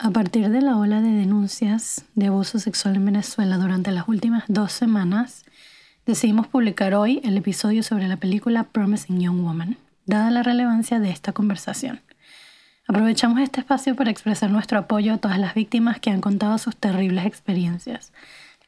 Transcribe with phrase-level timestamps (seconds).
[0.00, 4.44] A partir de la ola de denuncias de abuso sexual en Venezuela durante las últimas
[4.46, 5.44] dos semanas,
[6.06, 9.76] decidimos publicar hoy el episodio sobre la película Promising Young Woman,
[10.06, 12.00] dada la relevancia de esta conversación.
[12.86, 16.76] Aprovechamos este espacio para expresar nuestro apoyo a todas las víctimas que han contado sus
[16.76, 18.12] terribles experiencias.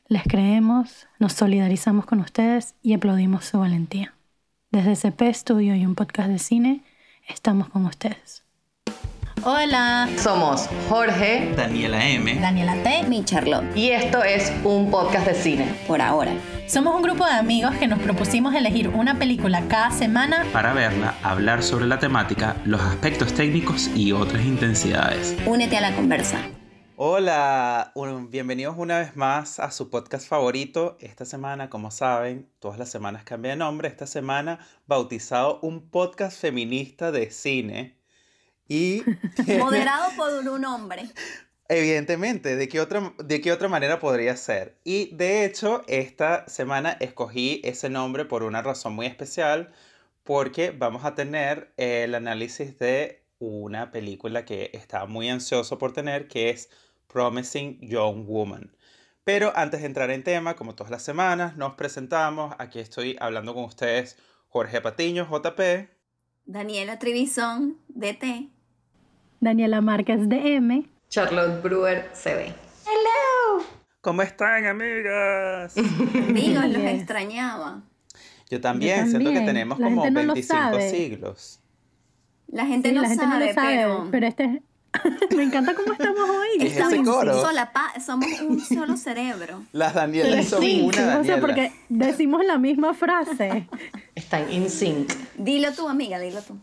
[0.08, 4.14] Les creemos, nos solidarizamos con ustedes y aplaudimos su valentía.
[4.72, 6.82] Desde CP Studio y un podcast de cine,
[7.28, 8.42] estamos con ustedes.
[9.44, 12.34] Hola, Somos Jorge Daniela M.
[12.40, 13.04] Daniela T.
[13.08, 15.74] Mi Charlotte, y esto es un podcast de cine.
[15.86, 16.32] por ahora.
[16.66, 20.44] Somos un grupo de amigos que nos propusimos elegir una película cada semana.
[20.52, 25.36] Para verla, hablar sobre la temática, los aspectos técnicos y otras intensidades.
[25.46, 26.38] Únete a la conversa.
[26.96, 30.98] Hola, un- bienvenidos una vez más a su podcast favorito.
[31.00, 33.88] Esta semana, como saben, todas las semanas cambia de nombre.
[33.88, 37.96] Esta semana bautizado un podcast feminista de cine.
[38.70, 39.02] Y
[39.58, 41.10] Moderado por un hombre.
[41.68, 44.76] evidentemente, ¿de qué, otra, ¿de qué otra manera podría ser?
[44.84, 49.72] Y de hecho, esta semana escogí ese nombre por una razón muy especial,
[50.22, 56.28] porque vamos a tener el análisis de una película que estaba muy ansioso por tener,
[56.28, 56.70] que es
[57.08, 58.76] Promising Young Woman.
[59.24, 62.54] Pero antes de entrar en tema, como todas las semanas, nos presentamos.
[62.60, 65.88] Aquí estoy hablando con ustedes, Jorge Patiño, JP.
[66.44, 68.59] Daniela Trivison, DT.
[69.40, 70.86] Daniela Márquez de M.
[71.08, 72.52] Charlotte Brewer CB.
[74.02, 75.74] ¿Cómo están, amigas?
[76.28, 77.82] Amigos, los extrañaba.
[78.48, 80.90] Yo también, siento que tenemos La como no lo 25 sabe.
[80.90, 81.60] siglos.
[82.48, 84.50] La gente, Sí, no, la gente sabe, no lo sabe, pero, pero, este es...
[85.36, 86.48] Me encanta cómo estamos hoy.
[86.66, 87.42] Es estamos ese coro.
[87.44, 89.62] solapa- somos un solo cerebro.
[89.72, 91.40] Las Danielas son Sí, una o sea, Daniela.
[91.40, 93.68] porque decimos la misma frase.
[94.14, 95.12] Están in sync.
[95.36, 96.58] Dilo tú, amiga, dilo tú.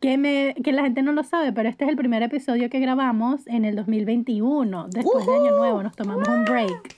[0.00, 2.80] Que, me, que la gente no lo sabe, pero este es el primer episodio que
[2.80, 4.88] grabamos en el 2021.
[4.90, 6.96] Después de Año Nuevo nos tomamos un break.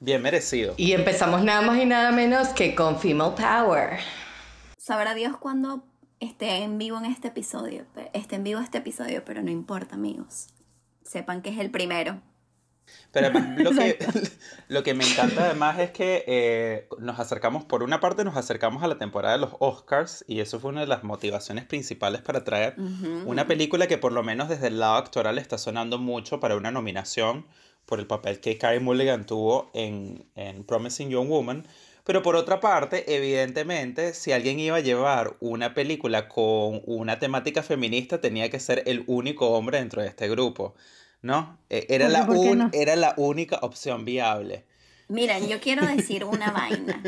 [0.00, 0.74] Bien merecido.
[0.76, 4.00] Y empezamos nada más y nada menos que con Female Power.
[4.76, 5.84] Sabrá Dios cuando
[6.20, 7.86] esté en vivo en este episodio.
[8.12, 10.48] Esté en vivo este episodio, pero no importa, amigos.
[11.02, 12.20] Sepan que es el primero.
[13.12, 13.98] Pero lo que,
[14.68, 18.82] lo que me encanta además es que eh, nos acercamos, por una parte nos acercamos
[18.82, 22.44] a la temporada de los Oscars y eso fue una de las motivaciones principales para
[22.44, 22.76] traer
[23.24, 26.70] una película que por lo menos desde el lado actoral está sonando mucho para una
[26.70, 27.46] nominación
[27.86, 31.66] por el papel que Carey Mulligan tuvo en, en Promising Young Woman.
[32.04, 37.62] Pero por otra parte, evidentemente, si alguien iba a llevar una película con una temática
[37.62, 40.74] feminista, tenía que ser el único hombre dentro de este grupo,
[41.24, 41.58] ¿no?
[41.70, 42.70] Eh, Era, la, ¿Por qué un- no?
[42.72, 44.64] era la única opción viable.
[45.08, 47.00] Miren, yo quiero decir una vaina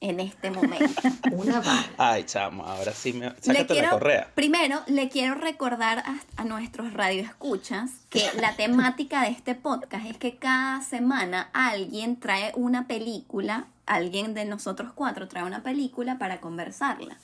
[0.00, 1.00] en este momento.
[1.32, 1.84] Una va.
[1.98, 3.26] Ay, chamo, ahora sí me...
[3.30, 4.30] Le Sácate quiero, la correa.
[4.34, 10.16] Primero, le quiero recordar a, a nuestros radioescuchas que la temática de este podcast es
[10.16, 16.40] que cada semana alguien trae una película, alguien de nosotros cuatro trae una película para
[16.40, 17.18] conversarla.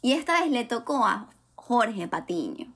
[0.00, 2.66] Y esta vez le tocó a Jorge Patiño.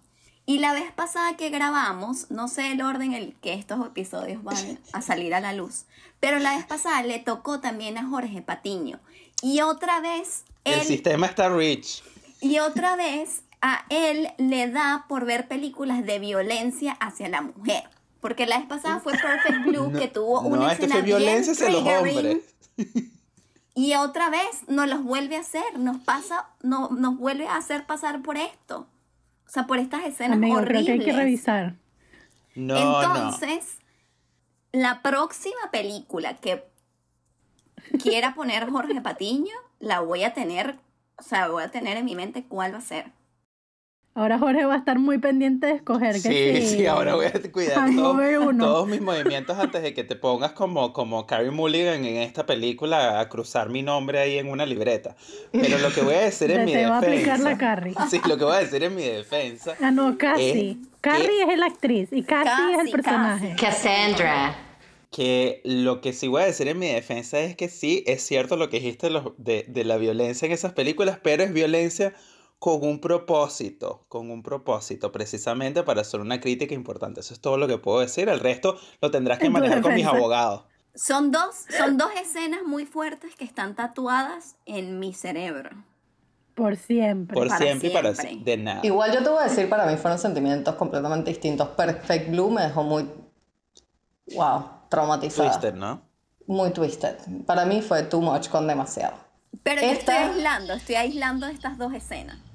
[0.49, 4.43] Y la vez pasada que grabamos, no sé el orden en el que estos episodios
[4.43, 5.85] van a salir a la luz,
[6.21, 8.99] pero la vez pasada le tocó también a Jorge Patiño.
[9.43, 12.03] Y otra vez El sistema está rich.
[12.41, 17.85] y otra vez a él le da por ver películas de violencia hacia la mujer.
[18.23, 21.77] Porque la vez pasada fue Perfect Blue que tuvo una no, escena fue violencia bien
[21.77, 22.39] hacia los hombres.
[23.75, 27.85] Y otra vez nos los vuelve a hacer, nos pasa, no, nos vuelve a hacer
[27.85, 28.87] pasar por esto.
[29.49, 30.85] O sea, por estas escenas Amigo, horribles.
[30.85, 31.75] creo que hay que revisar.
[32.55, 33.17] No, no.
[33.17, 33.79] Entonces,
[34.73, 36.65] la próxima película que
[38.03, 40.77] quiera poner Jorge Patiño, la voy a tener,
[41.17, 43.13] o sea, voy a tener en mi mente cuál va a ser.
[44.19, 47.33] Ahora Jorge va a estar muy pendiente de escoger que Sí, sí, ahora voy a
[47.53, 48.19] cuidar todo-
[48.59, 53.21] todos mis movimientos antes de que te pongas como, como Carrie Mulligan en esta película
[53.21, 55.15] a cruzar mi nombre ahí en una libreta.
[55.53, 57.35] Pero lo que voy a decir en Te- mi te va a defensa.
[57.35, 57.95] aplicar la Carrie.
[58.11, 59.75] Sí, lo que voy a decir en mi defensa.
[59.81, 60.71] Ah, no, Cassie.
[60.71, 63.57] Eh, Carrie es la actriz y Cassie es el Cassie, personaje.
[63.59, 64.57] Cassandra.
[65.11, 68.57] Que lo que sí voy a decir en mi defensa es que sí, es cierto
[68.57, 72.13] lo que dijiste de, de la violencia en esas películas, pero es violencia
[72.59, 77.21] con un propósito, con un propósito, precisamente para hacer una crítica importante.
[77.21, 78.29] Eso es todo lo que puedo decir.
[78.29, 80.65] El resto lo tendrás que manejar con mis abogados.
[80.95, 85.71] Son dos, son dos escenas muy fuertes que están tatuadas en mi cerebro.
[86.55, 87.35] Por siempre.
[87.35, 88.57] Por para siempre y para siempre.
[88.57, 88.81] de nada.
[88.83, 91.69] Igual yo te voy a decir, para mí fueron sentimientos completamente distintos.
[91.69, 93.09] Perfect Blue me dejó muy,
[94.35, 95.51] wow, traumatizada.
[95.51, 96.03] Twister, ¿no?
[96.49, 97.17] Muy twisted.
[97.47, 99.15] Para mí fue too much con demasiado.
[99.63, 102.48] Pero yo estoy aislando, estoy aislando estas dos escenas.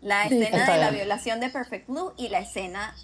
[0.00, 2.94] La escena de la violación de Perfect Blue y la escena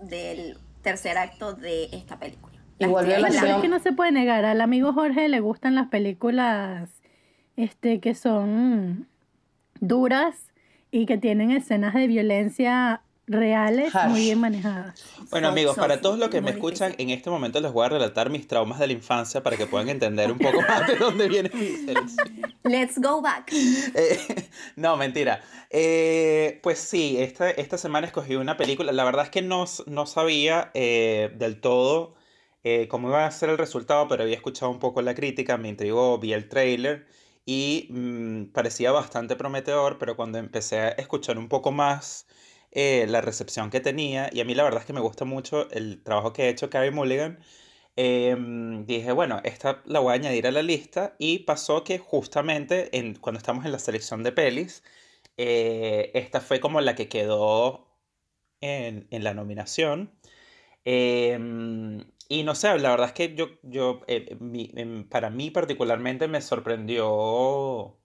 [0.00, 2.54] del tercer acto de esta película.
[2.78, 3.46] La Igual violación.
[3.46, 4.44] Es que no se puede negar.
[4.44, 6.90] Al amigo Jorge le gustan las películas
[7.56, 9.06] este, que son
[9.80, 10.52] duras
[10.90, 14.10] y que tienen escenas de violencia reales Harsh.
[14.10, 15.02] muy bien manejadas.
[15.30, 17.88] Bueno So- amigos, para todos los que me escuchan, en este momento les voy a
[17.88, 21.28] relatar mis traumas de la infancia para que puedan entender un poco más de dónde
[21.28, 22.56] viene mi selección.
[22.64, 23.50] Let's go back.
[23.52, 24.18] Eh,
[24.76, 25.40] no, mentira.
[25.70, 28.92] Eh, pues sí, esta, esta semana escogí una película.
[28.92, 32.14] La verdad es que no, no sabía eh, del todo
[32.64, 35.68] eh, cómo iba a ser el resultado, pero había escuchado un poco la crítica, me
[35.68, 37.06] intrigó, vi el trailer
[37.46, 42.26] y mm, parecía bastante prometedor, pero cuando empecé a escuchar un poco más
[42.72, 45.70] eh, la recepción que tenía, y a mí la verdad es que me gusta mucho
[45.70, 47.38] el trabajo que ha hecho Carey Mulligan,
[47.96, 52.96] em, dije, bueno, esta la voy a añadir a la lista y pasó que justamente
[52.98, 54.82] en, cuando estamos en la selección de pelis,
[55.36, 57.88] eh, esta fue como la que quedó
[58.60, 60.12] en, en la nominación.
[60.84, 64.36] Em, y no sé, la verdad es que yo, yo eh,
[64.76, 67.99] em, para mí particularmente me sorprendió,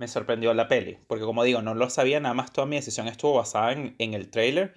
[0.00, 3.06] me sorprendió la peli, porque como digo, no lo sabía, nada más toda mi decisión
[3.06, 4.74] estuvo basada en, en el tráiler,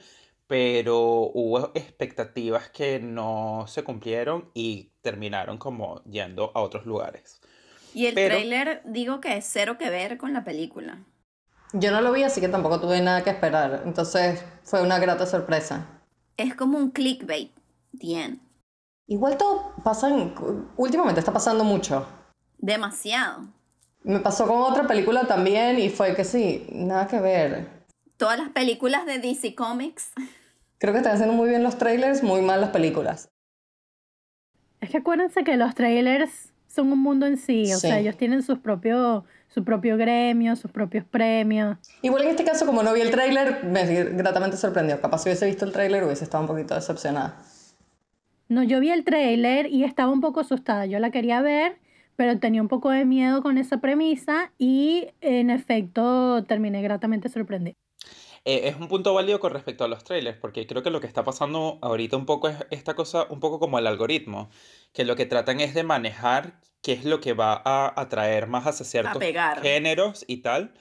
[0.47, 0.99] pero
[1.33, 7.39] hubo expectativas que no se cumplieron y terminaron como yendo a otros lugares.
[7.93, 11.05] Y el Pero- tráiler digo que es cero que ver con la película.
[11.71, 13.83] Yo no lo vi, así que tampoco tuve nada que esperar.
[13.85, 16.01] Entonces fue una grata sorpresa.
[16.37, 17.51] Es como un clickbait.
[18.01, 18.39] End.
[19.07, 20.33] Igual todo pasa en...
[20.75, 22.05] Últimamente está pasando mucho.
[22.57, 23.47] Demasiado.
[24.03, 27.67] Me pasó con otra película también y fue que sí, nada que ver.
[28.17, 30.11] Todas las películas de DC Comics.
[30.77, 33.29] Creo que están haciendo muy bien los trailers, muy mal las películas.
[34.81, 37.87] Es que acuérdense que los trailers son un mundo en sí, o Sí.
[37.87, 41.77] sea, ellos tienen sus propios, su propio gremio, sus propios premios.
[42.01, 44.99] Igual en este caso, como no vi el trailer, me gratamente sorprendió.
[44.99, 47.37] Capaz si hubiese visto el trailer hubiese estado un poquito decepcionada.
[48.49, 50.85] No, yo vi el trailer y estaba un poco asustada.
[50.85, 51.77] Yo la quería ver,
[52.15, 57.75] pero tenía un poco de miedo con esa premisa y en efecto terminé gratamente sorprendida.
[58.45, 61.07] Eh, es un punto válido con respecto a los trailers, porque creo que lo que
[61.07, 64.49] está pasando ahorita un poco es esta cosa, un poco como el algoritmo,
[64.91, 68.67] que lo que tratan es de manejar qué es lo que va a atraer más
[68.67, 69.61] hacia ciertos pegar.
[69.61, 70.73] géneros y tal.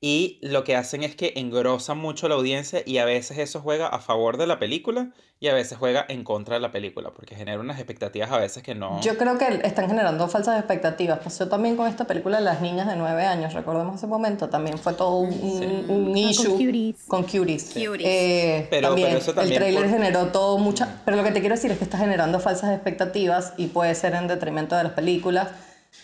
[0.00, 3.86] Y lo que hacen es que engrosan mucho la audiencia y a veces eso juega
[3.88, 5.08] a favor de la película
[5.40, 8.62] y a veces juega en contra de la película, porque genera unas expectativas a veces
[8.62, 9.00] que no...
[9.02, 11.18] Yo creo que están generando falsas expectativas.
[11.20, 14.48] Pasó también con esta película Las niñas de 9 años, recordemos ese momento.
[14.50, 16.52] También fue todo un, un- un con issue.
[16.52, 17.04] Cuties.
[17.08, 17.64] Con Cuties.
[17.74, 18.00] Cuties.
[18.06, 21.00] Eh, Pero- también, pero eso también el trailer por- generó todo mucha...
[21.06, 24.14] Pero lo que te quiero decir es que está generando falsas expectativas y puede ser
[24.14, 25.48] en detrimento de las películas.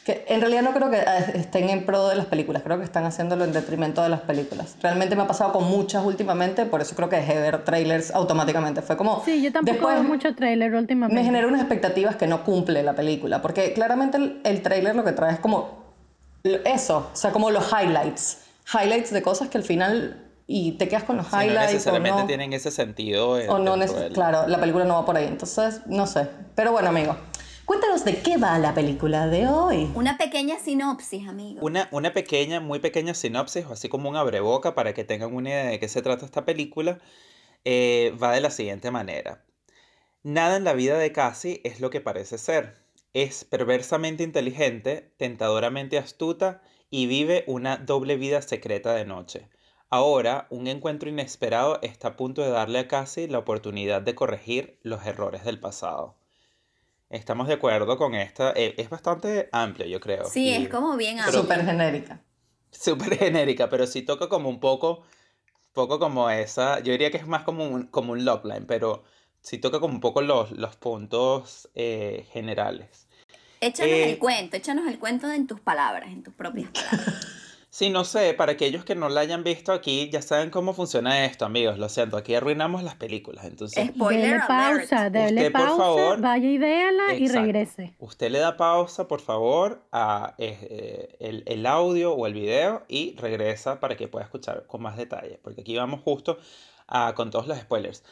[0.05, 1.05] Que en realidad no creo que eh,
[1.35, 4.75] estén en pro de las películas, creo que están haciéndolo en detrimento de las películas.
[4.83, 8.11] Realmente me ha pasado con muchas últimamente, por eso creo que dejé de ver trailers
[8.11, 8.83] automáticamente.
[8.83, 9.23] Fue como...
[9.25, 11.15] Sí, yo tampoco después- veo mucho trailer últimamente.
[11.21, 15.05] me genera unas expectativas que no cumple la película, porque claramente el, el tráiler lo
[15.05, 15.83] que trae es como
[16.65, 18.39] eso, o sea, como los highlights,
[18.75, 20.19] highlights de cosas que al final
[20.49, 23.39] y te quedas con los Sí, no highlights o necesariamente no, tienen ese sentido.
[23.39, 26.27] en- o no del- claro, la película no va por ahí, entonces no sé,
[26.57, 27.17] pero bueno, amigo,
[27.65, 29.91] cuéntanos de qué va la película de hoy.
[29.95, 31.61] Una pequeña sinopsis, amigo.
[31.63, 35.51] Una, una pequeña, muy pequeña sinopsis, o así como un abreboca para que tengan una
[35.51, 36.99] idea de qué se trata esta película,
[37.65, 39.45] eh, va de la siguiente manera.
[40.23, 42.77] Nada en la vida de Cassie es lo que parece ser.
[43.13, 49.49] Es perversamente inteligente, tentadoramente astuta y vive una doble vida secreta de noche.
[49.91, 54.79] Ahora, un encuentro inesperado está a punto de darle a Cassie la oportunidad de corregir
[54.83, 56.22] los errores del pasado.
[57.13, 58.53] Estamos de acuerdo con esta.
[58.57, 60.25] eh, es bastante amplio, yo creo.
[60.25, 61.43] Sí, y- es como bien amplio.
[61.43, 62.21] Súper genérica.
[62.71, 65.03] súper genérica, pero sí toca como un poco,
[65.75, 69.05] poco como esa, yo diría que es más como un, como un logline, pero
[69.43, 73.09] sí toca como un poco los, los puntos eh, generales.
[73.61, 77.27] Échanos Eh, el cuento, échanos el cuento en tus palabras, en tus propias palabras.
[77.75, 81.25] Sí, no sé, para aquellos que no la hayan visto aquí, ya saben cómo funciona
[81.25, 83.89] esto, amigos, lo siento, aquí arruinamos las películas, entonces...
[83.89, 86.21] Spoiler Dele pausa, dele Usted, por pausa, favor.
[86.21, 87.41] vaya y véala y Exacto.
[87.41, 87.95] regrese.
[87.99, 92.83] Usted le da pausa, por favor, a eh, eh, el, el audio o el video
[92.89, 96.37] y regresa para que pueda escuchar con más detalle, porque aquí vamos justo
[96.89, 98.05] a- con todos los spoilers.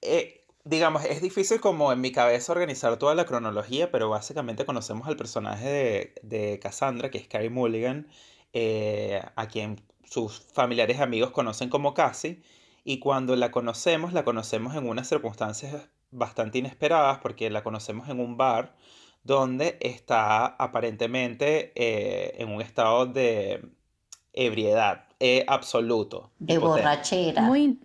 [0.00, 5.06] Eh, digamos, es difícil como en mi cabeza organizar toda la cronología, pero básicamente conocemos
[5.06, 8.06] al personaje de, de Cassandra, que es Carey Mulligan,
[8.52, 12.42] eh, a quien sus familiares y amigos conocen como Cassie,
[12.84, 18.20] y cuando la conocemos, la conocemos en unas circunstancias bastante inesperadas, porque la conocemos en
[18.20, 18.74] un bar
[19.24, 23.64] donde está aparentemente eh, en un estado de
[24.32, 26.30] ebriedad eh, absoluto.
[26.38, 26.82] De hipotente.
[26.82, 27.42] borrachera.
[27.42, 27.78] Muy,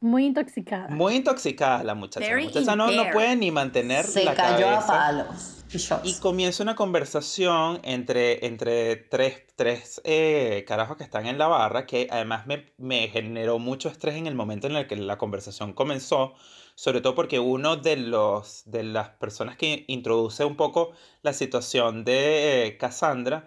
[0.00, 0.88] Muy intoxicada.
[0.88, 2.26] Muy intoxicada la muchacha.
[2.26, 4.94] La Very muchacha no, no puede ni mantener Se la cayó cabeza.
[4.94, 5.57] a palos
[6.02, 11.84] y comienza una conversación entre, entre tres, tres eh, carajos que están en la barra,
[11.84, 15.74] que además me, me generó mucho estrés en el momento en el que la conversación
[15.74, 16.32] comenzó,
[16.74, 22.04] sobre todo porque uno de, los, de las personas que introduce un poco la situación
[22.04, 23.46] de eh, Cassandra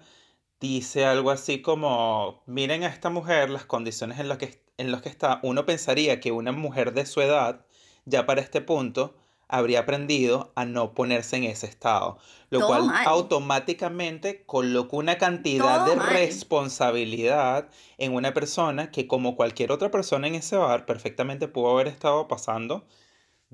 [0.60, 5.02] dice algo así como, miren a esta mujer, las condiciones en las que, en las
[5.02, 7.66] que está, uno pensaría que una mujer de su edad,
[8.06, 9.16] ya para este punto,
[9.52, 12.18] habría aprendido a no ponerse en ese estado,
[12.50, 13.06] lo Todo cual mal.
[13.08, 16.10] automáticamente colocó una cantidad Todo de mal.
[16.10, 21.88] responsabilidad en una persona que como cualquier otra persona en ese bar perfectamente pudo haber
[21.88, 22.86] estado pasando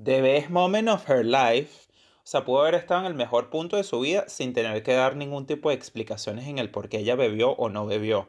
[0.02, 1.88] the best moment of her life.
[2.24, 4.92] O sea, pudo haber estado en el mejor punto de su vida sin tener que
[4.94, 8.28] dar ningún tipo de explicaciones en el por qué ella bebió o no bebió.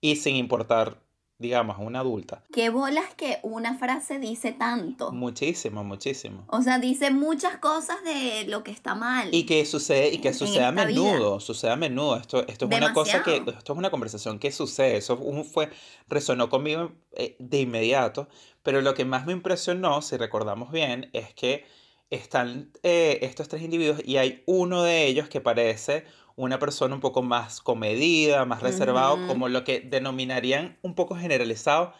[0.00, 1.02] Y sin importar,
[1.40, 2.42] digamos, a una adulta.
[2.52, 5.10] Qué bolas que una frase dice tanto.
[5.10, 6.44] Muchísimo, muchísimo.
[6.48, 9.30] O sea, dice muchas cosas de lo que está mal.
[9.32, 10.84] Y que sucede, y que En sucede a vida.
[10.84, 12.16] menudo, sucede a menudo.
[12.16, 14.98] Esto, esto es una cosa que, esto es una conversación que sucede.
[14.98, 15.70] Eso fue,
[16.08, 18.28] resonó conmigo eh, de inmediato.
[18.62, 21.64] Pero lo que más me impresionó, si recordamos bien, es que
[22.10, 26.04] están eh, estos tres individuos y hay uno de ellos que parece
[26.40, 29.26] una persona un poco más comedida, más reservado, Ujú.
[29.26, 31.92] como lo que denominarían un poco generalizado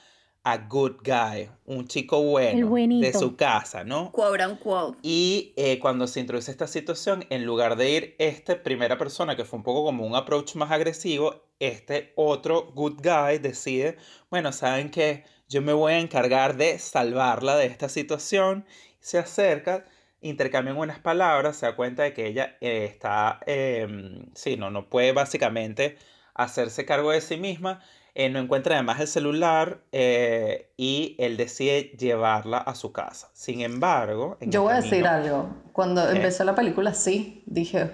[0.43, 4.11] a good guy, un chico bueno de su casa, ¿no?
[4.13, 4.99] Quote unquote.
[5.03, 9.45] Y eh, cuando se introduce esta situación, en lugar de ir este primera persona, que
[9.45, 13.99] fue un poco como un approach más agresivo, este otro good guy decide,
[14.31, 15.25] bueno, ¿saben qué?
[15.51, 18.65] Yo me voy a encargar de salvarla de esta situación.
[19.01, 19.85] Se acerca,
[20.23, 24.89] intercambian unas palabras, se da cuenta de que ella eh, está, eh, sí, no, no
[24.89, 25.97] puede básicamente
[26.35, 27.81] hacerse cargo de sí misma.
[28.15, 33.31] eh, no encuentra además el celular eh, y él decide llevarla a su casa.
[33.35, 35.49] Sin embargo, en Yo voy a decir algo.
[35.73, 37.91] Cuando empezó la película, sí, dije,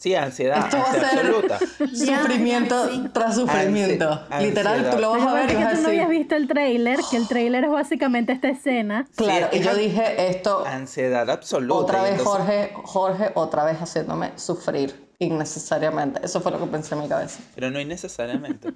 [0.00, 1.58] Sí, ansiedad, Esto va a ansiedad ser- absoluta.
[1.94, 3.04] Sufrimiento ya, sí.
[3.12, 4.08] tras sufrimiento.
[4.30, 4.94] Ansi- Literal, ansiedad.
[4.96, 6.48] tú lo vas a ver y que vas a tú no habías decir, visto el
[6.48, 9.06] tráiler, que el tráiler es básicamente esta escena.
[9.14, 11.74] claro, Sí, y yo es- dije, esto, Ansiedad absoluta.
[11.82, 16.24] otra vez entonces- Jorge, Jorge, otra vez haciéndome sufrir innecesariamente.
[16.24, 17.40] Eso fue lo que pensé en mi cabeza.
[17.54, 18.72] Pero no innecesariamente.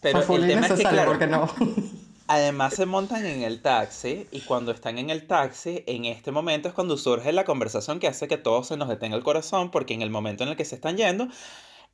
[0.00, 1.48] Pero el tema es que, innecesario, claro, porque no.
[2.28, 6.68] Además se montan en el taxi y cuando están en el taxi, en este momento
[6.68, 9.94] es cuando surge la conversación que hace que todo se nos detenga el corazón porque
[9.94, 11.28] en el momento en el que se están yendo,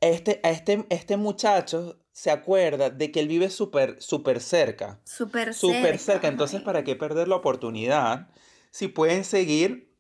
[0.01, 5.01] este, este, este muchacho se acuerda de que él vive súper súper cerca.
[5.05, 6.27] Súper Súper cerca.
[6.27, 6.63] Entonces.
[6.63, 8.29] ¿para qué perder la oportunidad
[8.73, 9.95] si pueden seguir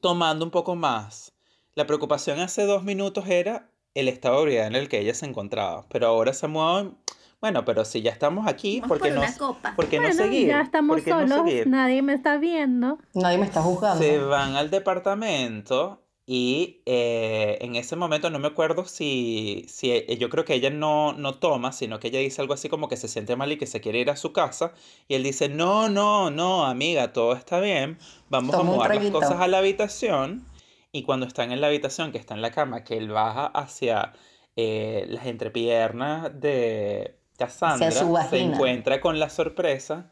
[0.00, 1.32] tomando un poco más?
[1.74, 5.26] La preocupación hace dos minutos era el estado de ebriedad en el que ella se
[5.26, 6.96] encontraba, pero ahora se mueven...
[7.40, 9.72] Bueno, pero si ya estamos aquí, Vamos ¿por qué por no, copa.
[9.76, 10.48] ¿por qué no seguir?
[10.48, 12.98] ya estamos ¿Por qué no solos, nadie me está viendo.
[13.14, 14.02] Nadie me está juzgando.
[14.02, 20.18] Se van al departamento y eh, en ese momento no me acuerdo si, si e-
[20.18, 22.96] yo creo que ella no, no toma, sino que ella dice algo así como que
[22.96, 24.72] se siente mal y que se quiere ir a su casa.
[25.06, 27.98] Y él dice, no, no, no, amiga, todo está bien.
[28.28, 29.20] Vamos Toma a mover las traguito".
[29.20, 30.44] cosas a la habitación.
[30.90, 34.12] Y cuando están en la habitación, que está en la cama, que él baja hacia
[34.56, 40.10] eh, las entrepiernas de Cassandra, su se encuentra con la sorpresa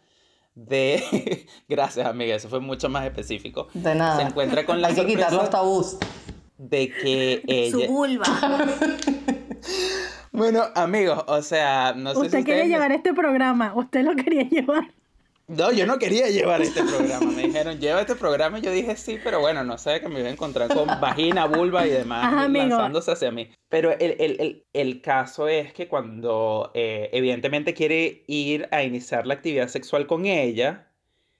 [0.54, 1.46] de...
[1.68, 3.68] Gracias, amiga, eso fue mucho más específico.
[3.74, 4.16] De nada.
[4.16, 5.96] Se encuentra con la Hay que quitar los sorpresa tabús.
[6.58, 7.88] de que Su ella...
[7.88, 8.24] vulva.
[10.32, 14.14] Bueno, amigos, o sea, no sé si Usted quería ustedes- llevar este programa, usted lo
[14.14, 14.92] quería llevar.
[15.48, 17.30] No, yo no quería llevar este programa.
[17.30, 18.58] Me dijeron, lleva este programa.
[18.58, 21.46] Y yo dije, sí, pero bueno, no sé que me iba a encontrar con vagina,
[21.46, 23.48] vulva y demás Ajá, lanzándose hacia mí.
[23.68, 29.26] Pero el, el- el- el caso es que cuando eh, evidentemente quiere ir a iniciar
[29.26, 30.90] la actividad sexual con ella,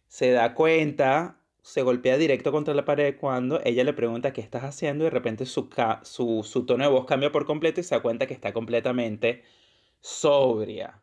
[0.06, 4.62] se da cuenta, se golpea directo contra la pared cuando ella le pregunta qué estás
[4.62, 5.68] haciendo y de repente su,
[6.02, 9.42] su, su tono de voz cambia por completo y se da cuenta que está completamente
[10.00, 11.02] sobria.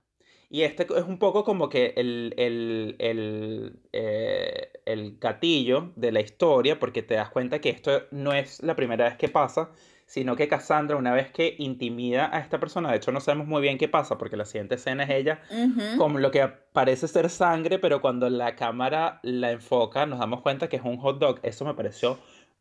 [0.53, 6.21] Y este es un poco como que el, el, el, eh, el gatillo de la
[6.21, 9.71] historia, porque te das cuenta que esto no es la primera vez que pasa,
[10.05, 13.63] sino que Cassandra, una vez que intimida a esta persona, de hecho no sabemos muy
[13.63, 15.97] bien qué pasa, porque la siguiente escena es ella Ujú.
[15.97, 20.69] como lo que parece ser sangre, pero cuando la cámara la enfoca, nos damos cuenta
[20.69, 21.39] que es un hot dog.
[21.41, 22.19] Eso me pareció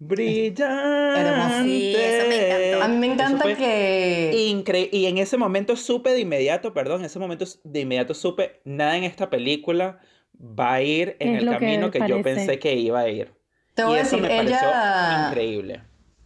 [0.09, 1.63] brillante.
[1.65, 2.85] Sí, eso me encantó.
[2.85, 4.31] A mí me encanta que...
[4.51, 8.61] Incre- y en ese momento supe de inmediato, perdón, en ese momento de inmediato supe,
[8.65, 10.01] nada en esta película
[10.39, 13.33] va a ir en Es el que camino que, yo pensé que iba a ir.
[13.75, 15.27] Te y voy a eso decir, me pareció ella...
[15.29, 15.83] increíble.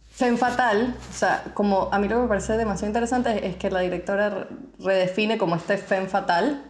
[0.09, 3.69] Femme Fatal, o sea, como a mí lo que me parece demasiado interesante es que
[3.69, 4.47] la directora re-
[4.79, 6.63] redefine como este Femme Fatal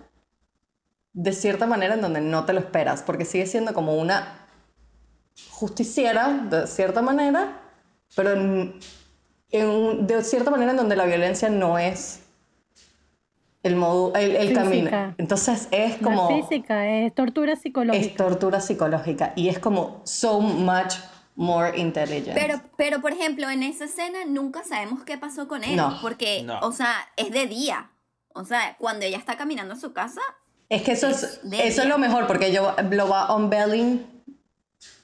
[1.13, 4.46] de cierta manera en donde no te lo esperas, porque sigue siendo como una
[5.59, 7.59] justiciera, de cierta manera,
[8.15, 8.79] pero en,
[9.51, 12.21] en de cierta manera en donde la violencia no es
[13.63, 14.61] el, modo, el, el Física.
[14.63, 15.15] camino.
[15.17, 16.29] Entonces es No como...
[16.29, 18.05] es física, es tortura psicológica.
[18.05, 20.93] Es tortura psicológica y es como so much
[21.35, 22.37] more intelligent.
[22.37, 25.75] Pero, pero, por ejemplo, en esa escena nunca sabemos qué pasó con él.
[25.75, 25.97] No.
[26.01, 26.59] Porque, No.
[26.61, 27.89] o sea, es de día.
[28.33, 30.21] O sea, cuando ella está caminando a su casa,
[30.69, 34.05] es que eso es, es eso es lo mejor porque yo, lo va unveiling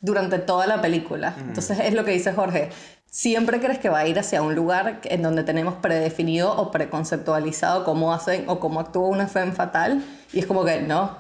[0.02, 1.36] durante toda la película.
[1.40, 2.70] Entonces es lo que dice Jorge.
[3.06, 7.84] Siempre crees que va a ir hacia un lugar en donde tenemos predefinido o preconceptualizado
[7.84, 11.16] cómo hacen o cómo actúa una femme fatal y es como que no,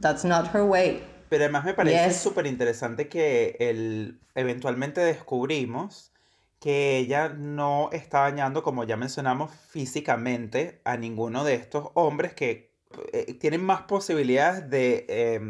[0.00, 1.02] that's not her way.
[1.30, 2.16] Pero además me parece Yes.
[2.16, 6.12] súper interesante que el, eventualmente descubrimos
[6.60, 12.74] que ella no está dañando, como ya mencionamos, físicamente a ninguno de estos hombres que
[13.12, 15.40] eh, tienen más posibilidades de, eh,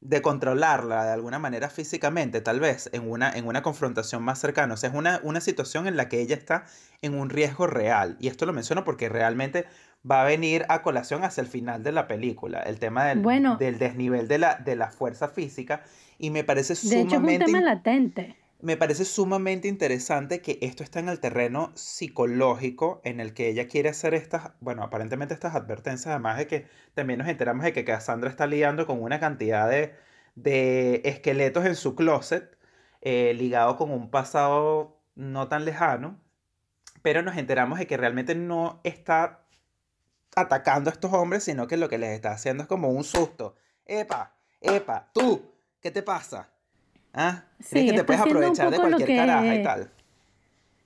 [0.00, 4.74] de controlarla de alguna manera físicamente, tal vez en una, en una confrontación más cercana.
[4.74, 6.66] O sea, es una, una situación en la que ella está
[7.02, 8.16] en un riesgo real.
[8.20, 9.64] Y esto lo menciono porque realmente
[10.08, 13.56] va a venir a colación hacia el final de la película, el tema del, Bueno.
[13.56, 15.82] del desnivel de la, de la fuerza física.
[16.18, 18.36] Y me parece De hecho, es un sumamente tema latente.
[18.60, 23.68] Me parece sumamente interesante que esto está en el terreno psicológico en el que ella
[23.68, 27.84] quiere hacer estas, bueno, aparentemente estas advertencias, además de que también nos enteramos de que
[27.84, 29.94] Cassandra está lidiando con una cantidad de,
[30.36, 32.56] de esqueletos en su closet,
[33.02, 36.18] eh, ligado con un pasado no tan lejano,
[37.02, 39.46] pero nos enteramos de que realmente no está
[40.34, 43.54] atacando a estos hombres, sino que lo que les está haciendo es como un susto.
[43.84, 46.55] Epa, epa, tú, ¿qué te pasa?
[47.16, 47.44] ¿Ah?
[47.58, 49.90] ¿Crees Sí, que te puedes aprovechar de cualquier caraja y que- tal?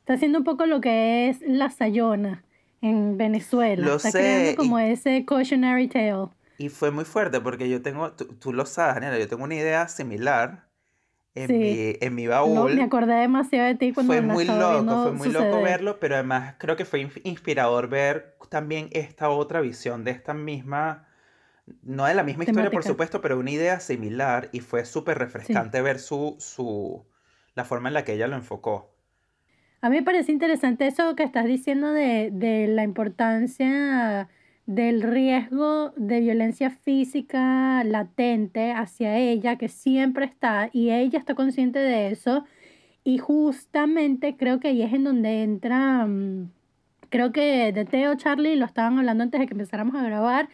[0.00, 2.42] Está haciendo un poco lo que es la Sayona
[2.80, 3.84] en Venezuela.
[3.84, 6.28] Lo está sé, creando y- como ese cautionary tale.
[6.58, 9.54] Y fue muy fuerte porque yo tengo, tú, tú lo sabes, Daniela, yo tengo una
[9.54, 10.68] idea similar
[11.34, 11.52] en, Sí.
[11.54, 12.74] mi, en mi No, baúl.
[12.74, 16.54] me acordé demasiado de ti cuando fue muy loco, fue muy loco verlo, pero además
[16.58, 21.06] creo que fue inspirador ver también esta otra visión de esta misma,
[21.82, 25.80] no de la misma historia por supuesto, pero una idea similar y fue súper refrescante
[25.82, 27.04] ver su, su,
[27.54, 28.94] la forma en la que ella lo enfocó.
[29.80, 34.28] A mí me parece interesante eso que estás diciendo de, de la importancia
[34.70, 41.80] del riesgo de violencia física latente hacia ella, que siempre está, y ella está consciente
[41.80, 42.44] de eso.
[43.02, 46.52] Y justamente creo que ahí es en donde entra, mm,
[47.08, 50.48] creo que de Teo, Charlie, lo estaban hablando antes de que empezáramos a grabar,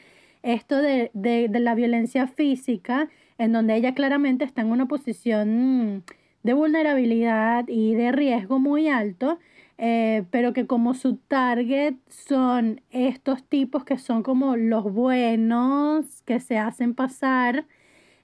[0.47, 5.97] esto de, de, de la violencia física, en donde ella claramente está en una posición
[5.97, 6.03] mm,
[6.43, 9.39] de vulnerabilidad y de riesgo muy alto,
[9.79, 16.41] eh, pero que como su target son estos tipos que son como los buenos, que
[16.41, 17.67] se hacen pasar,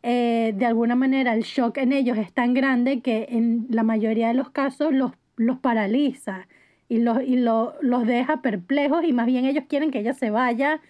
[0.03, 4.29] eh, de alguna manera el shock en ellos es tan grande que en la mayoría
[4.29, 6.49] de los casos los, los paraliza
[6.89, 10.31] y, los, y lo- los deja perplejos y más bien ellos quieren que ella se
[10.31, 10.81] vaya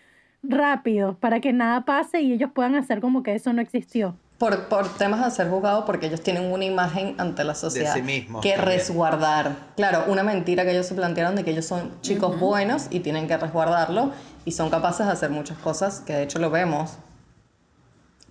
[0.43, 4.17] rápido para que nada pase y ellos puedan hacer como que eso no existió.
[4.39, 8.03] Por, por temas de ser juzgado, porque ellos tienen una imagen ante la sociedad sí
[8.03, 8.77] mismos que también.
[8.77, 9.55] resguardar.
[9.77, 13.29] Claro, una mentira que ellos se plantearon de que ellos son chicos buenos y tienen
[13.29, 14.11] que resguardarlo
[14.45, 16.97] y son capaces de hacer muchas cosas, que de hecho lo vemos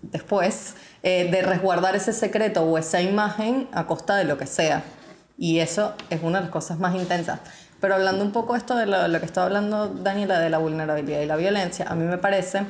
[0.02, 4.84] después, eh, de resguardar ese secreto o esa imagen a costa de lo que sea.
[5.38, 7.40] Y eso es una de las cosas más intensas.
[7.82, 11.26] Pero hablando un poco esto de lo, que estaba hablando Daniela, de la vulnerabilidad y
[11.26, 12.62] la violencia, a mí me parece,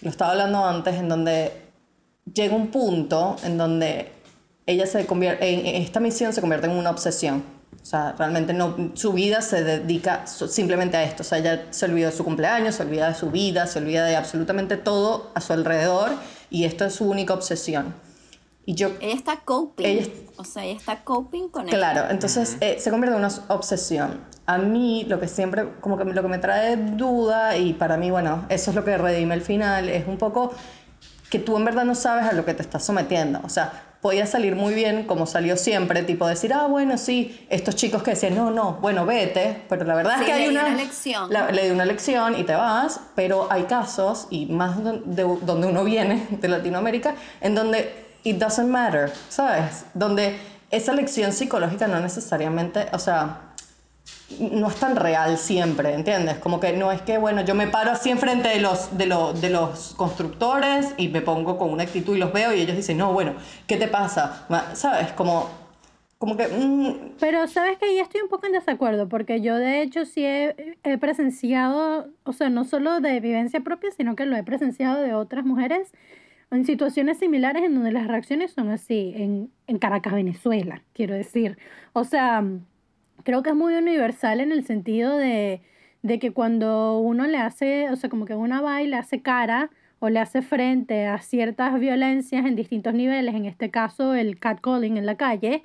[0.00, 1.52] lo estaba hablando antes, en donde
[2.34, 4.10] llega un punto en donde
[4.66, 7.44] ella se convierte, en esta misión se convierte en una obsesión.
[7.80, 11.22] O sea, realmente no, su vida se dedica simplemente a esto.
[11.22, 14.04] O sea, ella se olvida de su cumpleaños, se olvida de su vida, se olvida
[14.04, 16.10] de absolutamente todo a su alrededor
[16.50, 17.94] y esto es su única obsesión.
[18.64, 19.84] Y yo ella está coping.
[19.86, 21.74] Ella- O sea, ella está coping con él.
[21.74, 24.20] Claro, entonces eh, se convierte en una obsesión.
[24.46, 28.10] A mí lo que siempre, como que lo que me trae duda y para mí,
[28.10, 30.52] bueno, eso es lo que redime el final, es un poco
[31.30, 33.40] que tú en verdad no sabes a lo que te estás sometiendo.
[33.44, 37.76] O sea, podía salir muy bien como salió siempre, tipo decir, ah, bueno, sí, estos
[37.76, 40.48] chicos que decían, no, no, bueno, vete, pero la verdad Sí, es que le hay
[40.50, 41.32] di una, una lección.
[41.32, 45.22] la- le di una lección y te vas, pero hay casos, y más don- de
[45.22, 49.84] donde uno viene, de Latinoamérica, en donde it doesn't matter, ¿sabes?
[49.94, 50.36] Donde
[50.70, 53.40] esa lección psicológica no necesariamente, o sea,
[54.40, 56.38] no es tan real siempre, ¿entiendes?
[56.38, 59.32] Como que no es que, bueno, yo me paro así enfrente de los, de, lo-
[59.34, 62.96] de los constructores y me pongo con una actitud y los veo y ellos dicen,
[62.98, 63.34] no, bueno,
[63.66, 64.46] ¿qué te pasa?
[64.74, 65.12] ¿Sabes?
[65.12, 65.60] Como
[66.18, 66.46] como que...
[66.46, 70.24] mm, Pero sabes que ahí estoy un poco en desacuerdo, porque yo de hecho sí
[70.24, 75.00] he, he presenciado, o sea, no solo de vivencia propia, sino que lo he presenciado
[75.02, 75.90] de otras mujeres
[76.52, 81.58] en situaciones similares en donde las reacciones son así, en, en Caracas, Venezuela, quiero decir.
[81.94, 82.44] O sea,
[83.24, 85.62] creo que es muy universal en el sentido de,
[86.02, 89.22] de que cuando uno le hace, o sea, como que una va y le hace
[89.22, 94.38] cara o le hace frente a ciertas violencias en distintos niveles, en este caso el
[94.38, 95.62] catcalling en la calle,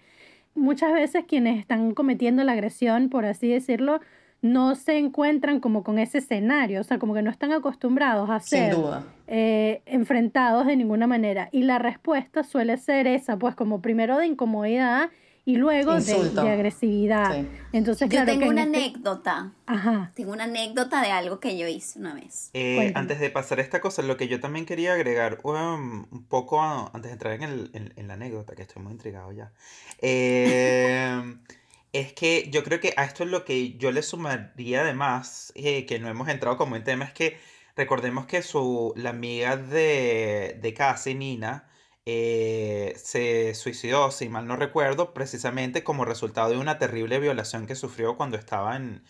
[0.56, 4.00] muchas veces quienes están cometiendo la agresión, por así decirlo,
[4.42, 8.40] no se encuentran como con ese escenario, o sea, como que no están acostumbrados a
[8.40, 9.04] Sin ser duda.
[9.28, 11.50] eh, enfrentados de ninguna manera.
[11.52, 15.10] Y la respuesta suele ser esa, pues como primero de incomodidad
[15.44, 17.34] y luego de, de agresividad.
[17.34, 17.48] Sí.
[17.72, 19.54] Entonces, Yo claro tengo que una este- anécdota.
[19.66, 20.12] Ajá.
[20.14, 22.50] Tengo una anécdota de algo que yo hice una vez.
[22.54, 26.26] Eh, antes de pasar a esta cosa, lo que yo también quería agregar um, un
[26.28, 29.32] poco a- antes de entrar en, el- en- en la anécdota, que estoy muy intrigado
[29.32, 29.52] ya,
[30.02, 31.22] eh,
[32.00, 35.86] es que yo creo que a esto es lo que yo le sumaría además, eh,
[35.86, 37.40] que no hemos entrado como en tema, es que
[37.76, 41.70] recordemos que su, la amiga de, de Cassie, Nina,
[42.06, 47.76] eh, se suicidó, si mal no recuerdo, precisamente como resultado de una terrible violación que
[47.76, 49.04] sufrió cuando estaba en,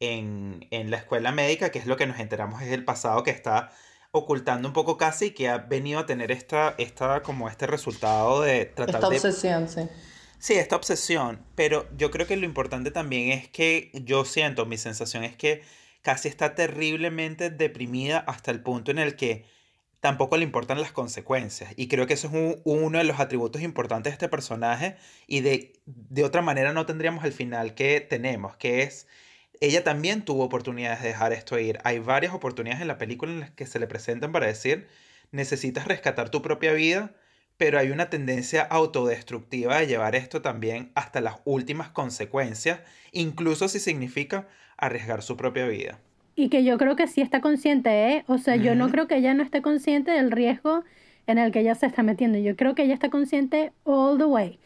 [0.00, 3.30] en, en la escuela médica, que es lo que nos enteramos es el pasado que
[3.30, 3.72] está
[4.12, 8.66] ocultando un poco casi que ha venido a tener esta, esta como este resultado de
[8.66, 9.88] tratar Esta de obsesión, sí.
[10.44, 14.76] Sí, esta obsesión, pero yo creo que lo importante también es que yo siento, mi
[14.76, 15.62] sensación es que
[16.02, 19.46] casi está terriblemente deprimida hasta el punto en el que
[20.00, 21.72] tampoco le importan las consecuencias.
[21.76, 25.40] Y creo que eso es un- uno de los atributos importantes de este personaje y
[25.40, 29.08] de, de otra manera no tendríamos el final que tenemos, que es,
[29.60, 31.78] ella también tuvo oportunidades de dejar esto ir.
[31.84, 34.88] Hay varias oportunidades en la película en las que se le presentan para decir,
[35.32, 37.14] necesitas rescatar tu propia vida,
[37.64, 43.78] pero hay una tendencia autodestructiva de llevar esto también hasta las últimas consecuencias, incluso si
[43.80, 44.46] significa
[44.76, 45.98] arriesgar su propia vida.
[46.36, 48.24] Y que yo creo que sí está consciente, ¿eh?
[48.26, 50.84] O sea, yo no creo que ella no esté consciente del riesgo
[51.26, 52.36] en el que ella se está metiendo.
[52.36, 54.58] Yo creo que ella está consciente all the way.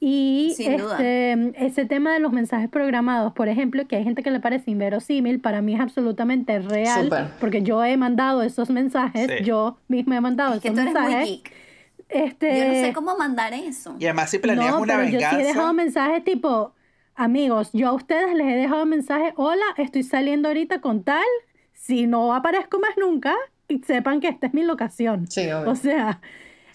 [0.00, 0.92] Y Sin duda.
[0.94, 4.70] este, ese tema de los mensajes programados, por ejemplo, que hay gente que le parece
[4.70, 7.26] inverosímil, para mí es absolutamente real, Súper.
[7.38, 9.44] porque yo he mandado esos mensajes, Sí.
[9.44, 11.28] yo misma he mandado Es que esos tú eres muy mensajes.
[11.28, 11.65] geek.
[12.08, 13.96] Este, Yo no sé cómo mandar eso.
[13.98, 16.74] Y además si planeas no, una pero yo sí he dejado venganza, mensajes tipo,
[17.14, 21.24] amigos, yo a ustedes les he dejado mensaje, hola, estoy saliendo ahorita con tal,
[21.72, 23.34] si no aparezco más nunca,
[23.68, 25.26] y sepan que esta es mi locación.
[25.28, 25.70] Sí, obvio.
[25.70, 26.20] O sea,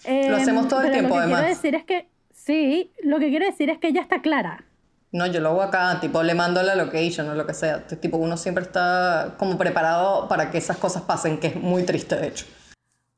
[0.06, 1.56] Lo hacemos todo el pero tiempo, Lo que quiero además.
[1.62, 4.64] decir es que, sí, lo que quiero decir es que ella está clara.
[5.12, 7.86] No, yo lo hago acá, tipo, le mando la location o lo que sea.
[7.86, 12.16] Tipo, uno siempre está como preparado para que esas cosas pasen, que es muy triste,
[12.16, 12.46] de hecho.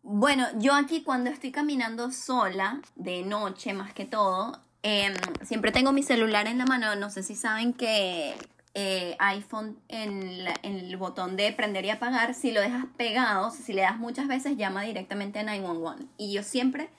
[0.06, 5.92] Bueno, yo aquí cuando estoy caminando sola, de noche más que todo, em, siempre tengo
[5.92, 6.94] mi celular en la mano.
[6.96, 8.34] No sé si saben que
[8.74, 13.50] eh, iPhone en, la- en el botón de prender y apagar, si lo dejas pegado,
[13.50, 16.04] si le das muchas veces, llama directamente a 911.
[16.18, 16.90] Y yo siempre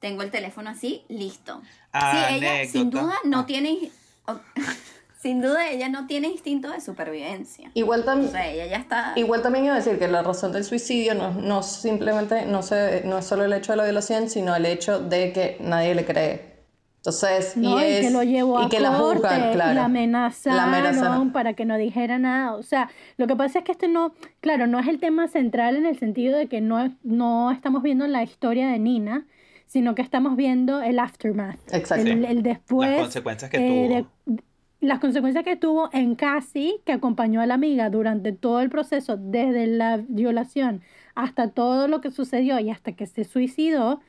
[0.00, 1.60] tengo el teléfono así, listo.
[1.92, 3.46] Ah, sí, ella sin duda no Ah.
[3.46, 3.90] tiene...
[5.16, 7.70] sin duda ella no tiene instinto de supervivencia.
[7.74, 8.30] Igual O también...
[8.30, 9.12] sea, ella ya está...
[9.16, 13.02] Igual también iba a decir que la razón del suicidio no, no simplemente no, se,
[13.04, 16.04] no es solo el hecho de la violación, sino el hecho de que nadie le
[16.04, 16.56] cree.
[16.98, 17.80] Entonces, ¿no?
[17.80, 19.74] Y, es, que lo llevó y a que la juzgan, y claro.
[19.74, 21.32] la amenazaron La amenazaron.
[21.32, 22.56] para que no dijera nada.
[22.56, 25.76] O sea, lo que pasa es que este no, claro, no es el tema central
[25.76, 29.24] en el sentido de que no, no estamos viendo la historia de Nina,
[29.66, 31.58] sino que estamos viendo el aftermath.
[31.72, 32.06] Exacto.
[32.06, 32.90] El, el después.
[32.90, 34.34] Las consecuencias que eh, tuvo.
[34.34, 34.42] de-
[34.80, 39.16] las consecuencias que tuvo en Cassie, que acompañó a la amiga durante todo el proceso,
[39.16, 40.82] desde la violación
[41.14, 44.00] hasta todo lo que sucedió y hasta que se suicidó,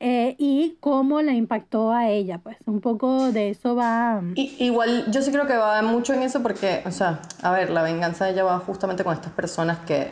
[0.00, 2.38] eh, y cómo la impactó a ella.
[2.38, 4.20] Pues un poco de eso va.
[4.34, 7.70] Y- igual yo sí creo que va mucho en eso porque, o sea, a ver,
[7.70, 10.10] la venganza de ella va justamente con estas personas que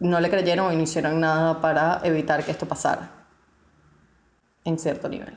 [0.00, 3.10] no le creyeron y no hicieron nada para evitar que esto pasara.
[4.64, 5.36] En cierto nivel.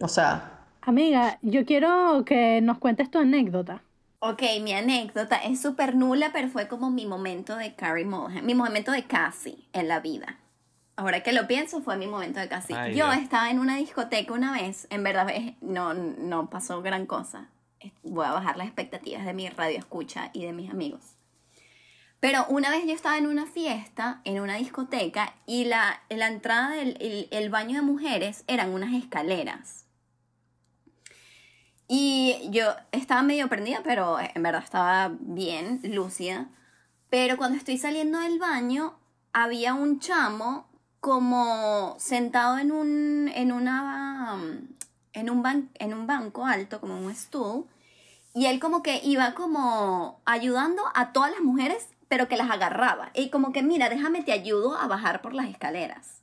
[0.00, 3.82] O sea, Amiga, yo quiero que nos cuentes tu anécdota.
[4.18, 8.54] Ok, mi anécdota es súper nula, pero fue como mi momento de Carrie Mulligan, mi
[8.54, 10.38] momento de Cassie en la vida.
[10.96, 12.76] Ahora que lo pienso, fue mi momento de Cassie.
[12.76, 15.26] Ay, Yo estaba en una discoteca una vez, en verdad
[15.60, 17.48] no, no pasó gran cosa.
[18.02, 21.00] Voy a bajar las expectativas de mi radio escucha y de mis amigos.
[22.20, 26.70] Pero una vez yo estaba en una fiesta, en una discoteca, y la, la entrada
[26.70, 29.81] del el- el baño de mujeres eran unas escaleras.
[31.94, 36.48] Y yo estaba medio prendida, pero en verdad estaba bien, lúcida.
[37.10, 38.98] Pero cuando estoy saliendo del baño,
[39.34, 44.38] había un chamo como sentado en un, en una,
[45.12, 47.66] en un, ban- en un banco alto, como un stool,
[48.32, 53.10] y él como que iba como ayudando a todas las mujeres, pero que las agarraba.
[53.12, 56.22] Y como que, mira, déjame te ayudo a bajar por las escaleras.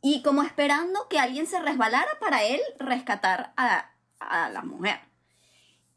[0.00, 3.90] Y como esperando que alguien se resbalara para él rescatar a,
[4.30, 4.98] a la mujer.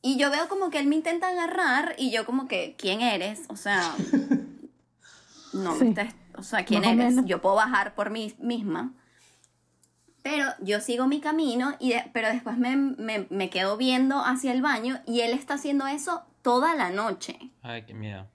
[0.01, 3.43] Y yo veo como que él me intenta agarrar y yo como que, ¿quién eres?
[3.47, 3.95] O sea,
[5.53, 5.83] no Sí.
[5.85, 7.15] me estás, o sea, ¿quién Más eres?
[7.25, 8.93] Yo puedo bajar por mí misma.
[10.21, 14.51] Pero yo sigo mi camino, y de- pero después me, me, me quedo viendo hacia
[14.53, 17.51] el baño y él está haciendo eso toda la noche.
[17.61, 18.27] Ay, qué miedo.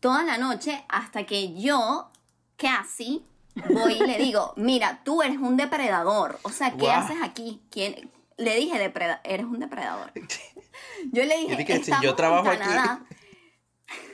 [0.00, 2.10] Toda la noche hasta que yo,
[2.56, 3.24] casi,
[3.72, 6.40] voy y le digo, mira, tú eres un depredador.
[6.42, 7.62] O sea, ¿qué haces aquí?
[7.70, 8.10] ¿Quién?
[8.42, 10.12] Le dije, "Depreda- eres un depredador.
[11.12, 12.68] Yo le dije, Yo dije, si estamos yo trabajo en aquí".
[12.70, 13.04] Canadá.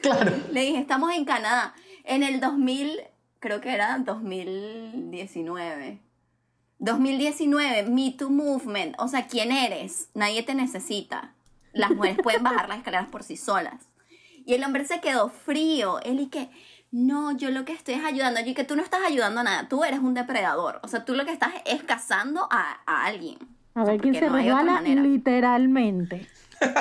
[0.03, 0.33] Claro.
[0.51, 1.73] Le dije, estamos en Canadá.
[2.05, 3.01] En el 2000,
[3.39, 6.01] creo que era 2019.
[6.79, 8.95] 2019, Me Too Movement.
[8.99, 10.09] O sea, ¿quién eres?
[10.15, 11.35] Nadie te necesita.
[11.73, 13.89] Las mujeres pueden bajar las escaleras por sí solas.
[14.47, 16.01] Y el hombre se quedó frío.
[16.01, 16.51] Él y que,
[16.91, 18.41] no, yo lo que estoy es ayudando.
[18.41, 19.69] Yo y que tú no estás ayudando a nada.
[19.69, 20.81] Tú eres un depredador.
[20.83, 23.39] O sea, tú lo que estás es cazando a, a alguien.
[23.81, 24.81] A ver quién se no manera.
[25.03, 26.27] literalmente.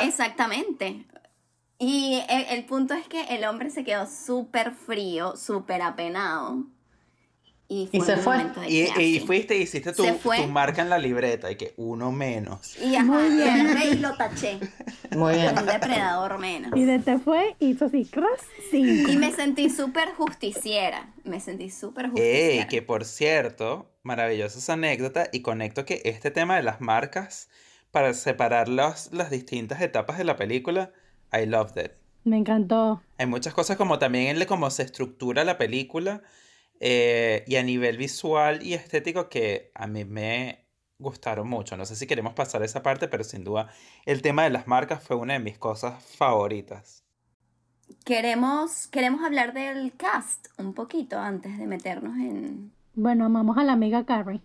[0.04, 1.06] Exactamente.
[1.80, 6.64] Y el, el punto es que el hombre se quedó súper frío, súper apenado.
[7.70, 8.38] Y, Y fue se fue.
[8.70, 10.38] Y, fuiste y hiciste tu, Se fue.
[10.38, 12.78] tu marca en la libreta y que uno menos.
[12.80, 13.78] Y ajá, Muy bien.
[13.92, 14.58] y lo taché.
[15.16, 15.58] Muy bien.
[15.58, 16.72] Un depredador menos.
[16.78, 18.40] Y de te fue, hizo así, cross,
[18.72, 19.12] cinco.
[19.12, 21.14] Y me sentí súper justiciera.
[21.26, 22.68] Me sentí súper Ey, justiciera.
[22.70, 27.50] que por cierto, maravillosa esa anécdota y conecto que este tema de las marcas
[27.92, 30.92] para separar las, las distintas etapas de la película,
[31.32, 31.92] I loved it.
[32.24, 33.02] Me encantó.
[33.18, 36.24] Hay muchas cosas como también en cómo se estructura la película
[36.80, 40.66] eh, y a nivel visual y estético que a mí me
[41.00, 41.78] gustaron mucho.
[41.78, 43.70] No sé si queremos pasar esa parte, pero sin duda
[44.06, 47.04] el tema de las marcas fue una de mis cosas favoritas.
[48.04, 52.77] Queremos, queremos hablar del cast un poquito antes de meternos en...
[53.00, 54.42] Bueno, amamos a la amiga Carrie.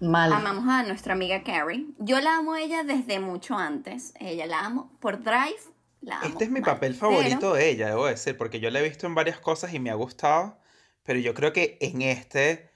[0.00, 0.32] Mal.
[0.32, 1.86] Amamos a nuestra amiga Carrie.
[2.00, 4.14] Yo la amo a ella desde mucho antes.
[4.18, 5.60] Ella la amo por Drive.
[6.00, 6.70] La amo Este es mi mal.
[6.74, 9.72] papel Pero- favorito de ella, debo decir, porque yo la he visto en varias cosas
[9.74, 10.58] y me ha gustado,
[11.04, 12.68] pero yo creo que en este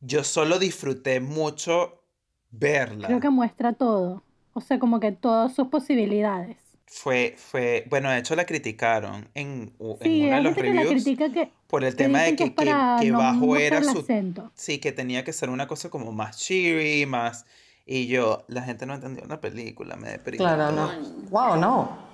[0.00, 2.02] yo solo disfruté mucho
[2.50, 3.06] verla.
[3.08, 4.22] Creo que muestra todo.
[4.52, 6.58] O sea, como que todas sus posibilidades.
[6.92, 10.68] Fue, fue, bueno, de hecho la criticaron en, en Sí, uno de hay los gente
[10.70, 12.64] que la reviews critica que, por el que tema de que, que,
[13.00, 14.00] que no bajo era su...
[14.00, 14.50] acento.
[14.56, 17.46] Sí, que tenía que ser una cosa como más cheery, más...
[17.86, 20.38] Y yo, la gente no entendió la película, me deprimí.
[20.38, 20.90] Claro, no.
[21.30, 22.09] Wow, no.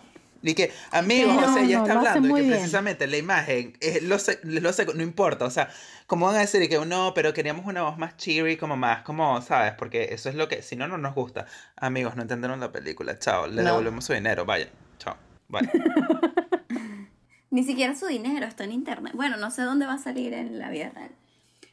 [0.49, 2.53] Y que, amigos, No, o sea, ella no, está hablando y que bien.
[2.55, 5.69] precisamente la imagen, lo sé, lo sé, no importa, o sea,
[6.07, 9.03] ¿cómo van a decir Y que no, pero queríamos una voz más cheery, como más,
[9.03, 9.73] como, ¿sabes?
[9.77, 11.47] Porque eso es lo que, si no, no nos gusta.
[11.77, 13.71] Amigos, no entendieron la película, chao, le No.
[13.71, 15.17] devolvemos su dinero, vaya, chao,
[15.49, 15.69] bye.
[17.51, 19.13] Ni siquiera su dinero está en internet.
[19.15, 21.11] Bueno, no sé dónde va a salir en la vida real.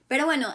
[0.08, 0.48] Pero bueno,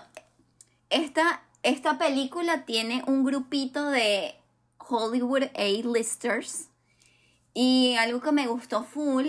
[0.91, 4.35] esta, esta película tiene un grupito de
[4.79, 6.68] Hollywood A-listers.
[7.61, 9.27] Y algo que me gustó full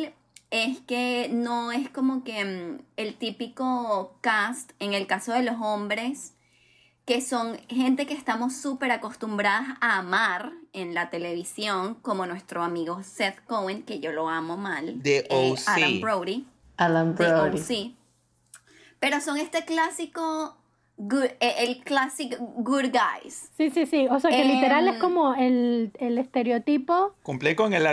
[0.51, 5.55] es que no es como que mm, el típico cast, en el caso de los
[5.59, 6.35] hombres,
[7.05, 13.01] que son gente que estamos súper acostumbradas a amar en la televisión, como nuestro amigo
[13.01, 15.59] Seth Cohen, que yo lo amo mal, De eh, OC.
[15.67, 16.45] Adam Brody,
[16.77, 17.59] Alan de Brody.
[17.59, 17.95] OC.
[18.99, 20.55] Pero son este clásico,
[20.97, 23.49] good- eh, el clásico good guys.
[23.57, 24.07] Sí, sí, sí.
[24.11, 27.15] O sea, que literal es Em, como el, el estereotipo.
[27.23, 27.87] Cumple con el...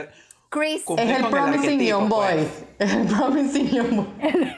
[0.50, 2.34] Chris, Cum- Es el Promising Young Boy.
[2.34, 2.64] pues.
[2.78, 4.56] Es el Promising Young Boy.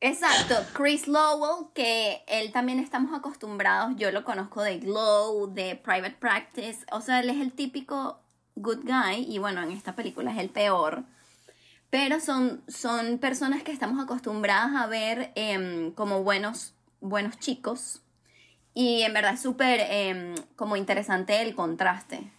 [0.00, 6.16] Exacto, Chris Lowell, que él también estamos acostumbrados, yo lo conozco de Glow, de Private
[6.20, 8.20] Practice, o sea, él es el típico
[8.56, 11.04] good guy y bueno, en esta película es el peor,
[11.88, 18.02] pero son, son personas que estamos acostumbradas a ver em, como buenos, buenos chicos
[18.74, 22.30] y en verdad es súper em, como interesante el contraste.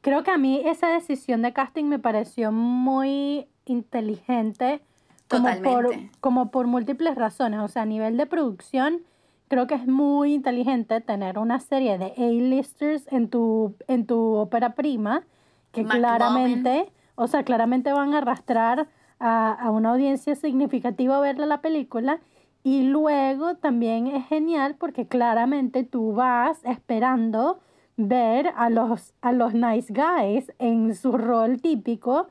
[0.00, 4.80] Creo que a mí esa decisión de casting me pareció muy inteligente.
[5.28, 6.10] Como por, Totalmente.
[6.20, 7.60] como por múltiples razones.
[7.60, 9.02] O sea, a nivel de producción,
[9.48, 14.74] creo que es muy inteligente tener una serie de A-listers en tu, en tu ópera
[14.74, 15.22] prima,
[15.70, 18.88] que claramente, o sea, claramente van a arrastrar
[19.20, 22.20] a, a una audiencia significativa a verla la película.
[22.62, 27.60] Y luego también es genial porque claramente tú vas esperando
[28.08, 32.28] ver a los, a los nice guys en su rol típico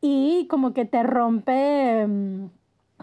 [0.00, 2.50] y como que te rompe, mm,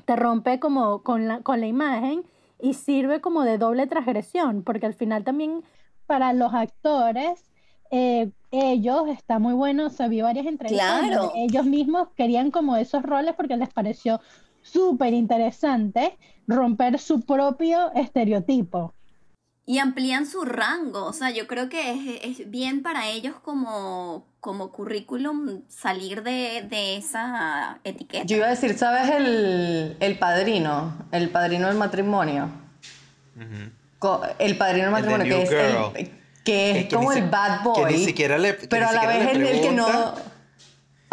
[0.06, 2.24] te rompe como con la, con la imagen
[2.60, 5.64] y sirve como de doble transgresión, porque al final también
[6.06, 7.50] para los actores,
[7.90, 11.32] eh, ellos, está muy bueno, o sea, vi varias entrevistas Claro.
[11.36, 14.20] ellos mismos querían como esos roles porque les pareció
[14.62, 18.94] súper interesante romper su propio estereotipo.
[19.66, 24.26] Y amplían su rango, o sea, yo creo que es, es bien para ellos como,
[24.40, 28.26] como currículum salir de, de esa etiqueta.
[28.26, 31.08] Yo iba a decir, ¿sabes el, el padrino?
[31.12, 32.50] El padrino del matrimonio.
[34.40, 36.12] El padrino del El de matrimonio, que es, el,
[36.44, 37.86] que es Que como ni el bad boy.
[37.86, 40.16] que ni siquiera le- que pero ni a la siquiera vez el, el que no.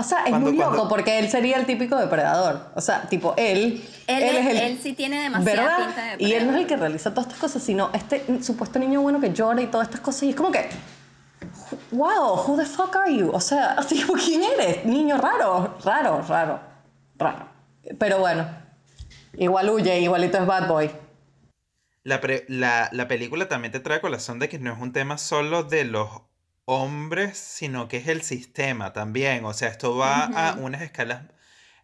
[0.01, 2.71] O sea, es Cuando- muy loco cuando- porque él sería el típico depredador.
[2.77, 3.85] O sea, tipo, él.
[4.07, 4.57] Él, él es- es el.
[4.59, 5.87] él sí tiene demasiada ¿verdad?
[5.87, 6.67] pinta de Y él no es el depredador.
[6.69, 10.01] que realiza todas estas cosas, sino este supuesto niño bueno que llora y todas estas
[10.01, 10.23] cosas.
[10.23, 10.69] Y es como que.
[11.91, 13.31] Wow, who the fuck are you?
[13.33, 14.85] O sea, tipo, ¿quién eres?
[14.85, 16.61] Niño raro, raro, raro,
[17.19, 17.47] raro.
[17.99, 18.47] Pero bueno,
[19.35, 20.91] igual huye, igualito es bad boy.
[22.05, 24.93] La, pre- la, la película también te trae a colación de que no es un
[24.93, 26.09] tema solo de los
[26.71, 29.43] hombres, sino que es el sistema también.
[29.47, 31.23] O sea, esto va a unas escalas,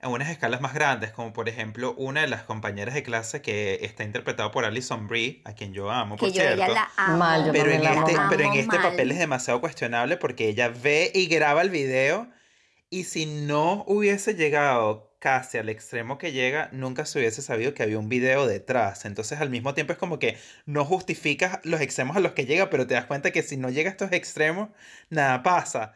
[0.03, 3.79] a unas escalas más grandes, como por ejemplo una de las compañeras de clase que
[3.81, 6.75] está interpretada por Alison Brie, a quien yo amo, por Que yo ella cierto.
[6.75, 7.17] la amo.
[7.17, 8.27] Mal, yo Pero en, la este, amo.
[8.29, 8.91] pero en este mal.
[8.91, 12.29] papel es demasiado cuestionable porque ella ve y graba el video
[12.91, 17.83] y si no hubiese llegado casi al extremo que llega, nunca se hubiese sabido que
[17.83, 19.07] había un video detrás.
[19.07, 22.69] Entonces al mismo tiempo es como que no justificas los extremos a los que llega,
[22.69, 24.69] pero te das cuenta que si no llega a estos extremos,
[25.09, 25.95] nada pasa.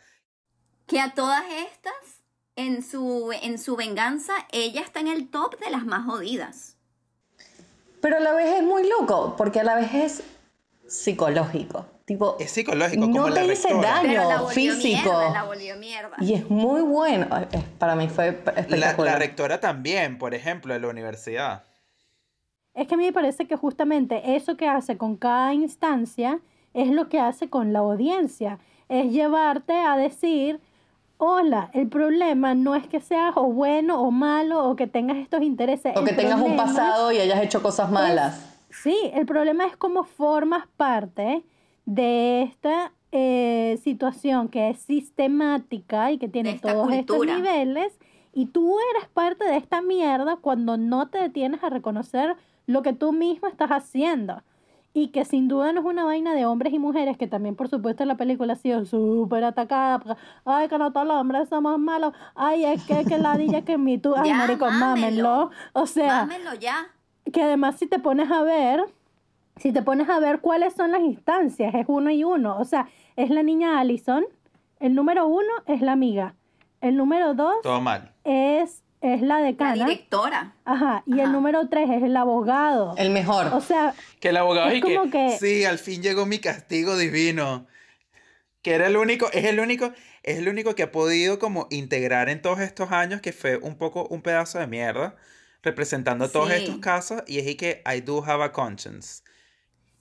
[0.86, 2.22] Que a todas estas,
[2.56, 6.78] en su, en su venganza, ella está en el top de las más jodidas.
[8.00, 10.22] Pero a la vez es muy loco, porque a la vez es
[10.86, 11.84] psicológico.
[12.08, 13.92] Tipo, Es psicológico, No como la te dice rectora.
[13.92, 14.08] daño.
[14.08, 14.88] Pero la físico.
[15.10, 16.16] mierda, la volvió mierda.
[16.20, 17.26] y es muy bueno.
[17.52, 19.12] Es- Para mí fue La, espectacular.
[19.12, 21.64] la rectora también, por ejemplo, de la universidad.
[22.72, 26.40] Es que a mí me parece que justamente eso que hace con cada instancia
[26.72, 28.58] es lo que hace con la audiencia.
[28.88, 30.60] Es llevarte a decir,
[31.18, 35.42] hola, el problema no es que seas o bueno o malo o que tengas estos
[35.42, 35.94] intereses.
[35.94, 38.40] o que el tengas un pasado y hayas hecho cosas malas.
[38.70, 41.42] Sí, el problema es cómo formas parte
[41.88, 47.36] de esta eh, situación que es sistemática y que tiene todos estos cultura.
[47.36, 47.98] niveles
[48.34, 52.92] y tú eres parte de esta mierda cuando no te detienes a reconocer lo que
[52.92, 54.42] tú mismo estás haciendo.
[54.92, 57.68] Y que sin duda no es una vaina de hombres y mujeres, que también por
[57.68, 59.98] supuesto la película ha sido súper atacada.
[59.98, 62.12] porque, Ay, que no todos los hombres somos malos.
[62.34, 64.14] Ay, es que, que ladilla que mi tú.
[64.16, 64.84] Ay, marico, mámenlo.
[65.28, 65.50] mámenlo.
[65.72, 66.88] O sea, Mámenlo ya.
[67.32, 68.84] que además si te pones a ver,
[69.60, 72.58] si te pones a ver cuáles son las instancias, es uno y uno.
[72.58, 74.24] O sea, es la niña Allison,
[74.80, 76.34] el número uno es la amiga,
[76.80, 78.12] el número dos Todo mal.
[78.24, 80.54] es, es la La decana, directora.
[80.64, 82.94] ajá, y el número tres es el abogado.
[82.96, 83.46] El mejor.
[83.54, 86.38] O sea, Que el abogado Es y que, como que- sí, al fin llegó mi
[86.38, 87.66] castigo divino.
[88.62, 89.92] Que era el único, es el único,
[90.24, 93.76] es el único que ha podido como integrar en todos estos años que fue un
[93.78, 95.14] poco un pedazo de mierda
[95.62, 96.54] representando todos Sí.
[96.64, 99.22] estos casos y es y que I do have a conscience.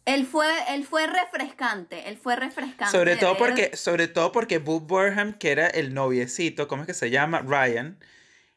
[0.08, 2.98] Él fue, él fue refrescante, él fue refrescante.
[2.98, 6.88] Sobre todo ver- porque, sobre todo porque Bob Burnham, que era el noviecito, ¿cómo es
[6.88, 7.42] que se llama?
[7.46, 7.98] Ryan,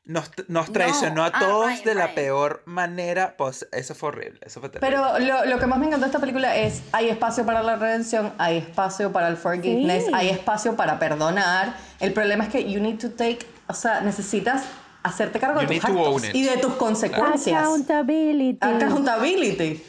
[0.05, 2.15] nos, nos No, traicionó a ah, todos Ryan, de la Ryan.
[2.15, 3.37] peor manera.
[3.37, 4.97] Pues, eso fue horrible, eso fue terrible.
[4.97, 7.75] Pero lo, lo que más me encantó de esta película es, hay espacio para la
[7.77, 10.11] redención, hay espacio para el forgiveness, Sí.
[10.15, 11.75] hay espacio para perdonar.
[11.99, 14.63] El problema es que you need to take, o sea, necesitas
[15.03, 17.61] hacerte cargo You de tus actos y de tus consecuencias.
[17.61, 18.59] accountability.
[18.61, 19.83] Accountability.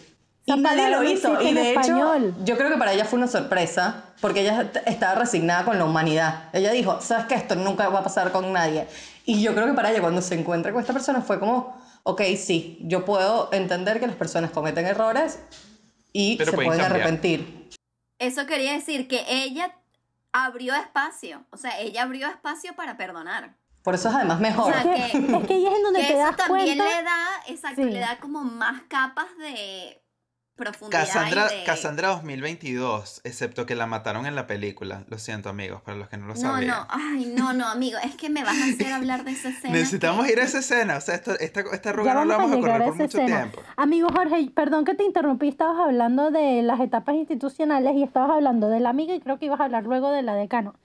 [0.54, 1.42] Esa Y nadie palabra lo hizo.
[1.42, 2.36] Y de hecho, español.
[2.44, 6.50] yo creo que para ella fue una sorpresa, porque ella estaba resignada con la humanidad.
[6.54, 8.88] Ella dijo, sabes que esto nunca va a pasar con nadie.
[9.26, 12.22] Y yo creo que para ella cuando se encuentra con esta persona fue como, ok,
[12.38, 15.40] sí, yo puedo entender que las personas cometen errores
[16.14, 16.92] y Pero se pueden cambiar.
[16.92, 17.70] arrepentir.
[18.20, 19.74] Eso quería decir que ella
[20.34, 23.56] abrió espacio, o sea, ella abrió espacio para perdonar.
[23.84, 24.72] Por eso es además mejor.
[24.72, 26.36] O sea, Es que, que- es que ahí es en donde Que te eso das
[26.38, 26.98] también cuenta.
[26.98, 27.90] le da, exacto, Sí.
[27.90, 30.01] le da como más capas de
[30.62, 31.02] profundidad.
[31.06, 35.04] Cassandra, de- Cassandra 2022, excepto que la mataron en la película.
[35.10, 36.70] Lo siento, amigos, para los que no lo No, sabían.
[36.70, 39.74] no, ay, no, no, amigo, es que me vas a hacer hablar de esa escena.
[39.74, 40.98] Necesitamos que- ir a esa escena.
[40.98, 42.86] O sea, esto- esta, esta Ya arruga no la vamos a a llegar correr a
[42.92, 43.38] por mucho escena.
[43.42, 43.62] tiempo.
[43.76, 48.70] Amigo Jorge, perdón que te interrumpí, estabas hablando de las etapas institucionales y estabas hablando
[48.70, 50.76] de la amiga y creo que ibas a hablar luego de la decano.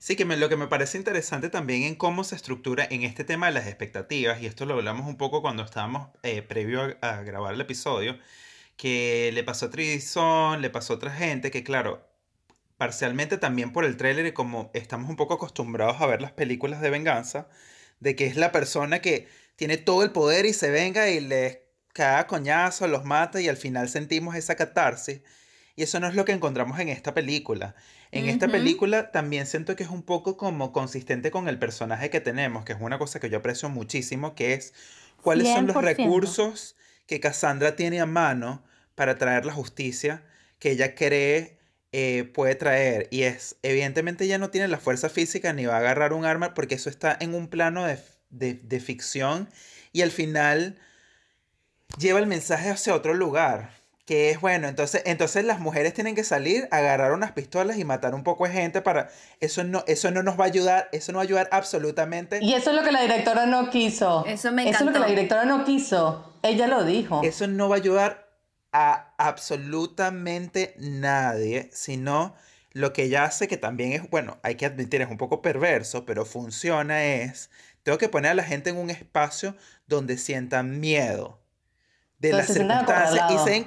[0.00, 3.24] Sí, que me- lo que me parece interesante también en cómo se estructura en este
[3.24, 7.08] tema de las expectativas, y esto lo hablamos un poco cuando estábamos eh, previo a,
[7.18, 8.16] a grabar el episodio,
[8.78, 12.08] que le pasó a Tridison, le pasó a otra gente, que claro,
[12.78, 16.80] parcialmente también por el tráiler y como estamos un poco acostumbrados a ver las películas
[16.80, 17.48] de venganza,
[17.98, 19.26] de que es la persona que
[19.56, 21.58] tiene todo el poder y se venga y les
[21.92, 25.22] caga coñazo, los mata y al final sentimos esa catarsis.
[25.74, 27.74] Y eso no es lo que encontramos en esta película.
[28.12, 32.20] En esta película también siento que es un poco como consistente con el personaje que
[32.20, 34.72] tenemos, que es una cosa que yo aprecio muchísimo, que es
[35.20, 35.80] cuáles son los 100%.
[35.80, 36.76] recursos
[37.06, 38.67] que Cassandra tiene a mano
[38.98, 40.22] para traer la justicia
[40.58, 41.56] que ella cree
[41.92, 43.08] eh, puede traer.
[43.10, 46.52] Y es, evidentemente ella no tiene la fuerza física ni va a agarrar un arma
[46.52, 49.48] porque eso está en un plano de, de- de ficción
[49.92, 50.76] y al final
[51.98, 53.70] lleva el mensaje hacia otro lugar.
[54.04, 58.14] Que es bueno, entonces, entonces las mujeres tienen que salir, agarrar unas pistolas y matar
[58.14, 59.10] un poco de gente para...
[59.40, 62.38] Eso no, eso no nos va a ayudar, eso no va a ayudar absolutamente.
[62.42, 64.24] Y eso es lo que la directora no quiso.
[64.26, 65.00] Eso me Eso es lo que encantó.
[65.00, 66.32] la directora no quiso.
[66.42, 67.20] Ella lo dijo.
[67.22, 68.27] Eso no va a ayudar
[68.72, 72.34] a absolutamente nadie, sino
[72.72, 76.04] lo que ella hace, que también es, bueno, hay que admitir, es un poco perverso,
[76.04, 77.50] pero funciona, es,
[77.82, 79.56] tengo que poner a la gente en un espacio
[79.86, 81.40] donde sientan miedo
[82.18, 83.30] de las circunstancias.
[83.30, 83.66] Y se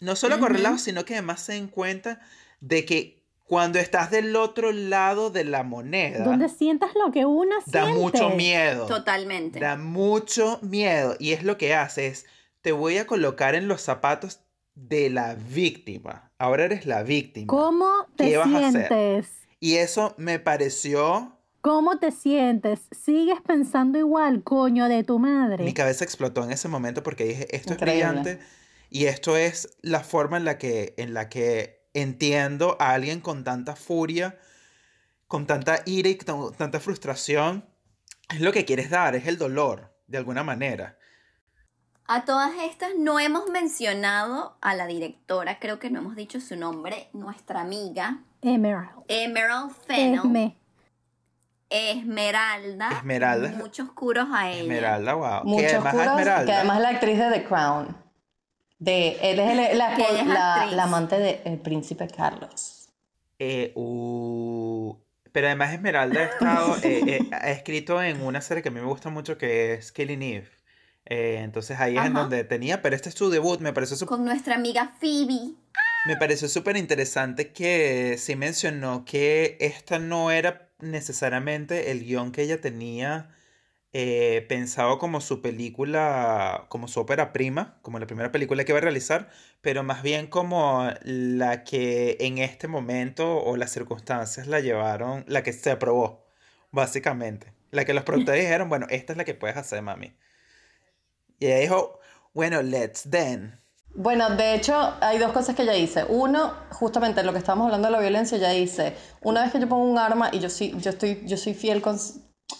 [0.00, 2.20] no solo acorralados, sino que además se den cuenta
[2.60, 7.56] de que cuando estás del otro lado de la moneda, Donde sientas lo que una
[7.66, 8.00] da siente.
[8.00, 8.86] mucho miedo.
[8.86, 9.58] Totalmente.
[9.58, 11.16] Da mucho miedo.
[11.18, 12.26] Y es lo que hace, es,
[12.62, 14.40] te voy a colocar en los zapatos
[14.74, 16.30] de la víctima.
[16.38, 17.46] Ahora eres la víctima.
[17.46, 18.88] ¿Cómo te ¿Qué vas a hacer?
[18.88, 19.32] sientes?
[19.60, 21.36] Y eso me pareció...
[21.60, 22.80] ¿Cómo te sientes?
[22.90, 25.64] ¿Sigues pensando igual, coño de tu madre?
[25.64, 28.02] Mi cabeza explotó en ese momento porque dije, esto Increíble.
[28.02, 28.44] es brillante.
[28.88, 33.44] Y esto es la forma en la que, en la que entiendo a alguien con
[33.44, 34.38] tanta furia,
[35.28, 37.66] con tanta ira y con tanta frustración.
[38.30, 40.98] Es lo que quieres dar, es el dolor, de alguna manera.
[42.12, 46.56] A todas estas no hemos mencionado a la directora, creo que no hemos dicho su
[46.56, 48.90] nombre, nuestra amiga Emerald.
[49.06, 50.18] Emerald Fennell.
[50.18, 50.56] Esme.
[51.70, 52.88] Esmeralda.
[52.90, 53.50] Esmeralda.
[53.56, 54.62] Muchos curos a ella.
[54.62, 55.44] Esmeralda, wow.
[55.44, 56.46] Muchos que además Esmeralda.
[56.46, 57.96] que además es la actriz de The Crown.
[58.80, 60.76] De, él es el- la, Que ella es la- actriz.
[60.76, 62.88] la amante del príncipe Carlos.
[63.38, 64.96] Eh, uh,
[65.30, 68.80] pero además Esmeralda ha, estado, eh, eh, ha escrito en una serie que a mí
[68.80, 70.50] me gusta mucho que es Killing Eve.
[71.10, 72.20] Eh, entonces ahí es en Ajá.
[72.20, 75.54] donde tenía, pero este es su debut, me pareció súper Con nuestra amiga Phoebe.
[76.06, 82.42] Me pareció súper interesante que sí mencionó que esta no era necesariamente el guion que
[82.42, 83.28] ella tenía
[83.92, 88.78] eh, pensado como su película, como su ópera prima, como la primera película que iba
[88.78, 89.30] a realizar,
[89.62, 95.42] pero más bien como la que en este momento o las circunstancias la llevaron, la
[95.42, 96.24] que se aprobó,
[96.70, 97.52] básicamente.
[97.72, 100.14] La que los productores dijeron, bueno, esta es la que puedes hacer, mami.
[101.40, 101.98] Y ella dijo,
[102.34, 103.58] bueno, let's then.
[103.94, 106.04] Bueno, de hecho, hay dos cosas que ella dice.
[106.08, 109.68] Uno, justamente lo que estábamos hablando de la violencia, ella dice, una vez que yo
[109.68, 111.98] pongo un arma, y yo sí, yo estoy, yo soy fiel con,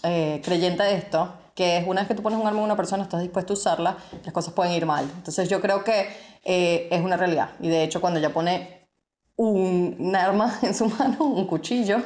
[0.03, 2.77] eh, creyente de esto, que es una vez que tú pones un arma a una
[2.77, 5.05] persona, estás dispuesto a usarla, las cosas pueden ir mal.
[5.15, 6.09] Entonces yo creo que
[6.43, 7.51] eh, es una realidad.
[7.61, 8.89] Y de hecho, cuando ella pone
[9.37, 12.03] un, un arma en su mano, un cuchillo,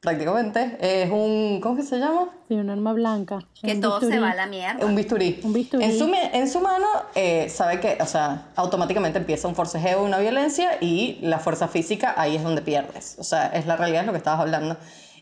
[0.00, 2.30] prácticamente, es un, ¿cómo que se llama?
[2.48, 3.40] Sí, un arma blanca.
[3.62, 4.22] Que todo se bisturí.
[4.22, 4.84] va a la mierda.
[4.84, 5.40] Un bisturí.
[5.42, 5.84] Un bisturí.
[5.84, 10.18] En su, en su mano, eh, sabe que, o sea, automáticamente empieza un forcejeo, una
[10.18, 13.16] violencia y la fuerza física ahí es donde pierdes.
[13.18, 14.76] O sea, es la realidad, es lo que estabas hablando.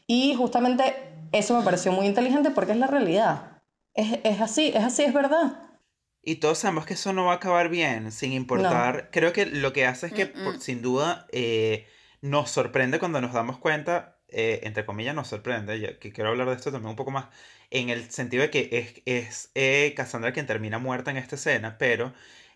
[0.06, 0.94] Y justamente
[1.32, 3.60] eso me pareció muy inteligente porque es la realidad.
[3.94, 5.60] Es, es así, es así, es verdad.
[6.22, 9.08] Y todos sabemos que eso no va a acabar bien, sin importar.
[9.10, 11.86] Creo que lo que hace es que, por- sin duda, eh,
[12.20, 16.48] nos sorprende cuando nos damos cuenta, eh, entre comillas, nos sorprende, ya que quiero hablar
[16.48, 17.26] de esto también un poco más,
[17.70, 21.76] en el sentido de que es, es eh, Cassandra quien termina muerta en esta escena,
[21.78, 22.12] pero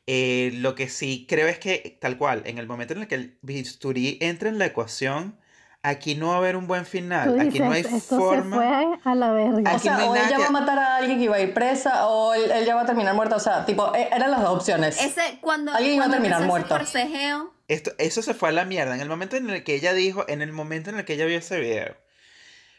[0.07, 3.15] eh, lo que sí creo es que, tal cual, en el momento en el que
[3.15, 5.37] el bisturí entra en la ecuación,
[5.85, 8.57] aquí no va a haber un buen final, aquí no hay esto forma.
[8.57, 9.73] se fue a la verga.
[9.73, 11.25] O Aquí no sea, hay o nada ella que- va a matar a alguien que
[11.25, 13.37] iba a ir presa o él, él ya va a terminar muerta.
[13.37, 15.01] O sea, tipo, eh, eran las dos opciones.
[15.01, 16.77] Ese, cuando, Alguien iba a cuando terminar ese muerto.
[16.77, 18.95] forcejeo, Esto, eso se fue a la mierda.
[18.95, 21.27] En el momento en el que ella dijo, en el momento en el que ella
[21.27, 21.97] vio ese video,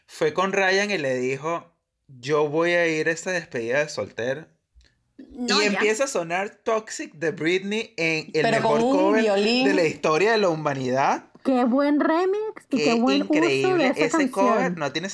[0.06, 1.72] fue con Ryan y le dijo,
[2.08, 4.46] yo voy a ir a esta despedida de soltero.
[5.16, 5.72] no, y ya.
[5.72, 9.66] empieza a sonar Toxic de Britney en el Pero mejor cover violín.
[9.66, 11.24] de la historia de la humanidad.
[11.44, 14.30] Qué buen remix y qué, Qué buen uso de increíble esa ese canción.
[14.30, 14.76] cover.
[14.78, 15.08] No tiene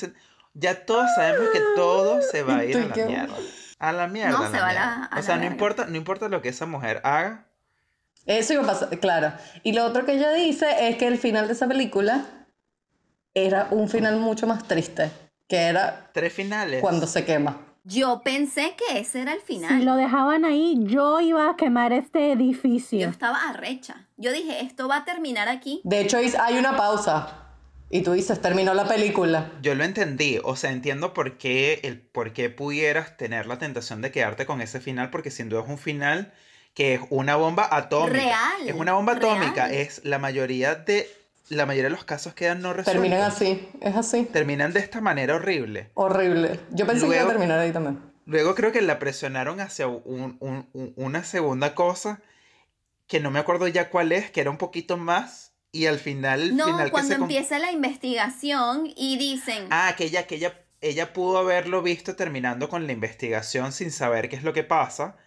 [0.53, 3.37] Ya todos sabemos que todo se va a ir a la mierda.
[3.79, 4.31] A la mierda.
[4.31, 5.05] No, a se va a la- mierda.
[5.05, 7.47] a O la sea, no importa, no importa lo que esa mujer haga.
[8.25, 9.33] Eso iba a pasar, claro.
[9.63, 12.25] Y lo otro que ella dice es que el final de esa película
[13.33, 15.09] era un final mucho más triste,
[15.47, 16.81] que era Tres finales.
[16.81, 17.57] cuando se quema.
[17.83, 19.79] Yo pensé que ese era el final.
[19.79, 23.09] Si lo dejaban ahí, yo iba a quemar este Yo edificio.
[23.09, 24.07] estaba arrecha.
[24.17, 25.81] Yo dije, esto va a terminar aquí.
[25.83, 27.37] De hecho, hay una pausa.
[27.89, 29.51] Y tú dices, terminó la película.
[29.63, 34.01] Yo lo entendí, o sea, entiendo por qué, el, por qué pudieras tener la tentación
[34.01, 36.31] de quedarte con ese final, porque sin duda es un final
[36.73, 38.13] que es una bomba atómica.
[38.13, 39.67] Real, Es una bomba atómica.
[39.67, 39.73] real.
[39.73, 41.09] Es la mayoría de
[41.49, 42.93] la mayoría de los casos quedan no resueltos.
[43.03, 44.23] Terminan así, es así.
[44.31, 45.89] Terminan de esta manera horrible.
[45.95, 46.61] Horrible.
[46.71, 47.99] Yo pensé que iba a Luego- terminar ahí también.
[48.25, 52.21] Luego creo que la presionaron hacia un- un- un- una segunda cosa
[53.07, 56.55] que no me acuerdo ya cuál es, que era un poquito más y al final
[56.55, 60.53] No, final que cuando se empieza la investigación y dicen, Ah, que ella, que ella,
[60.79, 65.17] ella pudo haberlo visto terminando con la investigación sin saber qué es lo que pasa.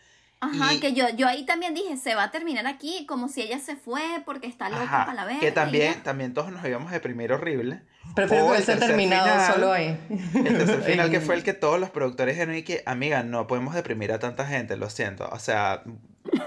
[0.45, 3.42] Ajá, y- que yo, yo ahí también dije, se va a terminar aquí, como si
[3.42, 5.40] ella se fue porque está loca Ajá, para la verga.
[5.40, 7.82] que también, también todos nos íbamos a deprimir horrible.
[8.14, 9.53] Prefiero que tercer terminado final.
[9.55, 9.99] solo ahí.
[10.34, 13.47] El tercer final que fue el que todos los productores dijeron y que, amiga, no
[13.47, 15.28] podemos deprimir a tanta gente, lo siento.
[15.32, 15.82] O sea,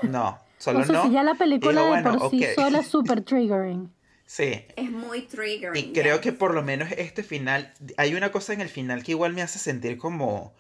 [0.03, 1.03] no, solo O sea, no.
[1.03, 3.91] si ya la película Digo, de bueno, por sí sola es súper triggering.
[4.29, 5.85] Sí, Es muy triggering.
[5.89, 9.11] Y creo que por lo menos este final, hay una cosa en el final que
[9.13, 10.53] igual me hace sentir como,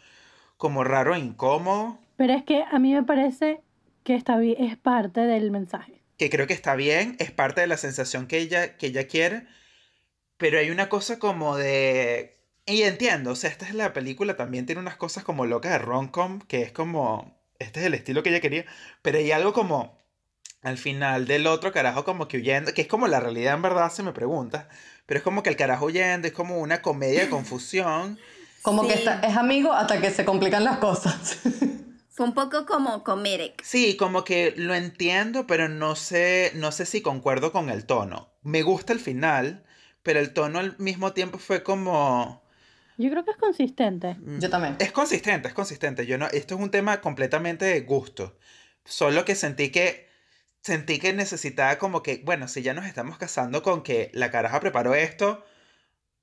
[0.55, 3.61] como raro e incómodo, Pero es que a mí me parece
[4.03, 6.01] que está bi- es parte del mensaje.
[6.17, 9.45] que creo que está bien, es parte de la sensación que ella, que ella quiere,
[10.37, 12.39] pero hay una cosa como de...
[12.65, 15.77] Y entiendo, o sea, esta es la película, también tiene unas cosas como locas de
[15.77, 18.65] rom-com, que es como, este es el estilo que ella quería,
[19.03, 19.95] pero hay algo como
[20.63, 23.91] al final del otro carajo como que huyendo, que es como la realidad en verdad,
[23.91, 24.67] se me pregunta,
[25.05, 28.17] pero es como que el carajo huyendo, es como una comedia de confusión.
[28.63, 31.39] Como que está- es amigo hasta que se complican las cosas.
[32.17, 33.61] Fue un poco como comedic.
[33.63, 38.33] Sí, como que lo entiendo, pero no sé, no sé si concuerdo con el tono.
[38.41, 39.63] Me gusta el final,
[40.01, 42.41] pero el tono al mismo tiempo fue como...
[42.97, 44.17] Yo creo que es consistente.
[44.39, 44.77] Yo también.
[44.79, 46.07] Es consistente, es consistente.
[46.07, 48.39] Yo no, esto es un tema completamente de gusto.
[48.83, 50.07] Solo que sentí que
[50.61, 54.59] sentí que necesitaba como que, bueno, si ya nos estamos casando con que la caraja
[54.59, 55.45] preparó esto,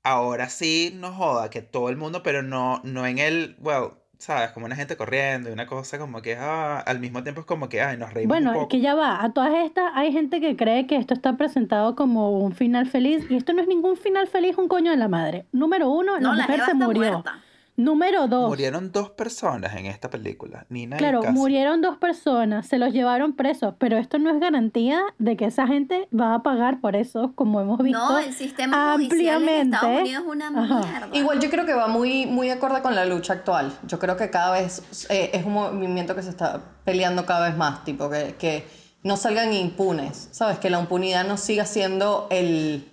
[0.02, 4.50] ahora sí no joda que todo el mundo, pero no, no en el, well, sabes,
[4.52, 7.68] como una gente corriendo y una cosa como que, ah, al mismo tiempo es como
[7.68, 8.68] que, ay, nos reímos un Bueno, poco.
[8.68, 9.22] que ya va.
[9.22, 13.24] A todas estas hay gente que cree que esto está presentado como un final feliz
[13.30, 15.46] y esto no es ningún final feliz, un coño de la madre.
[15.52, 17.12] Número uno, No, la la mujer se murió.
[17.12, 17.38] muerta.
[17.76, 22.78] Número dos, Murieron dos personas en esta película, Nina y claro, murieron dos personas, se
[22.78, 26.80] los llevaron presos, pero esto no es garantía de que esa gente va a pagar
[26.80, 29.76] por eso, como hemos visto No, el sistema judicial en ampliamente.
[29.76, 31.08] Estados Unidos es una mierda.
[31.12, 33.72] Igual yo creo que va muy, muy acorde con la lucha actual.
[33.88, 37.56] Yo creo que cada vez eh, es un movimiento que se está peleando cada vez
[37.56, 38.64] más, tipo que, que
[39.02, 40.60] no salgan impunes, ¿sabes?
[40.60, 42.88] Que la impunidad no siga siendo el,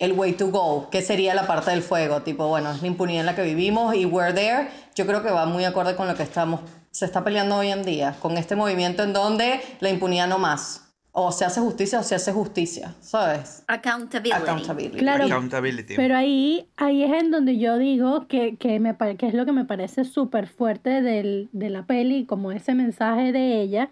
[0.00, 3.20] el way to go, que sería la parte del fuego, tipo, bueno, es la impunidad
[3.20, 4.68] en la que vivimos y we're there.
[4.94, 7.84] Yo creo que va muy acorde con lo que estamos, se está peleando hoy en
[7.84, 10.86] día, con este movimiento en donde la impunidad no más.
[11.12, 13.64] O se hace justicia o se hace justicia, ¿sabes?
[13.66, 14.42] Accountability.
[14.42, 14.98] Accountability.
[14.98, 15.96] Claro, Accountability.
[15.96, 19.52] Pero ahí, ahí es en donde yo digo que, que, me, que es lo que
[19.52, 23.90] me parece súper fuerte del, de la peli, como ese mensaje de ella,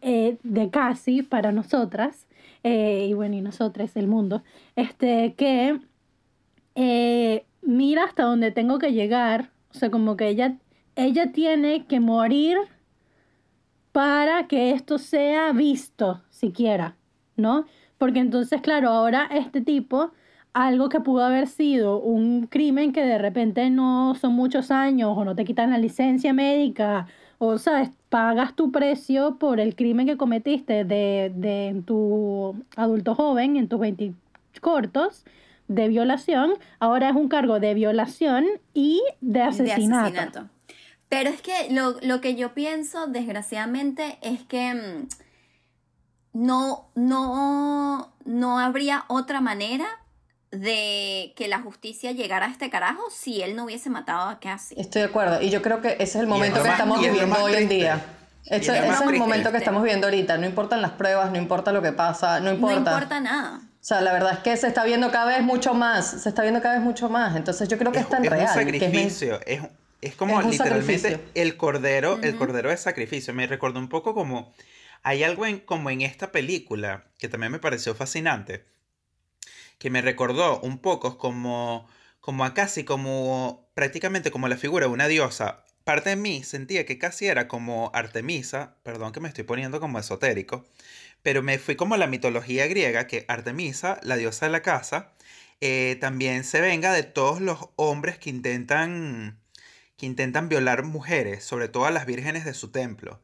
[0.00, 2.25] eh, de Cassie para nosotras,
[2.68, 4.42] eh, y bueno, y nosotras, el mundo,
[4.74, 5.80] este, que
[6.74, 10.58] eh, mira hasta donde tengo que llegar, o sea, como que ella,
[10.96, 12.58] ella tiene que morir
[13.92, 16.96] para que esto sea visto siquiera,
[17.36, 17.66] ¿no?
[17.98, 20.10] Porque entonces, claro, ahora este tipo,
[20.52, 25.24] algo que pudo haber sido un crimen que de repente no son muchos años o
[25.24, 27.06] no te quitan la licencia médica
[27.38, 27.90] o, ¿sabes?
[28.16, 33.68] Pagas tu precio por el crimen que cometiste de, de en tu adulto joven, en
[33.68, 34.14] tus 20
[34.62, 35.26] cortos,
[35.68, 40.06] de violación, ahora es un cargo de violación y de de asesinato.
[40.06, 40.48] asesinato.
[41.10, 45.08] Pero es que lo, lo que yo pienso, desgraciadamente, es que mm,
[46.32, 49.84] no, no, no habría otra manera
[50.60, 54.80] de que la justicia llegara a este carajo si él no hubiese matado a Cassie.
[54.80, 55.40] Estoy de acuerdo.
[55.42, 57.52] Y yo creo que ese es el es momento que más- estamos es viviendo hoy
[57.52, 57.74] en triste.
[57.74, 58.04] día.
[58.44, 59.18] Es Ese, es el triste.
[59.18, 60.38] momento que estamos viviendo ahorita.
[60.38, 62.76] No importan las pruebas, no importa lo que pasa, no No importa.
[62.92, 63.58] importa nada.
[63.58, 66.22] O sea, la verdad es que se está viendo cada vez mucho más.
[66.22, 67.36] Se está viendo cada vez mucho más.
[67.36, 68.42] Entonces yo creo que es, tan es real.
[68.42, 69.62] un que es sacrificio, es,
[70.00, 71.30] es como Es un literalmente sacrificio.
[71.34, 73.34] el cordero, el cordero de sacrificio.
[73.34, 74.52] Me recordó un poco como
[75.02, 78.64] hay algo en, como en esta película que también me pareció fascinante,
[79.78, 81.88] que me recordó un poco como,
[82.20, 85.64] como a casi como prácticamente como la figura de una diosa.
[85.84, 89.98] Parte de mí sentía que casi era como Artemisa, perdón que me estoy poniendo como
[89.98, 90.64] esotérico,
[91.22, 95.12] pero me fui como la mitología griega, que Artemisa, la diosa de la casa,
[95.60, 99.38] eh, también se venga de todos los hombres que intentan,
[99.96, 103.22] que intentan violar mujeres, sobre todo a las vírgenes de su templo.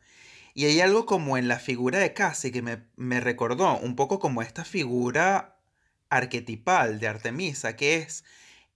[0.55, 4.19] Y hay algo como en la figura de Cassie que me, me recordó un poco
[4.19, 5.57] como esta figura
[6.17, 8.25] arquetipal de Artemisa, que es,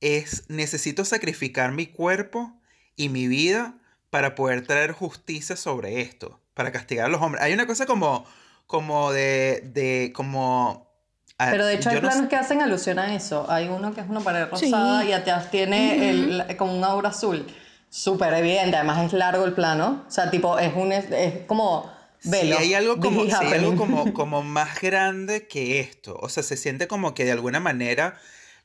[0.01, 2.53] es necesito sacrificar mi cuerpo
[2.97, 3.75] y mi vida
[4.11, 6.41] para poder traer justicia sobre esto.
[6.55, 7.45] para castigar a los hombres.
[7.45, 8.25] Hay una cosa como,
[8.67, 10.91] como de, de como...
[11.39, 13.45] ah, Pero de hecho hay no planos sé- que hacen alusión a eso.
[13.51, 15.09] Hay uno que es una pared rosada Sí.
[15.09, 17.47] y atrás tiene el, como un aura azul.
[17.91, 20.05] Súper evidente, además es largo el plano.
[20.09, 21.91] O sea, tipo, es un es, es como
[22.27, 22.57] velo.
[22.57, 24.03] Sí, hay algo como, This sí, is hay algo happening.
[24.03, 26.17] como, como más grande que esto.
[26.21, 28.19] O sea, se siente como que de alguna manera.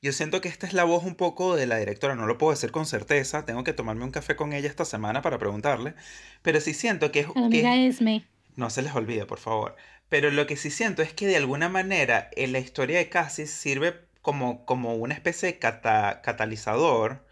[0.03, 2.15] Yo siento que esta es la voz un poco de la directora.
[2.15, 3.45] No lo puedo decir con certeza.
[3.45, 5.93] Tengo que tomarme un café con ella esta semana para preguntarle.
[6.41, 7.25] Pero sí siento que es.
[7.27, 8.25] A la que amiga es- Esme.
[8.55, 9.75] no se les olvide, por favor.
[10.09, 13.49] Pero lo que sí siento es que de alguna manera en la historia de Cassis
[13.51, 17.23] sirve como, como una especie de cata- catalizador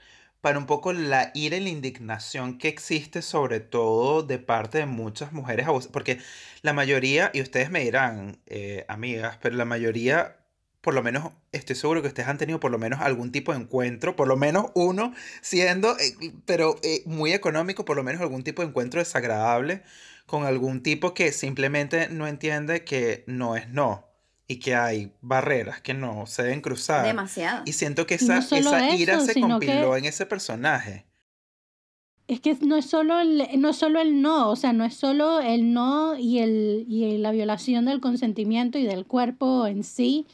[0.41, 4.85] para un poco la ira y la indignación que existe sobre todo de parte de
[4.85, 5.91] muchas mujeres abusadas.
[5.91, 6.19] Porque
[6.61, 10.37] la mayoría, y ustedes me dirán, eh, amigas, pero la mayoría,
[10.81, 13.59] por lo menos, estoy seguro que ustedes han tenido por lo menos algún tipo de
[13.59, 16.15] encuentro, por lo menos uno, siendo, eh,
[16.45, 19.83] pero eh, muy económico, por lo menos algún tipo de encuentro desagradable
[20.25, 24.08] con algún tipo que simplemente no entiende que no es no
[24.51, 27.05] y que hay barreras que no se deben cruzar.
[27.05, 27.61] Demasiado.
[27.65, 31.05] Y siento que no esa, esa ira eso, se compiló en ese personaje.
[32.27, 34.95] Es que no es solo el, no es solo el no, o sea, no es
[34.95, 40.25] solo el no y, el, y la violación del consentimiento y del cuerpo en sí,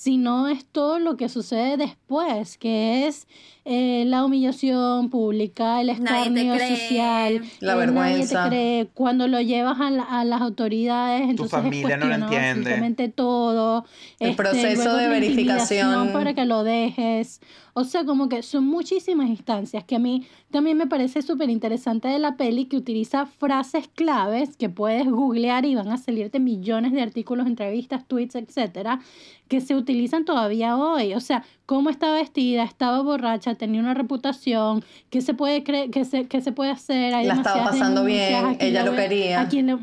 [0.00, 3.26] sino es todo lo que sucede después, que es
[3.64, 8.34] eh, la humillación pública, el escarnio social, La eh, vergüenza.
[8.44, 8.86] Nadie te cree.
[8.94, 12.48] Cuando lo llevas a, la- a las autoridades, entonces es familia no lo cuestionado entiende.
[12.60, 13.84] absolutamente todo.
[14.20, 16.12] El proceso luego de verificación.
[16.12, 17.40] para que lo dejes.
[17.74, 22.08] O sea, como que son muchísimas instancias que a mí también me parece súper interesante
[22.08, 26.92] de la peli que utiliza frases claves que puedes googlear y van a salirte millones
[26.92, 29.00] de artículos, entrevistas, tweets, etcétera,
[29.48, 31.14] que se utilizan todavía hoy.
[31.14, 36.04] O sea, cómo estaba vestida, estaba borracha, tenía una reputación, qué se puede creer, qué
[36.04, 37.14] se, qué se puede hacer.
[37.14, 39.40] Hay La estaba pasando bien, ¿a quién ella lo voy a- quería.
[39.40, 39.78] ¿A quién le,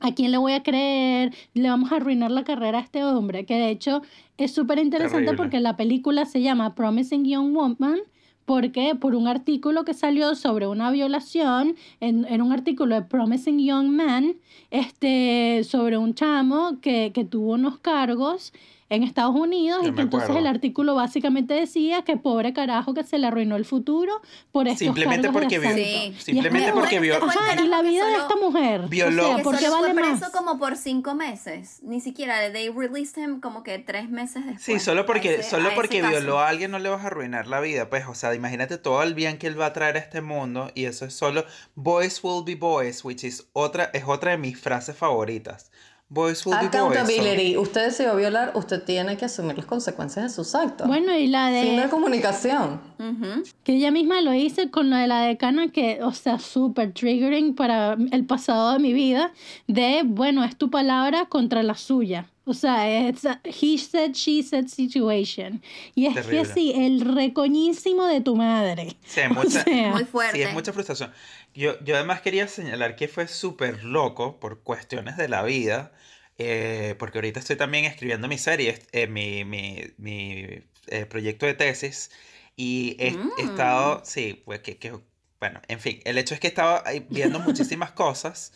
[0.00, 1.34] ¿A quién le voy a creer?
[1.54, 4.02] Le vamos a arruinar la carrera a este hombre, que de hecho
[4.36, 7.98] es súper interesante porque la película se llama Promising Young Woman,
[8.44, 13.58] porque por un artículo que salió sobre una violación, en, en un artículo de Promising
[13.58, 14.36] Young Man,
[14.70, 18.52] este, sobre un chamo que, que tuvo unos cargos
[18.90, 20.40] en Estados Unidos Yo y que entonces acuerdo.
[20.48, 24.20] el artículo básicamente decía que pobre carajo que se le arruinó el futuro
[24.50, 26.16] por estos Simplemente cargos porque de vio- asalto.
[26.18, 26.24] Sí.
[26.32, 28.88] simplemente Y es- porque vio- Ajá, y la vida de esta mujer.
[28.88, 30.30] Violó- O sea, Que ¿por qué solo vale fue preso más?
[30.30, 31.80] como por cinco meses.
[31.82, 34.62] Ni siquiera, they released him como que tres meses después.
[34.62, 36.10] Sí, solo a porque, ese- solo porque caso.
[36.12, 39.02] violó a alguien no le vas a arruinar la vida, pues, o sea, imagínate todo
[39.02, 42.20] el bien que él va a traer a este mundo y eso es solo boys
[42.24, 45.70] will be boys, which is otra, es otra de mis frases favoritas.
[46.10, 46.72] Boys will be boys.
[46.72, 47.56] so- Accountability.
[47.58, 50.86] Usted decidió violar, usted tiene que asumir las consecuencias de sus actos.
[50.86, 52.80] Bueno, y la Fin de de comunicación.
[52.98, 53.42] Ujú.
[53.62, 57.54] que ella misma lo hice con la de la decana que, o sea, súper triggering
[57.54, 59.32] para el pasado de mi vida,
[59.66, 62.26] de, bueno, es tu palabra contra la suya.
[62.46, 65.60] O sea, es he said, she said situation.
[65.94, 66.38] Y es Terrible.
[66.38, 68.96] que sí, el recoñísimo de tu madre.
[69.04, 70.38] Sí, hay O mucha, sea, Muy fuerte.
[70.38, 71.10] sí, es mucha frustración.
[71.54, 75.92] Yo, yo además quería señalar que fue súper loco por cuestiones de la vida,
[76.38, 81.54] eh, porque ahorita estoy también escribiendo mi serie, eh, mi, mi, mi eh, proyecto de
[81.54, 82.10] tesis,
[82.56, 83.44] y he, he Mm.
[83.44, 85.00] estado, sí, pues que, que-
[85.40, 88.52] bueno, en fin, el hecho es que estaba viendo muchísimas cosas.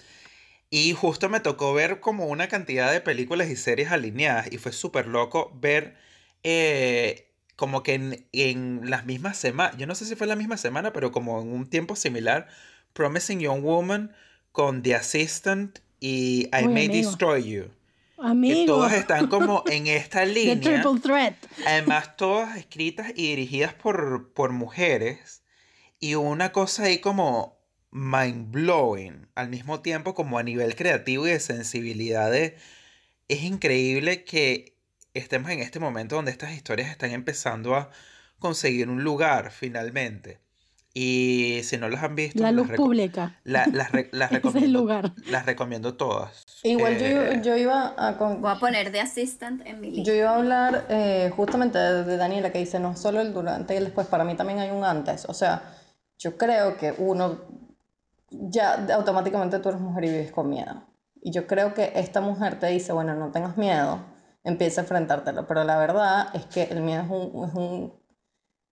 [0.71, 4.73] Y justo me tocó ver como una cantidad de películas y series alineadas y fue
[4.73, 5.97] súper loco ver
[6.45, 10.57] eh, como que en, en las mismas semanas, yo no sé si fue la misma
[10.57, 12.49] semana, pero como en un tiempo similar,
[12.93, 14.15] Promising Young Woman
[14.53, 17.09] con The Assistant y I Uy, May amigo.
[17.09, 17.65] Destroy You.
[18.17, 20.61] Que amigo, todas están como en esta the línea.
[20.83, 21.35] triple threat.
[21.67, 25.43] Además, todas escritas y dirigidas por, por mujeres.
[25.99, 27.59] Y una cosa ahí como
[27.91, 29.27] mind blowing.
[29.35, 32.31] Al mismo tiempo, como a nivel creativo y de sensibilidad.
[32.31, 32.57] de-
[33.29, 34.77] Es increíble que
[35.15, 37.91] estemos en este momento donde estas historias están empezando a
[38.39, 40.39] conseguir un lugar finalmente.
[40.95, 43.41] Y si no las han visto, La las luz reco- pública.
[43.45, 44.79] la- las, re- las Ese es el recomiendo.
[44.81, 45.13] lugar.
[45.31, 46.45] Las recomiendo todas.
[46.63, 48.19] Igual yo, Eh, yo iba a...
[48.19, 50.11] con- Voy a poner de assistant en mi lista.
[50.11, 53.75] Yo iba a hablar eh, justamente de, de Daniela que dice no solo el durante
[53.75, 55.25] y el después, para mí también hay un antes.
[55.29, 55.63] O sea,
[56.19, 57.41] yo creo que uno
[58.31, 60.83] ya automáticamente tú eres mujer y vives con miedo.
[61.23, 64.01] Y yo creo que esta mujer te dice, bueno, no tengas miedo,
[64.45, 65.47] empieza a enfrentártelo.
[65.47, 67.93] Pero la verdad es que el miedo es un, es un,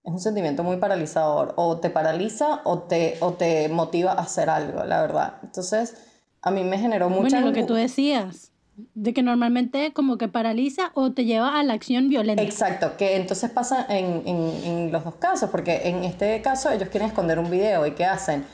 [0.04, 1.54] es un sentimiento muy paralizador.
[1.56, 5.34] O te paraliza o te, o te motiva a hacer algo, la verdad.
[5.42, 5.96] Entonces,
[6.42, 7.36] a mí me generó mucha...
[7.36, 8.52] Bueno, lo que tú decías,
[8.94, 12.42] de que normalmente como que paraliza o te lleva a la acción violenta.
[12.42, 16.88] Exacto, que entonces pasa en, en- en los dos casos, porque en este caso ellos
[16.88, 18.44] quieren esconder un video y ¿qué hacen?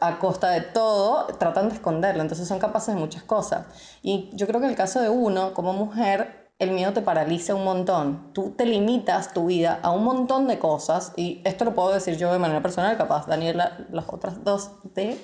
[0.00, 3.66] a costa de todo, tratan de esconderlo, entonces son capaces de muchas cosas.
[4.02, 7.64] Y yo creo que el caso de uno, como mujer, el miedo te paraliza un
[7.64, 8.32] montón.
[8.32, 12.16] Tú te limitas tu vida a un montón de cosas, y esto lo puedo decir
[12.16, 15.18] yo de manera personal, capaz Daniela, las otras dos de,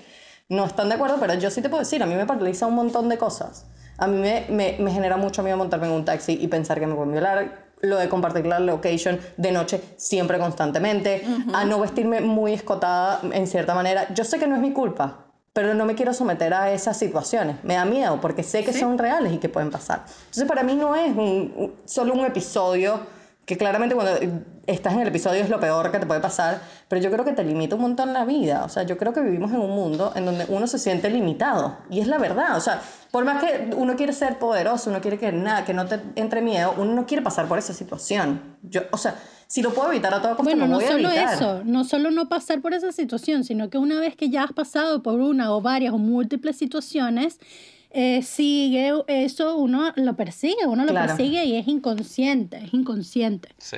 [0.49, 2.75] no están de acuerdo, pero yo sí te puedo decir, a mí me paraliza un
[2.75, 3.67] montón de cosas.
[3.99, 6.87] A mí me, me, me genera mucho miedo montarme en un taxi y pensar que
[6.87, 11.23] me pueden violar, lo de compartir la location de noche siempre constantemente,
[11.55, 14.13] a no vestirme muy escotada en cierta manera.
[14.15, 17.57] Yo sé que no es mi culpa, pero no me quiero someter a esas situaciones.
[17.65, 20.05] Me da miedo porque sé que son reales y que pueden pasar.
[20.21, 23.01] Entonces para mí no es un- un- solo un episodio
[23.51, 24.17] que claramente cuando
[24.69, 27.33] estás en el episodio es lo peor que te puede pasar, pero yo creo que
[27.33, 28.63] te limita un montón la vida.
[28.65, 31.77] O sea, yo creo que vivimos en un mundo en donde uno se siente limitado.
[31.91, 32.57] Y es la verdad.
[32.57, 32.81] O sea,
[33.11, 36.43] por más que uno quiere ser poderoso, uno quiere que nada, que no te entre
[36.43, 38.57] miedo, uno no quiere pasar por esa situación.
[38.63, 39.17] Yo, o sea,
[39.49, 41.35] si lo puedo evitar a toda costa, Bueno, lo no voy a evitar.
[41.35, 44.53] eso, no solo no pasar por esa situación, sino que una vez que ya has
[44.53, 47.41] pasado por una o varias o múltiples situaciones,
[47.91, 51.17] eh, sigue eso, uno lo persigue, uno lo Claro.
[51.17, 53.49] persigue y es inconsciente, es inconsciente.
[53.59, 53.77] Sí.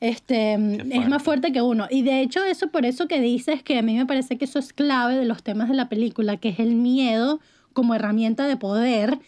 [0.00, 1.86] Este, es más fuerte que uno.
[1.90, 4.58] Y de hecho, eso por eso que dices que a mí me parece que eso
[4.58, 7.40] es clave de los temas de la película, que es el miedo
[7.74, 9.18] como herramienta de poder,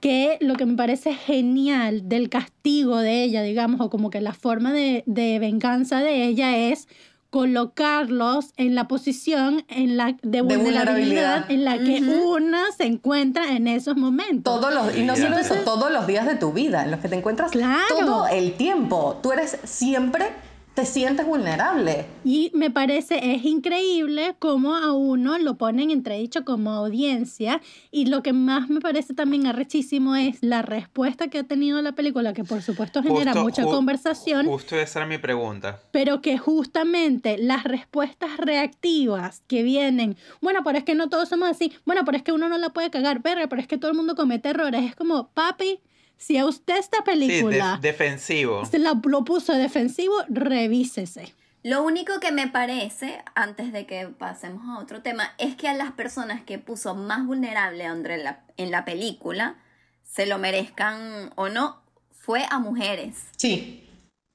[0.00, 4.32] que lo que me parece genial del castigo de ella, digamos, o como que la
[4.32, 6.86] forma de, de venganza de ella es
[7.32, 11.50] colocarlos en la posición en la de vulnerabilidad, vulnerabilidad.
[11.50, 14.60] en la que una se encuentra en esos momentos.
[14.60, 17.08] Todos los, y no solo eso, todos los días de tu vida en los que
[17.08, 17.82] te encuentras Claro.
[17.98, 19.18] todo el tiempo.
[19.22, 20.28] Tú eres siempre,
[20.74, 22.06] te sientes vulnerable.
[22.24, 27.60] Y me parece, es increíble cómo a uno lo ponen entredicho como audiencia.
[27.90, 31.92] Y lo que más me parece también arrechísimo es la respuesta que ha tenido la
[31.92, 35.78] película, que por supuesto genera Justo- mucha ju- conversación, Justo esa era mi pregunta.
[35.90, 41.48] pero que justamente las respuestas reactivas que vienen, bueno, pero es que no todos somos
[41.50, 43.90] así, bueno, pero es que uno no la puede cagar, verga, pero es que todo
[43.90, 44.82] el mundo comete errores.
[44.84, 45.80] Es como, papi,
[46.16, 48.64] si a usted esta Sí, película de- defensivo.
[48.64, 51.34] se la, lo puso defensivo, revísese.
[51.64, 55.74] Lo único que me parece, antes de que pasemos a otro tema, es que a
[55.74, 59.56] las personas que puso más vulnerable André en la, en la película,
[60.02, 63.16] se lo merezcan o no, fue a mujeres.
[63.36, 63.88] Sí,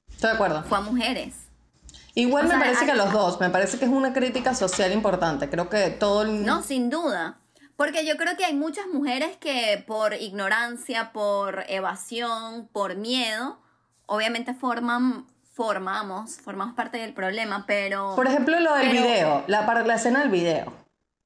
[0.09, 0.63] estoy de acuerdo.
[0.63, 1.35] Fue a mujeres.
[2.15, 4.13] Igual O me sea, parece que a hay- los dos, me parece que es una
[4.13, 5.49] crítica social importante.
[5.49, 6.45] Creo que todo el...
[6.45, 7.37] No, sin duda.
[7.77, 13.59] Porque yo creo que hay muchas mujeres que por ignorancia, por evasión, por miedo,
[14.07, 18.15] obviamente forman, formamos, formamos parte del problema, pero...
[18.15, 20.73] Por ejemplo, lo del Pero- video, la, escena del video.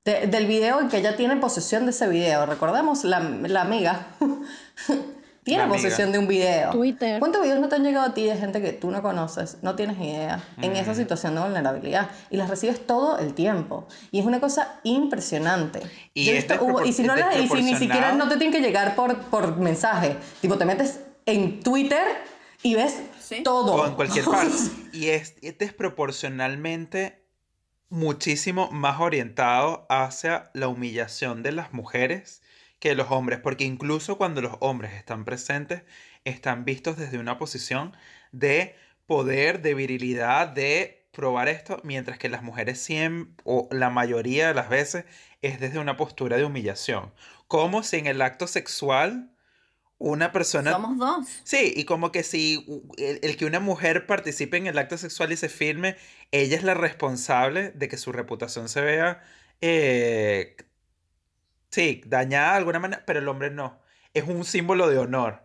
[0.04, 2.46] De- del video y que ella tiene posesión de ese video.
[2.46, 4.08] Recordemos, la, la amiga
[5.44, 5.82] tiene La amiga.
[5.82, 6.70] posesión de un video.
[6.72, 7.20] Twitter.
[7.20, 9.76] ¿Cuántos videos no te han llegado a ti de gente que tú no conoces, no
[9.76, 12.10] tienes idea, en esa situación de vulnerabilidad?
[12.30, 13.88] Y las recibes todo el tiempo.
[14.12, 15.82] Y es una cosa impresionante.
[16.14, 18.28] Y Yo he es visto- hubo- y si no las- y si ni siquiera no
[18.30, 20.16] te tienen que llegar por, por mensaje.
[20.42, 22.04] Tipo, te metes en Twitter
[22.64, 23.42] y ves Sí.
[23.44, 23.74] todo.
[23.76, 24.54] O en cualquier parte.
[24.94, 27.26] Y es, es desproporcionalmente
[27.90, 32.42] muchísimo más orientado hacia la humillación de las mujeres
[32.82, 35.84] que los hombres, porque incluso cuando los hombres están presentes,
[36.26, 37.96] están vistos desde una posición
[38.32, 38.76] de
[39.06, 44.56] poder, de virilidad, de probar esto, mientras que las mujeres siempre, o la mayoría de
[44.56, 45.06] las veces,
[45.44, 47.14] es desde una postura de humillación.
[47.48, 49.32] Como si en el acto sexual
[50.00, 51.28] una persona Somos dos.
[51.44, 52.66] Sí, y como que si
[52.98, 55.98] el que una mujer participe en el acto sexual y se firme,
[56.32, 59.22] ella es la responsable de que su reputación se vea,
[59.62, 60.56] eh,
[61.72, 63.80] sí, dañada de alguna manera, pero el hombre no.
[64.14, 65.44] Es un símbolo de honor.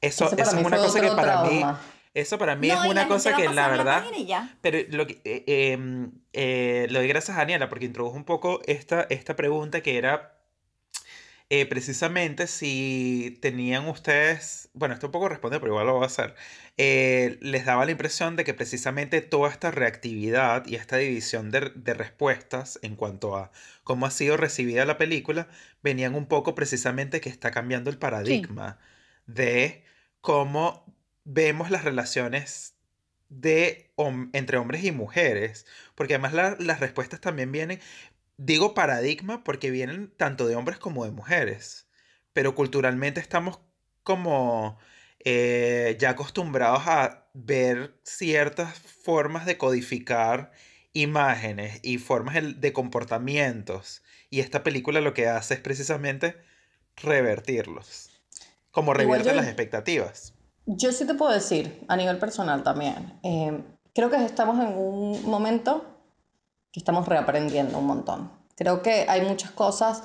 [0.00, 1.64] Eso, eso es una cosa que para mí,
[2.14, 4.04] eso para mí No, es una cosa que la verdad...
[4.60, 8.60] Pero lo que, eh, eh, eh, le doy gracias a Daniela porque introdujo un poco
[8.66, 10.37] esta, esta pregunta que era
[11.50, 16.06] eh, precisamente si tenían ustedes, bueno, esto un poco responde, pero igual lo voy a
[16.06, 16.34] hacer,
[16.76, 21.72] eh, les daba la impresión de que precisamente toda esta reactividad y esta división de,
[21.74, 23.50] de respuestas en cuanto a
[23.82, 25.48] cómo ha sido recibida la película,
[25.82, 28.78] venían un poco precisamente que está cambiando el paradigma
[29.26, 29.84] de
[30.20, 30.84] cómo
[31.24, 32.74] vemos las relaciones
[33.30, 37.80] de hom- entre hombres y mujeres, porque además la- las respuestas también vienen,
[38.38, 41.88] digo paradigma porque vienen tanto de hombres como de mujeres,
[42.32, 43.58] pero culturalmente estamos
[44.02, 44.78] como
[45.24, 50.52] eh, ya acostumbrados a ver ciertas formas de codificar
[50.94, 56.36] imágenes y formas de comportamientos, y esta película lo que hace es precisamente
[56.96, 58.10] revertirlos,
[58.70, 60.34] como revierte yo- las expectativas.
[60.66, 63.62] Yo sí te puedo decir, a nivel personal también, eh,
[63.94, 65.97] creo que estamos en un momento
[66.72, 68.30] que estamos reaprendiendo un montón.
[68.56, 70.02] Creo que hay muchas cosas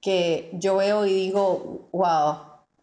[0.00, 2.38] que yo veo y digo, wow,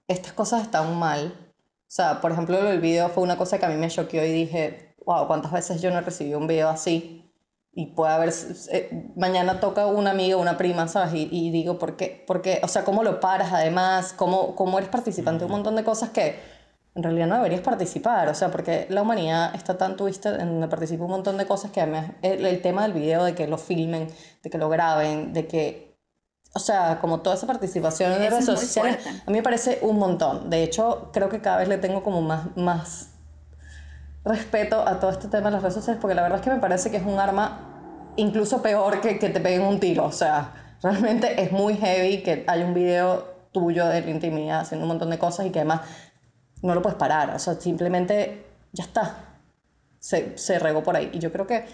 [0.07, 1.33] estas cosas están mal.
[1.37, 4.31] O sea, por ejemplo, el video fue una cosa que a mí me choqueó y
[4.31, 7.31] dije, wow, ¿cuántas veces yo no he recibido un video así?
[7.73, 8.33] Y puede haber,
[8.71, 11.13] eh, mañana toca una amiga, una prima, ¿sabes?
[11.13, 12.23] Y, y digo, ¿por qué?
[12.25, 14.13] Porque, o sea, ¿cómo lo paras además?
[14.13, 16.39] ¿Cómo, cómo eres participante de un montón de cosas que
[16.95, 18.29] en realidad no deberías participar?
[18.29, 21.71] O sea, porque la humanidad está tan twisted en donde participa un montón de cosas
[21.71, 24.07] que además el, el tema del video, de que lo filmen,
[24.43, 25.89] de que lo graben, de que
[26.55, 29.21] o sea, como toda esa participación en redes sociales, fuerte.
[29.25, 30.49] a mí me parece un montón.
[30.49, 33.09] De hecho, creo que cada vez le tengo como más, más
[34.25, 36.59] respeto a todo este tema de las redes sociales, porque la verdad es que me
[36.59, 40.05] parece que es un arma incluso peor que que te peguen un tiro.
[40.05, 44.85] O sea, realmente es muy heavy que hay un video tuyo de la intimidad haciendo
[44.85, 45.81] un montón de cosas y que además
[46.61, 47.31] no lo puedes parar.
[47.35, 49.39] O sea, simplemente ya está.
[49.99, 51.09] Se, se regó por ahí.
[51.13, 51.65] Y yo creo que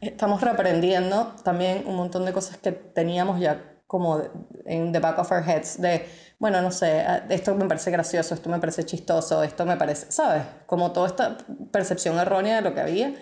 [0.00, 4.22] estamos reaprendiendo también un montón de cosas que teníamos ya como
[4.64, 6.06] en the back of our heads de,
[6.38, 10.10] bueno, no sé, ah, esto me parece gracioso, esto me parece chistoso, esto me parece,
[10.10, 10.44] ¿sabes?
[10.64, 11.36] Como toda esta
[11.70, 13.14] percepción errónea de lo que había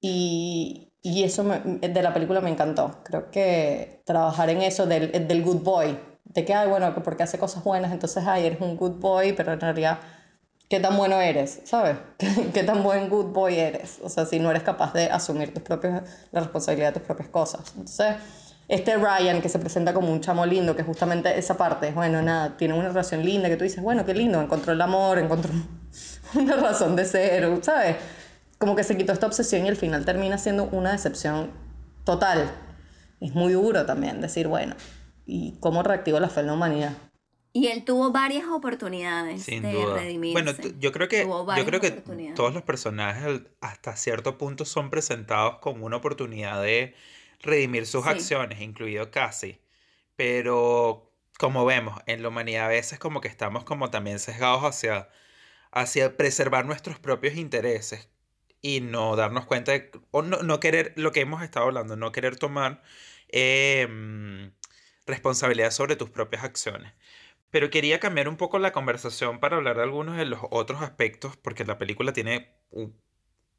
[0.00, 3.02] y, y eso de la película me encantó.
[3.04, 7.22] Creo que trabajar en eso del, del good boy, de que, ay, bueno, que porque
[7.22, 9.98] hace cosas buenas, entonces, ay, eres un good boy, pero en realidad
[10.68, 11.96] qué tan bueno eres, ¿sabes?
[12.54, 13.98] ¿Qué, tan buen good boy eres?
[14.02, 16.02] O sea, si no eres capaz de asumir tus propios,
[16.32, 17.72] la responsabilidad de tus propias cosas.
[17.76, 18.16] Entonces,
[18.68, 22.56] este Ryan que se presenta como un chamo lindo, que justamente esa parte, bueno, nada,
[22.56, 25.52] tiene una relación linda, que tú dices, bueno, qué lindo, encontró el amor, encontró
[26.34, 27.96] una razón de ser, ¿sabes?
[28.58, 31.52] Como que se quitó esta obsesión y al final termina siendo una decepción
[32.04, 32.50] total.
[33.20, 34.74] Es muy duro también decir, bueno,
[35.26, 36.92] ¿y cómo reactivo la fe en la humanidad?
[37.56, 39.94] Y él tuvo varias oportunidades Sin de duda.
[39.94, 40.42] redimirse.
[40.42, 41.90] Bueno, yo creo que, yo creo que
[42.34, 46.94] todos los personajes hasta cierto punto son presentados con una oportunidad de
[47.40, 48.10] redimir sus Sí.
[48.10, 49.58] acciones, incluido Cassie.
[50.16, 55.08] Pero como vemos, en la humanidad a veces como que estamos como también sesgados hacia,
[55.72, 58.10] hacia preservar nuestros propios intereses
[58.60, 62.12] y no darnos cuenta de, o no, no querer, lo que hemos estado hablando, no
[62.12, 62.82] querer tomar
[63.28, 64.50] eh,
[65.06, 66.92] responsabilidad sobre tus propias acciones.
[67.56, 71.38] Pero quería cambiar un poco la conversación para hablar de algunos de los otros aspectos,
[71.38, 72.50] porque la película tiene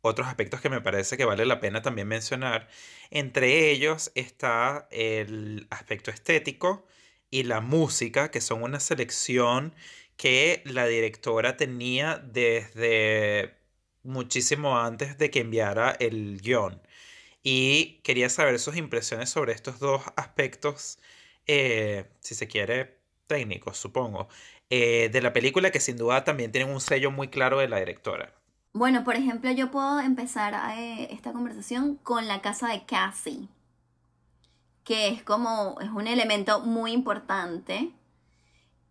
[0.01, 2.67] otros aspectos que me parece que vale la pena también mencionar.
[3.09, 6.85] Entre ellos está el aspecto estético
[7.31, 9.73] y la música, que son una selección
[10.15, 13.55] que la directora tenía desde
[14.03, 16.83] muchísimo antes de que enviara el guion.
[17.41, 20.99] Y quería saber sus impresiones sobre estos dos aspectos,
[21.47, 22.96] eh, si se quiere,
[23.27, 24.27] técnicos, supongo,
[24.69, 27.77] eh, de la película que sin duda también tienen un sello muy claro de la
[27.77, 28.33] directora.
[28.73, 33.47] Bueno, por ejemplo, yo puedo empezar eh, esta conversación con la casa de Cassie,
[34.83, 37.91] que es como, es un elemento muy importante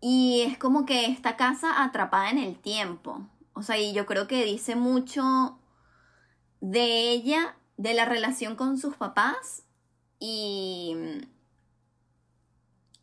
[0.00, 3.26] y es como que esta casa atrapada en el tiempo.
[3.52, 5.58] O sea, y yo creo que dice mucho
[6.60, 9.62] de ella, de la relación con sus papás
[10.18, 10.96] y,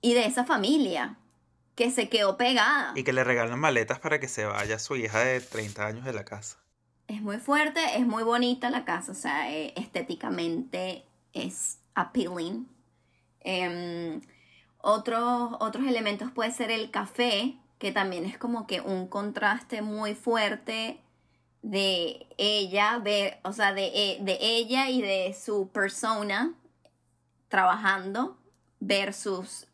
[0.02, 1.18] y de esa familia
[1.76, 2.94] que se quedó pegada.
[2.96, 6.14] Y que le regalan maletas para que se vaya su hija de 30 años de
[6.14, 6.58] la casa.
[7.08, 11.04] Es muy fuerte, es muy bonita la casa, o sea, eh, estéticamente
[11.34, 12.68] es appealing.
[13.42, 14.22] Em,
[14.78, 20.16] otros, otros elementos puede ser el café, que también es como que un contraste muy
[20.16, 21.00] fuerte
[21.62, 26.54] de ella, ver, o sea, de, e- de ella y de su persona
[27.50, 28.38] trabajando
[28.80, 29.68] versus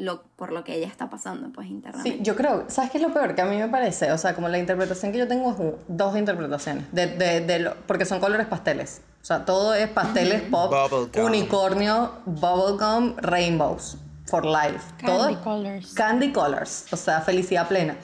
[0.00, 2.18] lo, por lo que ella está pasando, pues internamente.
[2.18, 3.34] Sí, yo creo, ¿sabes qué es lo peor?
[3.34, 5.56] Que a mí me parece, o sea, como la interpretación que yo tengo es
[5.88, 9.02] dos interpretaciones, de, de, de lo- porque son colores pasteles.
[9.22, 11.24] O sea, todo es pasteles pop, Bubblegum.
[11.26, 14.80] unicornio, bubblegum, rainbows, for life.
[15.04, 15.92] todo Candy es colors.
[15.94, 17.96] Candy colors, o sea, felicidad plena.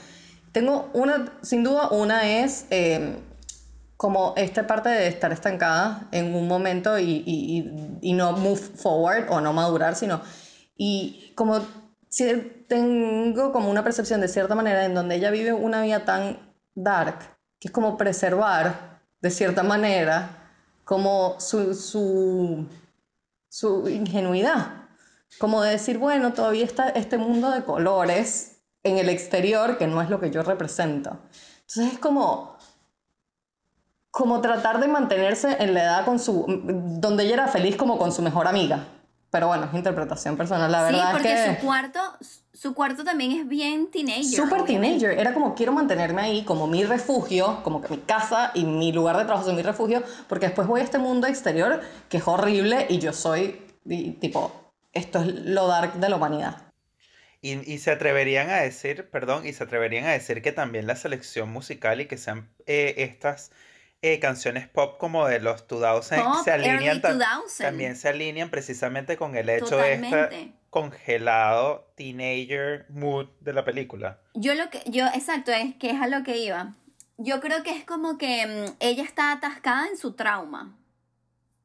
[0.52, 3.16] Tengo una, sin duda, una es eh,
[3.96, 7.58] como esta parte de estar estancada en un momento y, y,
[8.02, 10.20] y, y no move forward o no madurar, sino,
[10.76, 11.60] y como
[12.68, 16.38] tengo como una percepción de cierta manera en donde ella vive una vida tan
[16.74, 17.18] dark,
[17.60, 20.30] que es como preservar de cierta manera
[20.84, 22.66] como su, su,
[23.48, 24.88] su ingenuidad.
[25.38, 30.00] Como de decir, bueno, todavía está este mundo de colores en el exterior que no
[30.00, 31.18] es lo que yo represento.
[31.66, 32.56] Entonces es como,
[34.10, 36.46] como tratar de mantenerse en la edad con su,
[37.00, 38.86] donde ella era feliz como con su mejor amiga.
[39.36, 41.56] Pero bueno, es interpretación personal, la Sí, verdad porque es que...
[41.60, 42.00] su cuarto,
[42.54, 44.24] su cuarto también es bien teenager.
[44.24, 44.98] Super obviamente.
[45.00, 48.92] teenager, era como quiero mantenerme ahí como mi refugio, como que mi casa y mi
[48.92, 52.26] lugar de trabajo son mi refugio, porque después voy a este mundo exterior que es
[52.26, 56.62] horrible y yo soy y, tipo esto es lo dark de la humanidad.
[57.42, 60.96] Y, y se atreverían a decir, perdón, y se atreverían a decir que también la
[60.96, 63.50] selección musical y que sean eh, estas
[64.12, 67.66] eh, canciones pop como de los 2000 Pop, se alinean early tam- 2000.
[67.66, 74.18] también se alinean precisamente con el hecho de este congelado teenager mood de la película.
[74.34, 76.74] Yo lo que, yo, exacto, es que es a lo que iba.
[77.18, 80.76] Yo creo que es como que mm, ella está atascada en su trauma.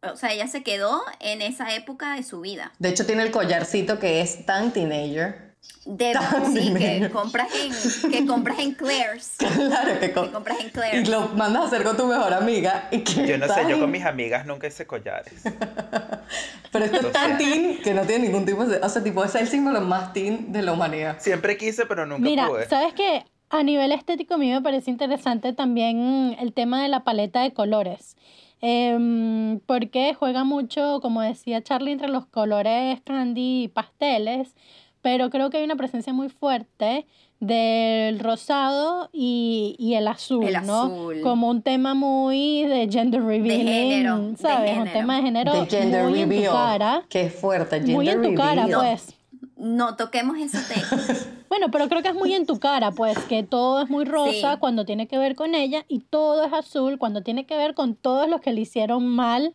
[0.01, 2.71] O sea, ella se quedó en esa época de su vida.
[2.79, 5.50] De hecho, tiene el collarcito que es tan teenager.
[5.85, 6.13] De
[6.53, 9.35] sí, que compras en, que compras en Claire's.
[9.37, 11.09] Claro que, co- Que compras en y Claire's.
[11.09, 12.87] lo mandas a hacer con tu mejor amiga.
[12.91, 15.33] Y que Yo no sé, yo con mis amigas nunca hice collares.
[16.71, 18.77] Pero esto es tan teen que no tiene ningún tipo de...
[18.77, 21.17] O sea, tipo, es el símbolo más teen de la humanidad.
[21.19, 22.67] Siempre quise, pero nunca Mira, pude.
[22.69, 23.25] ¿sabes qué?
[23.49, 27.51] A nivel estético a mí me parece interesante también el tema de la paleta de
[27.53, 28.15] colores.
[28.61, 34.55] Em, porque juega mucho, como decía Charlie, entre los colores candy y pasteles,
[35.01, 37.05] pero creo que hay una presencia muy fuerte
[37.39, 40.83] del rosado y, y el azul, El ¿no?
[40.83, 41.21] azul.
[41.21, 44.71] Como un tema muy de gender revealing, género, de ¿sabes?
[44.71, 44.93] Un género.
[44.93, 46.53] tema de género de gender muy en tu reveal.
[46.53, 47.03] cara.
[47.09, 48.79] Qué fuerte, gender Muy en tu cara, reveal.
[48.81, 49.15] pues.
[49.57, 51.03] No toquemos ese tema.
[51.51, 54.53] Bueno, pero creo que es muy en tu cara, pues, que todo es muy rosa
[54.53, 54.57] Sí.
[54.61, 57.95] cuando tiene que ver con ella y todo es azul cuando tiene que ver con
[57.95, 59.53] todos los que le hicieron mal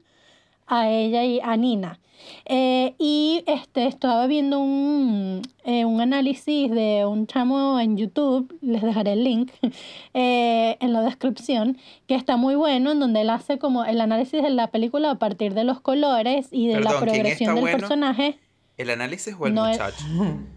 [0.66, 1.98] a ella y a Nina.
[2.44, 8.82] Eh, y este, estaba viendo un, eh, un análisis de un chamo en YouTube, les
[8.82, 9.50] dejaré el link
[10.14, 14.42] eh, en la descripción, que está muy bueno, en donde él hace como el análisis
[14.42, 17.62] de la película a partir de los colores y de la Perdón, ¿quién progresión del
[17.62, 17.78] bueno?
[17.78, 18.38] personaje.
[18.76, 20.04] ¿El análisis o el No es- muchacho?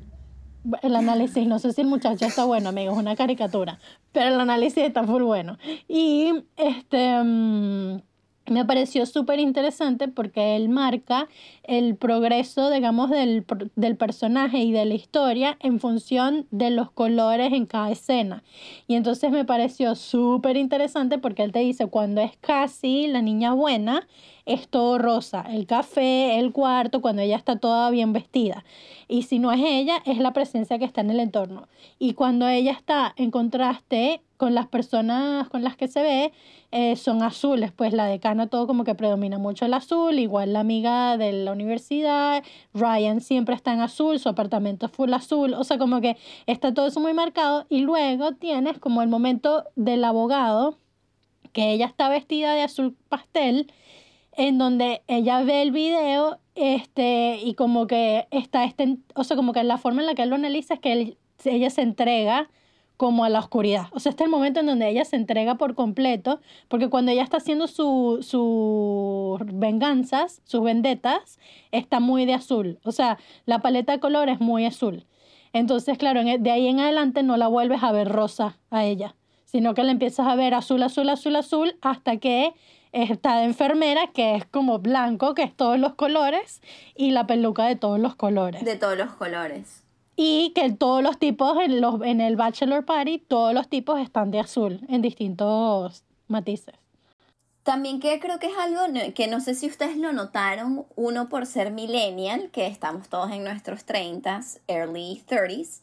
[0.81, 3.79] El análisis, no sé si el muchacho está bueno, amigos, es una caricatura,
[4.11, 5.57] pero el análisis está full bueno.
[5.87, 8.01] Y este mm,
[8.49, 11.27] me pareció súper interesante porque él marca
[11.63, 13.45] el progreso, digamos, del,
[13.75, 18.43] del personaje y de la historia en función de los colores en cada escena.
[18.87, 23.53] Y entonces me pareció súper interesante porque él te dice, cuando es casi la niña
[23.53, 24.07] buena,
[24.49, 28.65] es todo rosa, el café, el cuarto, cuando ella está toda bien vestida.
[29.07, 31.67] Y si no es ella, es la presencia que está en el entorno.
[31.99, 36.31] Y cuando ella está en contraste con las personas con las que se ve,
[36.71, 40.61] eh, son azules, pues la decana todo como que predomina mucho el azul, igual la
[40.61, 42.43] amiga de la universidad,
[42.73, 46.73] Ryan siempre está en azul, su apartamento es full azul, o sea, como que está
[46.73, 50.77] todo eso muy marcado y luego tienes como el momento del abogado,
[51.51, 53.71] que ella está vestida de azul pastel,
[54.39, 59.51] en donde ella ve el video este, y como que está, este, o sea, como
[59.51, 62.49] que la forma en la que él lo analiza es que ella se entrega
[62.95, 63.87] como a la oscuridad.
[63.91, 67.11] O sea, este es el momento en donde ella se entrega por completo, porque cuando
[67.11, 71.37] ella está haciendo su- sus venganzas, sus vendetas,
[71.71, 72.79] está muy de azul.
[72.85, 75.05] O sea, la paleta de color es muy azul.
[75.51, 79.15] Entonces, claro, e- de ahí en adelante no la vuelves a ver rosa a ella,
[79.43, 82.53] sino que la empiezas a ver azul, azul, azul, azul, hasta que
[82.91, 86.61] está de enfermera, que es como blanco, que es todos los colores,
[86.95, 88.63] y la peluca de todos los colores.
[88.63, 89.83] De todos los colores.
[90.15, 94.31] Y que todos los tipos en, los, en el bachelor party, todos los tipos están
[94.31, 96.75] de azul, en distintos matices.
[97.63, 98.81] También que creo que es algo
[99.13, 103.43] que no sé si ustedes lo notaron, uno por ser millennial, que estamos todos en
[103.43, 105.81] nuestros 30s, early 30s,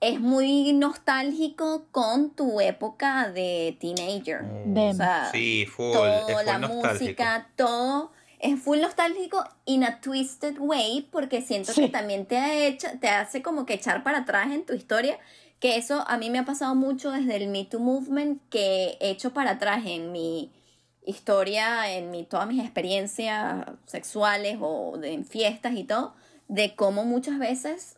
[0.00, 4.42] es muy nostálgico con tu época de teenager.
[4.76, 6.92] O sea, Sí, full, todo, es full la nostálgico.
[6.92, 11.82] música, todo es full nostálgico in a twisted way porque siento Sí.
[11.82, 15.18] que también te, ha hecho, te hace como que echar para atrás en tu historia,
[15.60, 19.08] que eso a mí me ha pasado mucho desde el Me Too Movement, que he
[19.10, 20.52] hecho para atrás en mi
[21.06, 26.14] historia, en mi, todas mis experiencias sexuales o de, en fiestas y todo,
[26.48, 27.96] de cómo muchas veces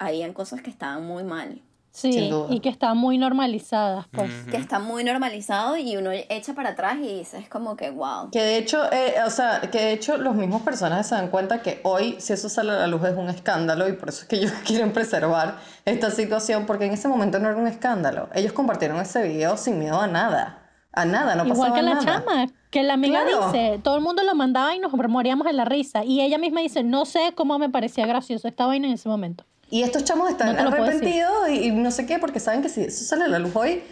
[0.00, 1.62] habían cosas que estaban muy mal.
[1.92, 2.46] Sí, Sin duda.
[2.54, 4.30] y que están muy normalizadas, pues.
[4.48, 8.30] Que está muy normalizado y uno echa para atrás y dices como que wow.
[8.30, 11.62] Que de hecho, eh, o sea, que de hecho los mismos personajes se dan cuenta
[11.62, 14.28] que hoy, si eso sale a la luz, es un escándalo y por eso es
[14.28, 18.28] que ellos quieren preservar esta situación, porque en ese momento no era un escándalo.
[18.34, 20.58] Ellos compartieron ese video sin miedo a nada.
[20.92, 22.04] A nada, no Igual pasaba que la nada.
[22.24, 23.46] chama, que la amiga Claro.
[23.46, 26.04] dice, todo el mundo lo mandaba y nos moríamos de la risa.
[26.04, 29.44] Y ella misma dice, no sé cómo me parecía gracioso esta vaina en ese momento.
[29.70, 32.82] Y estos chamos están No arrepentidos y, y no sé qué, porque saben que si
[32.82, 33.82] eso sale a la luz hoy,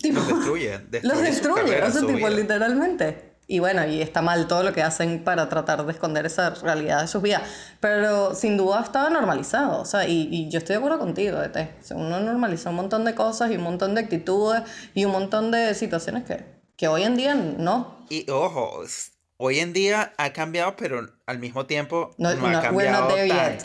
[0.00, 2.30] tipo, Los destruye, destruye los destruye, carrera, o sea, tipo, vida.
[2.30, 3.34] literalmente.
[3.46, 7.02] Y bueno, y está mal todo lo que hacen para tratar de esconder esa realidad
[7.02, 7.42] de sus vidas.
[7.78, 9.82] Pero sin duda estaba normalizado.
[9.82, 11.74] O sea, y, y yo estoy de acuerdo contigo, Ete.
[11.78, 14.62] O sea, uno normalizó un montón de cosas y un montón de actitudes
[14.94, 16.42] y un montón de situaciones que,
[16.78, 17.98] que hoy en día no.
[18.08, 18.80] Y ojo,
[19.36, 23.62] hoy en día ha cambiado, pero al mismo tiempo no, No- ha cambiado there yet.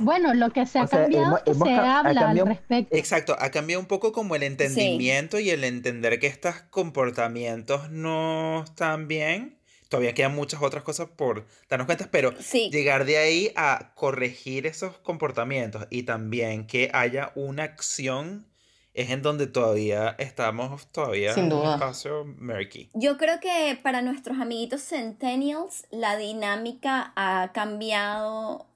[0.00, 2.48] Bueno, lo que se ha O sea, cambiado hemos- hemos se ha habla al cambiado-
[2.48, 2.96] respecto.
[2.96, 8.62] Exacto, ha cambiado un poco como el entendimiento y el entender que estos comportamientos no
[8.64, 9.58] están bien.
[9.88, 12.70] Todavía quedan muchas otras cosas por darnos cuenta, pero Sí.
[12.70, 18.46] llegar de ahí a corregir esos comportamientos y también que haya una acción
[18.94, 21.74] es en donde todavía estamos todavía Sin en un duda.
[21.74, 22.90] espacio murky.
[22.94, 28.68] Yo creo que para nuestros amiguitos centennials la dinámica ha cambiado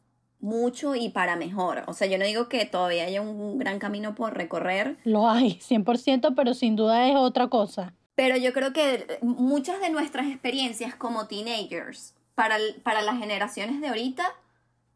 [0.44, 1.82] mucho y para mejor.
[1.86, 5.58] O sea, yo no digo que todavía haya un gran camino por recorrer, Lo hay,
[5.60, 7.94] 100%, pero sin duda es otra cosa.
[8.14, 13.80] pero yo creo que muchas de nuestras experiencias como teenagers para, el- para las generaciones
[13.80, 14.24] de ahorita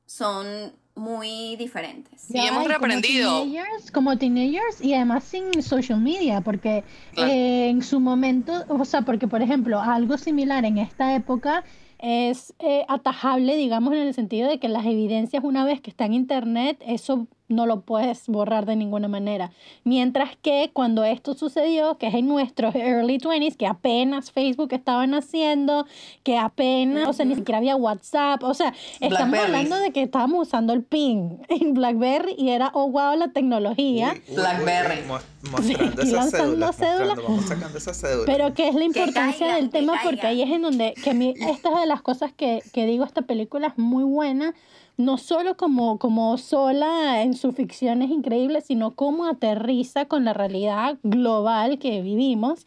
[0.07, 2.29] son muy diferentes.
[2.31, 3.43] Y hemos como reaprendido.
[3.45, 6.83] teenagers, Como teenagers y además sin social media, porque
[7.15, 7.31] Claro.
[7.33, 11.65] eh, en su momento, o sea, porque por ejemplo, algo similar en esta época
[11.99, 16.05] es eh, atajable, digamos, en el sentido de que las evidencias una vez que está
[16.07, 19.51] en internet, eso no lo puedes borrar de ninguna manera.
[19.85, 25.07] Mientras que cuando esto sucedió, que es en nuestros early 20s, que apenas Facebook estaba
[25.07, 25.87] naciendo,
[26.23, 30.49] que apenas, o sea, ni siquiera había WhatsApp, o sea, estamos hablando de que estábamos
[30.49, 34.15] usando el ping en BlackBerry y era, oh, wow, la tecnología.
[34.29, 35.03] Blackberry.
[35.51, 35.73] mostrando Sí,
[36.09, 36.99] esas lanzando cédulas, cédulas.
[37.09, 38.27] mostrando, vamos sacando esas cédulas.
[38.27, 41.15] Pero que es la importancia caigan, del tema porque ahí es en donde, que a
[41.15, 44.55] mí, esta es de las cosas que, que digo, esta película es muy buena,
[44.99, 50.35] no solo como, como sola en su ficción es increíble, sino cómo aterriza con la
[50.35, 52.67] realidad global que vivimos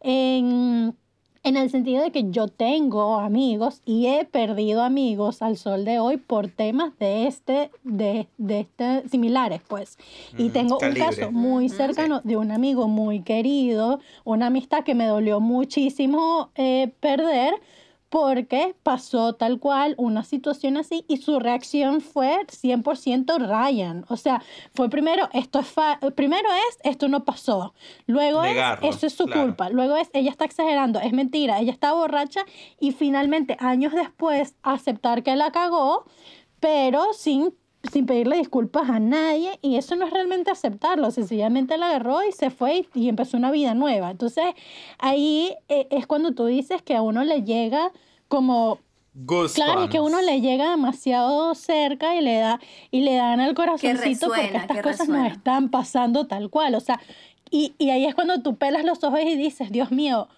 [0.00, 0.94] en,
[1.42, 5.98] en el sentido de que yo tengo amigos y he perdido amigos al sol de
[5.98, 9.98] hoy por temas de este, de, de este similares, pues.
[10.38, 14.94] Y Mm, tengo un caso muy cercano de un amigo muy querido, una amistad que
[14.94, 17.54] me dolió muchísimo eh, perder
[18.12, 24.04] porque pasó tal cual una situación así y su reacción fue 100% Ryan.
[24.10, 24.42] O sea,
[24.74, 27.72] fue primero, esto es fa- primero es, esto no pasó.
[28.04, 29.44] Luego Negarlo, es, eso es su claro.
[29.44, 29.70] culpa.
[29.70, 32.44] Luego es, ella está exagerando, es mentira, ella está borracha
[32.78, 36.04] y finalmente, años después, aceptar que la cagó,
[36.60, 37.54] pero sin
[37.90, 42.32] sin pedirle disculpas a nadie y eso no es realmente aceptarlo, sencillamente la agarró y
[42.32, 44.10] se fue y, y empezó una vida nueva.
[44.10, 44.44] Entonces
[44.98, 47.90] ahí eh, es cuando tú dices que a uno le llega
[48.28, 48.78] como
[49.54, 52.60] Claro, y que a uno le llega demasiado cerca y le da
[52.90, 56.98] y le dan al corazoncito porque estas cosas no están pasando tal cual, o sea,
[57.50, 60.28] y, y ahí es cuando tú pelas los ojos y dices, Dios mío,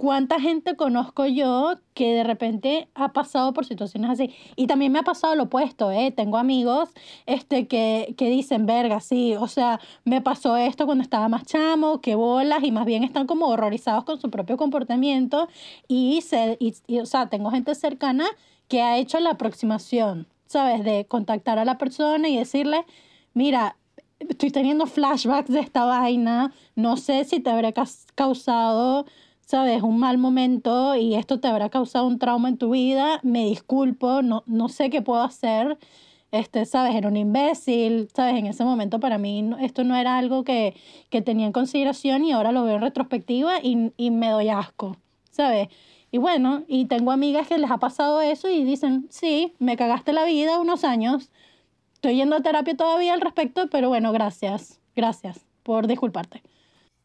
[0.00, 4.34] ¿cuánta gente conozco yo que de repente ha pasado por situaciones así?
[4.56, 6.10] Y también me ha pasado lo opuesto, ¿eh?
[6.10, 6.88] Tengo amigos
[7.26, 12.00] este, que, que dicen, verga, sí, o sea, me pasó esto cuando estaba más chamo,
[12.00, 15.48] que bolas, y más bien están como horrorizados con su propio comportamiento.
[15.86, 18.24] Y, se, y, o sea, tengo gente cercana
[18.68, 20.82] que ha hecho la aproximación, ¿sabes?
[20.82, 22.86] De contactar a la persona y decirle,
[23.34, 23.76] mira,
[24.18, 27.74] estoy teniendo flashbacks de esta vaina, no sé si te habrá
[28.14, 29.04] causado,
[29.50, 33.44] sabes, un mal momento y esto te habrá causado un trauma en tu vida, me
[33.46, 35.78] disculpo, no, no sé qué puedo hacer,
[36.32, 40.44] este, sabes, era un imbécil, sabes, en ese momento para mí esto no era algo
[40.44, 40.74] que,
[41.10, 44.96] que tenía en consideración y ahora lo veo en retrospectiva y, y me doy asco,
[45.30, 45.68] sabes.
[46.12, 50.12] Y bueno, y tengo amigas que les ha pasado eso y dicen, sí, me cagaste
[50.12, 51.30] la vida unos años,
[52.00, 54.80] Estoy yendo a terapia todavía al respecto, pero bueno, gracias.
[54.96, 56.42] Gracias por disculparte.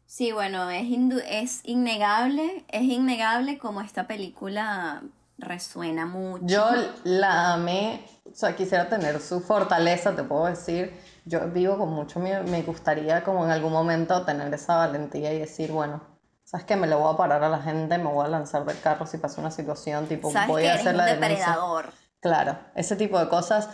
[0.06, 5.02] Sí, bueno, es, indu- es innegable, es innegable como esta película
[5.38, 6.46] resuena mucho.
[6.46, 6.64] Yo
[7.04, 10.92] la amé, o sea, quisiera tener su fortaleza, te puedo decir.
[11.24, 15.40] Yo vivo con mucho miedo, me gustaría como en algún momento tener esa valentía y
[15.40, 16.00] decir, bueno,
[16.44, 16.76] ¿sabes qué?
[16.76, 19.18] Me le voy a parar a la gente, me voy a lanzar del carro si
[19.18, 21.30] pasa una situación, tipo, Sabes voy que a hacer la denuncia.
[21.36, 21.86] depredador.
[22.20, 23.68] Claro, ese tipo de cosas.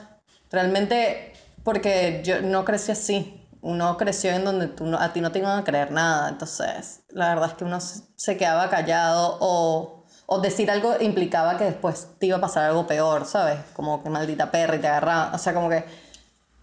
[0.51, 3.42] Realmente, porque yo no crecí así.
[3.63, 6.29] Uno creció en donde tú no- a ti no te iban a creer nada.
[6.29, 11.65] Entonces, la verdad es que uno se quedaba callado o, o decir algo implicaba que
[11.65, 13.61] después te iba a pasar algo peor, ¿sabes?
[13.75, 15.31] Como que maldita perra y te agarraba.
[15.35, 15.85] O sea, como que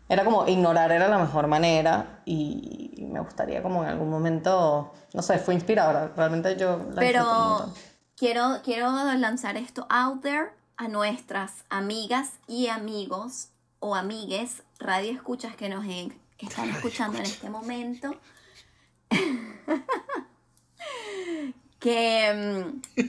[0.09, 5.21] era como ignorar era la mejor manera y me gustaría como en algún momento, no
[5.21, 6.11] sé, fue inspiradora.
[6.17, 7.73] Realmente yo la Pero
[8.17, 13.49] quiero, quiero lanzar esto out there a nuestras amigas y amigos
[13.80, 18.16] o amigues, radio escuchas que nos en- están escuchando en este momento.
[21.80, 23.02] que, mm,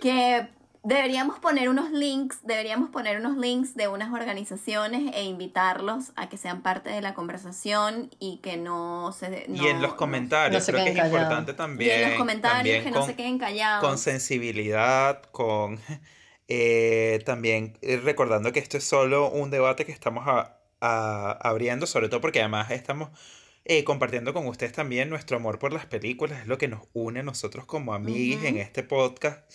[0.00, 0.48] que
[0.84, 6.38] Deberíamos poner unos links, deberíamos poner unos links de unas organizaciones e invitarlos a que
[6.38, 9.44] sean parte de la conversación y que no se...
[9.52, 11.18] y en los no- comentarios, no se creo que es callados.
[11.20, 12.00] importante Y también.
[12.02, 13.86] en los comentarios también que no con- se queden callados.
[13.86, 15.78] con sensibilidad, con
[16.48, 21.86] eh, también eh, recordando que esto es solo un debate que estamos a- a- abriendo,
[21.86, 23.10] sobre todo porque además estamos
[23.64, 27.20] eh, compartiendo con ustedes también nuestro amor por las películas, es lo que nos une
[27.20, 29.50] a nosotros como amigos en este podcast.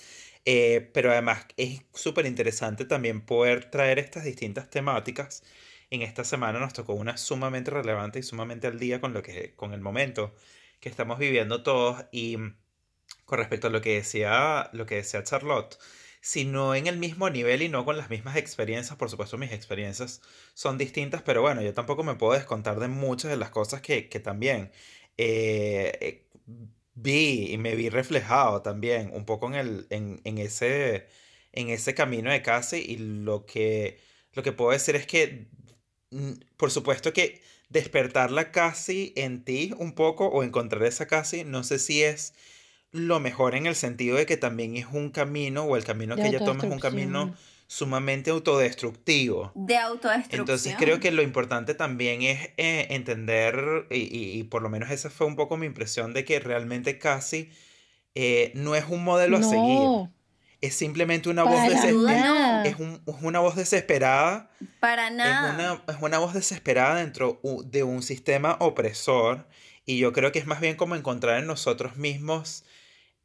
[0.46, 5.44] Eh, pero además es súper interesante también poder traer estas distintas temáticas.
[5.90, 9.56] En esta semana nos tocó una sumamente relevante y sumamente al día con lo que,
[9.56, 10.34] con el momento
[10.80, 12.06] que estamos viviendo todos.
[12.12, 12.58] Y mm,
[13.26, 15.78] con respecto a lo que decía, lo que decía Charlotte,
[16.24, 18.98] sino en el mismo nivel y no con las mismas experiencias.
[18.98, 20.22] Por supuesto, mis experiencias
[20.54, 24.08] son distintas, pero bueno, yo tampoco me puedo descontar de muchas de las cosas que,
[24.08, 24.72] que también
[25.18, 26.28] eh, eh,
[26.96, 31.08] vi y me vi reflejado también un poco en, el, en, en ese,
[31.52, 34.00] en ese camino de casa y lo que,
[34.32, 35.48] lo que puedo decir es que,
[36.12, 41.64] mm, por supuesto que despertarla casi en ti un poco o encontrar esa casi, no
[41.66, 42.34] sé si es
[42.94, 46.28] lo mejor en el sentido de que también es un camino o el camino que
[46.28, 47.34] ella toma es un camino
[47.68, 49.52] sumamente autodestructivo.
[49.56, 50.40] de autodestrucción.
[50.42, 54.92] Entonces creo que lo importante también es eh, entender, y, y- y por lo menos
[54.92, 57.50] esa fue un poco mi impresión, de que realmente casi
[58.16, 60.14] eh, no es un modelo a seguir, No,
[60.62, 62.64] es simplemente una para voz desesperada.
[62.64, 65.52] Es, un- es una voz desesperada Para es nada.
[65.54, 69.48] una, es una voz desesperada dentro de un sistema opresor
[69.86, 72.64] y yo creo que es más bien como encontrar en nosotros mismos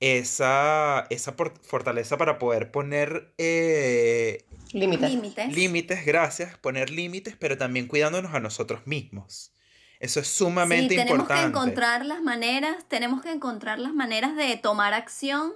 [0.00, 5.10] esa, esa por- fortaleza para poder poner eh, Límites.
[5.10, 5.54] Límites.
[5.54, 9.52] límites, gracias, poner límites, pero también cuidándonos a nosotros mismos.
[10.00, 11.42] Eso es Sí, sumamente tenemos importante.
[11.42, 15.52] que encontrar las maneras, tenemos que encontrar las maneras de tomar acción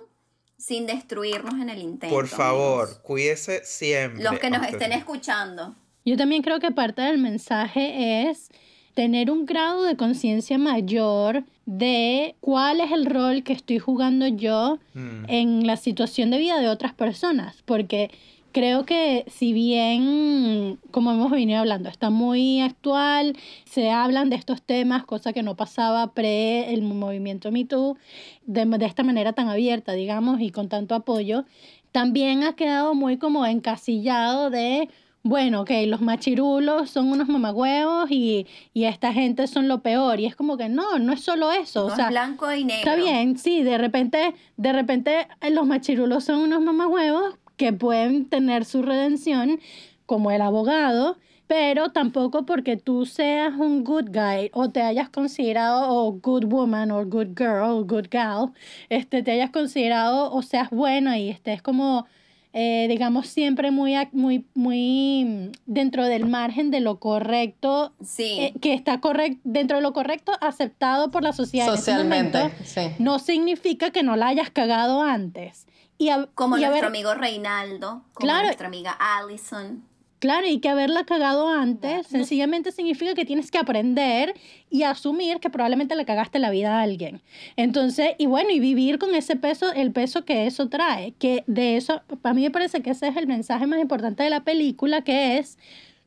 [0.57, 2.15] sin destruirnos en el intento.
[2.15, 3.01] Por favor, amigos.
[3.05, 4.23] cuídese siempre.
[4.25, 5.77] Los que nos estén escuchando.
[6.05, 8.49] Yo también creo que parte del mensaje es
[8.95, 14.79] tener un grado de conciencia mayor de cuál es el rol que estoy jugando yo
[14.95, 15.25] Mm.
[15.29, 18.11] en la situación de vida de otras personas, porque
[18.53, 24.61] creo que si bien, como hemos venido hablando, está muy actual, se hablan de estos
[24.61, 27.97] temas, cosa que no pasaba pre el movimiento Me Too,
[28.45, 31.45] de, de esta manera tan abierta, digamos, y con tanto apoyo,
[31.93, 34.89] también ha quedado muy como encasillado de,
[35.25, 40.27] bueno, ok, los machirulos son unos mamagüevos y, y esta gente son lo peor, y
[40.27, 42.91] es como que no, no es solo eso, No o sea, es blanco y negro.
[42.91, 48.29] Está bien, sí, de repente, de repente eh, los machirulos son unos mamahuevos que pueden
[48.29, 49.61] tener su redención
[50.07, 51.17] como el abogado,
[51.47, 56.91] pero tampoco porque tú seas un good guy o te hayas considerado o good woman
[56.91, 58.53] o good girl o good gal,
[58.89, 62.07] este, te hayas considerado o seas buena y estés como
[62.55, 68.37] eh, digamos siempre muy muy muy dentro del margen de lo correcto Sí.
[68.41, 72.57] eh, que está correcto dentro de lo correcto aceptado por la sociedad en Socialmente, momento,
[72.65, 72.81] sí.
[72.99, 75.67] no significa que no la hayas cagado antes.
[75.99, 78.45] Y a- como y nuestro amigo Reinaldo, como Claro.
[78.47, 79.85] nuestra amiga Allison.
[80.23, 84.35] Claro, y que haberla cagado antes sencillamente significa que tienes que aprender
[84.71, 87.21] y asumir que probablemente le cagaste la vida a alguien.
[87.57, 91.77] Entonces, y bueno, y vivir con ese peso, el peso que eso trae, que de
[91.77, 95.03] eso, para mí me parece que ese es el mensaje más importante de la película,
[95.03, 95.59] que es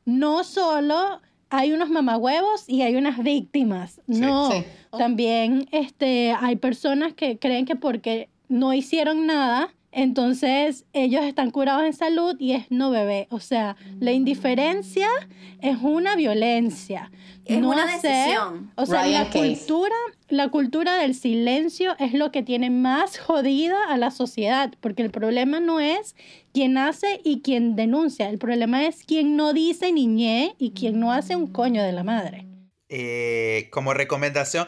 [0.06, 1.20] no solo
[1.50, 4.64] hay unos mamagüevos y hay unas víctimas, no, Sí.
[4.96, 11.84] también este, hay personas que creen que porque no hicieron nada, entonces ellos están curados
[11.84, 13.26] en salud y es no bebé.
[13.30, 15.08] O sea, la indiferencia
[15.62, 17.10] es una violencia.
[17.46, 18.70] Es no una hacer- decisión.
[18.76, 19.38] O sea, Ryan la Case.
[19.56, 19.94] cultura,
[20.28, 25.10] la cultura del silencio es lo que tiene más jodida a la sociedad, porque el
[25.10, 26.14] problema no es
[26.52, 31.00] quien hace y quien denuncia, el problema es quien no dice ni ñe y quien
[31.00, 32.46] no hace un coño de la madre.
[32.88, 34.66] Eh, como recomendación,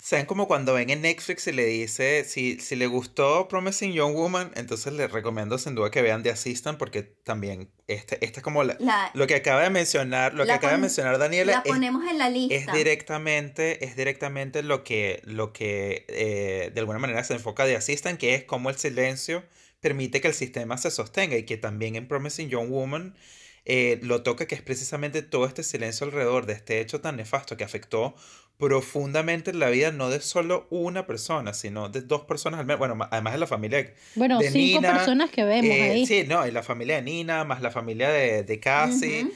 [0.00, 4.14] ¿saben como cuando ven en Netflix y le dice si, si le gustó Promising Young
[4.14, 8.44] Woman, entonces les recomiendo sin duda que vean The Assistant porque también este, esta es
[8.44, 11.58] como la- La- lo que acaba de mencionar, lo que acaba de mencionar Daniela La
[11.64, 12.72] es, ponemos en la es lista.
[12.74, 18.18] directamente, es directamente lo que, lo que eh, de alguna manera se enfoca de Assistant,
[18.18, 19.44] que es cómo el silencio
[19.80, 23.16] permite que el sistema se sostenga y que también en Promising Young Woman
[23.64, 27.56] eh, lo toca, que es precisamente todo este silencio alrededor de este hecho tan nefasto
[27.56, 28.14] que afectó
[28.58, 32.98] profundamente la vida no de solo una persona, sino de dos personas al menos, bueno,
[33.10, 36.06] además de la familia de Bueno, de cinco Nina, personas que vemos eh, ahí.
[36.06, 39.28] Sí, no, y la familia de Nina, más la familia de, de Cassie.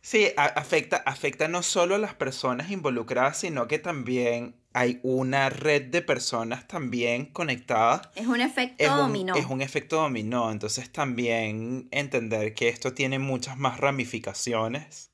[0.00, 5.50] Sí, a- afecta, afecta no solo a las personas involucradas, sino que también hay una
[5.50, 8.08] red de personas también conectadas.
[8.14, 9.34] Es un efecto Es un, dominó.
[9.34, 15.10] es un efecto dominó, entonces también entender que esto tiene muchas más ramificaciones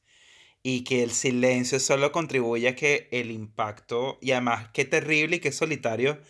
[0.65, 5.41] y que el silencio solo contribuye a que el impacto, y además qué terrible y
[5.41, 6.21] qué solitario,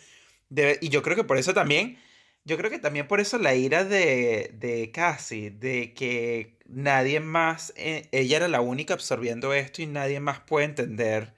[0.49, 1.99] debe- y yo creo que por eso también,
[2.45, 7.73] yo creo que también por eso la ira de, de Cassie, de que nadie más,
[7.77, 11.34] eh, ella era la única absorbiendo esto y nadie más puede entender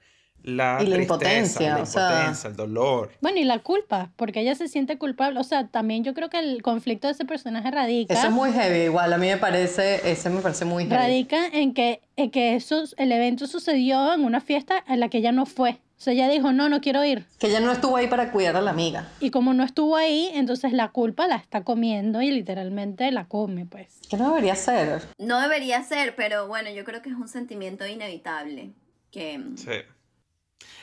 [0.48, 2.10] la Y la tristeza, impotencia, la o sea.
[2.10, 3.10] impotencia, el dolor.
[3.20, 5.38] Bueno, y la culpa, porque ella se siente culpable.
[5.38, 8.50] O sea, también yo creo que el conflicto de ese personaje radica, Eso es muy
[8.52, 9.12] heavy, igual.
[9.12, 10.96] A mí me parece, ese me parece muy heavy.
[10.96, 15.18] radica en que, en que eso, el evento sucedió en una fiesta en la que
[15.18, 15.78] ella no fue.
[15.96, 17.24] O sea, ella dijo, no, no quiero ir.
[17.40, 19.08] Que ella no estuvo ahí para cuidar a la amiga.
[19.18, 23.66] Y como no estuvo ahí, entonces la culpa la está comiendo y literalmente la come,
[23.66, 23.98] pues.
[24.08, 25.02] Que no debería ser.
[25.18, 28.70] No debería ser, pero bueno, yo creo que es un sentimiento inevitable.
[29.10, 29.70] Que Sí.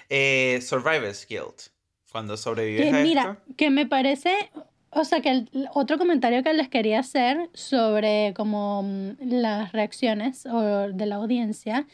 [0.09, 1.69] Eh, Survivor's Guilt.
[2.11, 3.55] Cuando sobrevives Que a mira, esto.
[3.57, 4.31] que me parece,
[4.91, 10.45] o sea, que el- otro comentario que les quería hacer sobre como mm, las reacciones
[10.45, 10.61] o
[10.93, 11.87] de la audiencia,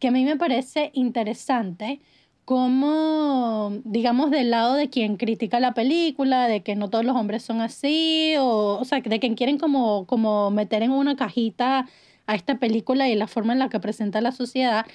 [0.00, 2.00] que a mí me parece interesante
[2.44, 7.42] como, digamos, del lado de quien critica la película, de que no todos los hombres
[7.42, 11.86] son así, o, o sea, de quien quieren como, como meter en una cajita
[12.28, 14.86] a esta película y la forma en la que presenta la sociedad.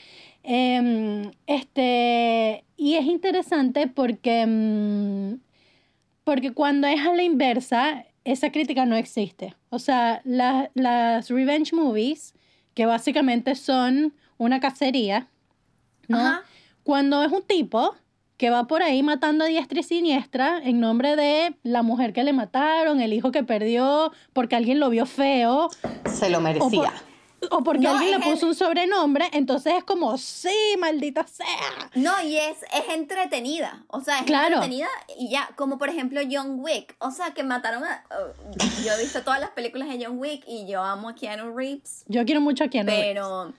[0.44, 5.40] Em, este, y es interesante porque, mm,
[6.24, 9.56] porque cuando es a la inversa, esa crítica no existe.
[9.70, 12.36] O sea, la- las revenge movies,
[12.76, 15.28] que básicamente son una cacería,
[16.08, 16.20] ¿no?
[16.20, 16.44] Ajá.
[16.84, 17.96] Cuando es un tipo
[18.38, 22.24] que va por ahí matando a diestra y siniestra en nombre de la mujer que
[22.24, 25.70] le mataron, el hijo que perdió, porque alguien lo vio feo,
[26.06, 26.92] Se lo merecía.
[27.52, 31.90] O porque No, alguien le puso un sobrenombre, entonces es como, sí, maldita sea.
[31.96, 33.84] No, y es, es entretenida.
[33.88, 34.56] O sea, es Claro.
[34.56, 34.88] entretenida
[35.18, 36.96] y ya, como por ejemplo John Wick.
[37.00, 38.04] O sea, que mataron a.
[38.12, 38.54] oh,
[38.84, 42.04] yo he visto todas las películas de John Wick y yo amo a Keanu Reeves.
[42.08, 43.06] Yo quiero mucho a Keanu Reeves.
[43.14, 43.54] Pero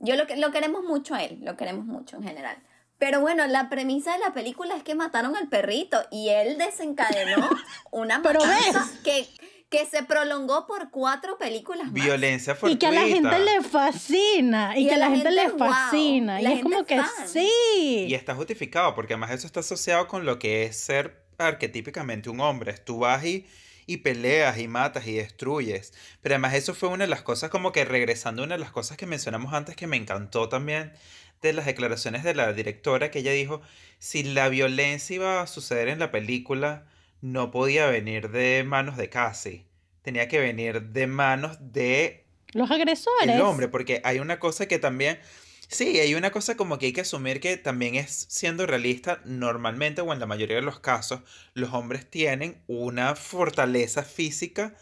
[0.00, 2.56] yo lo, lo queremos mucho a él, lo queremos mucho en general.
[2.98, 7.48] Pero bueno, la premisa de la película es que mataron al perrito y él desencadenó
[7.92, 9.28] una Pero matanza que,
[9.70, 11.92] que se prolongó por cuatro películas más.
[11.92, 12.78] Violencia Y fortuita.
[12.78, 15.58] que a la gente le fascina, y, Y que a la la gente, gente, le
[15.58, 16.40] fascina.
[16.40, 18.06] y es como que sí.
[18.08, 22.40] Y está justificado, porque además eso está asociado con lo que es ser arquetípicamente un
[22.40, 22.72] hombre.
[22.78, 23.46] Tú vas y,
[23.86, 25.92] y peleas y matas y destruyes.
[26.22, 28.70] Pero además eso fue una de las cosas, como que regresando a una de las
[28.72, 30.92] cosas que mencionamos antes, que me encantó también
[31.42, 33.60] de las declaraciones de la directora, que ella dijo,
[33.98, 36.86] si la violencia iba a suceder en la película,
[37.20, 39.66] no podía venir de manos de Cassie.
[40.02, 43.28] Tenía que venir de manos de Los agresores.
[43.28, 45.18] el hombre, porque hay una cosa que también,
[45.68, 50.00] sí, hay una cosa como que hay que asumir que también es siendo realista, normalmente
[50.00, 51.20] o en la mayoría de los casos,
[51.54, 54.74] los hombres tienen una fortaleza física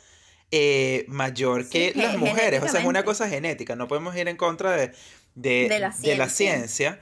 [0.53, 4.29] eh, mayor Sí, que las mujeres, o sea, es una cosa genética, no podemos ir
[4.29, 4.93] en contra de,
[5.35, 7.01] de, De la de la ciencia.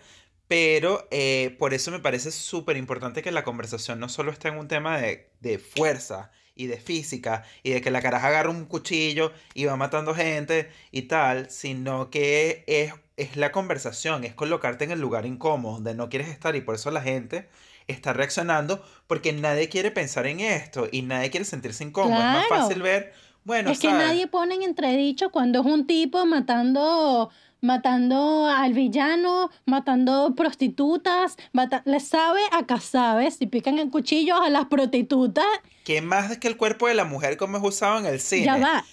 [0.48, 4.58] Pero eh, por eso me parece súper importante que la conversación no solo esté en
[4.58, 8.66] un tema de, de fuerza y de física y de que la caraja agarra un
[8.66, 14.84] cuchillo y va matando gente y tal, sino que es, es la conversación, es colocarte
[14.84, 17.48] en el lugar incómodo donde no quieres estar y por eso la gente
[17.86, 22.16] está reaccionando porque nadie quiere pensar en esto y nadie quiere sentirse incómodo.
[22.16, 23.12] Es más fácil ver,
[23.44, 27.30] bueno, es que nadie pone en entredicho cuando es un tipo matando
[27.64, 34.50] matando al villano, matando prostitutas, mata- le sabe a casabes y pican en cuchillos a
[34.50, 35.46] las prostitutas,
[35.84, 38.44] ¿Qué más que el cuerpo de la mujer como es usado en el cine?
[38.46, 38.84] ya va.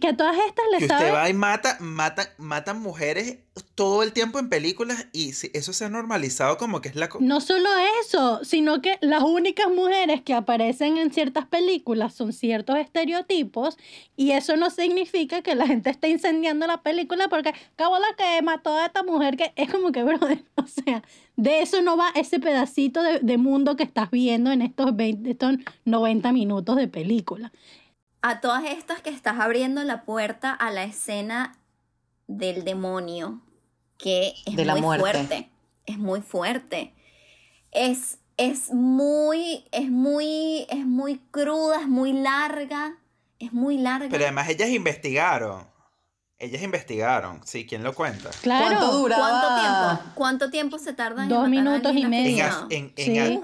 [0.00, 3.38] Que a todas estas Que le usted sabe va y mata, mata, matan mujeres
[3.74, 7.10] todo el tiempo en películas y si- eso se ha normalizado como que es la...
[7.20, 7.68] No solo
[8.00, 13.76] eso, sino que las únicas mujeres que aparecen en ciertas películas son ciertos estereotipos
[14.16, 18.40] y eso no significa que la gente esté incendiando la película porque acabó la que
[18.42, 21.02] mató a esta mujer que es como que, brother, o sea,
[21.36, 25.30] de eso no va ese pedacito de, de mundo que estás viendo en estos, 20,
[25.30, 27.52] estos 90 minutos de película.
[28.22, 31.58] A todas estas que estás abriendo la puerta a la escena
[32.28, 33.40] del demonio,
[33.98, 35.02] que es De la muy muerte.
[35.10, 35.50] fuerte.
[35.86, 36.94] Es muy fuerte.
[37.72, 42.96] Es, es muy, es muy, es muy cruda, es muy larga.
[43.40, 44.08] Es muy larga.
[44.08, 45.66] Pero además ellas investigaron.
[46.38, 47.40] Ellas investigaron.
[47.44, 48.30] Sí, ¿quién lo cuenta?
[48.42, 48.66] Claro.
[48.78, 49.16] ¿Cuánto dura?
[49.16, 49.60] ¿Cuánto Duraba-
[49.96, 50.10] tiempo?
[50.14, 52.44] ¿Cuánto tiempo se tarda en Dos matar a minutos y medio.
[52.70, 53.40] En, en, en Sí.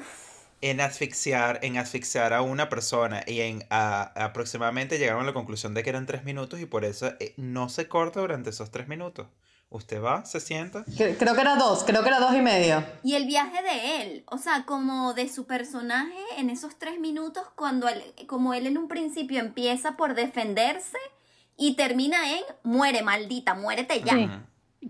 [0.60, 5.74] En asfixiar, en asfixiar a una persona y en a- aproximadamente llegaron a la conclusión
[5.74, 8.89] de que eran tres minutos y por eso eh, no se corta durante esos tres
[8.89, 9.26] minutos.
[9.70, 10.85] Usted va, se sienta.
[10.86, 12.82] Cre- Creo que era dos, creo que era dos y medio.
[13.05, 17.44] Y el viaje de él, o sea, como de su personaje en esos tres minutos,
[17.55, 20.97] cuando él, como él en un principio empieza por defenderse
[21.56, 24.14] y termina en muere, maldita, muérete ya.
[24.14, 24.28] Sí.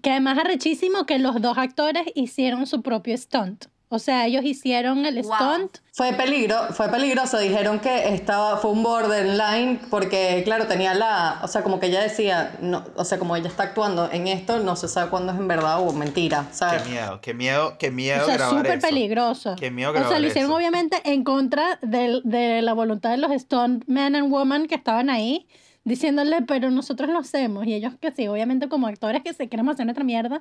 [0.01, 3.65] Que además arrechísimo que los dos actores hicieron su propio stunt.
[3.91, 5.35] O sea, ellos hicieron el Wow.
[5.35, 5.79] stunt.
[5.93, 7.39] Fue peligro, fue peligroso.
[7.39, 12.03] Dijeron que estaba, fue un borderline porque, claro, tenía la, o sea, como que ella
[12.03, 15.39] decía, no, o sea, como ella está actuando en esto, no se sabe cuándo es
[15.39, 16.83] en verdad o mentira, ¿sabes?
[16.83, 19.57] Qué miedo, qué miedo, qué miedo O sea, grabar súper peligroso.
[19.59, 20.57] Qué miedo O sea, grabar lo hicieron eso.
[20.57, 25.47] obviamente en contra del- de, la voluntad de los stuntmen and women que estaban ahí,
[25.85, 27.67] diciéndole, pero nosotros lo hacemos.
[27.67, 30.41] Y ellos que sí, obviamente como actores que se queremos hacer nuestra mierda.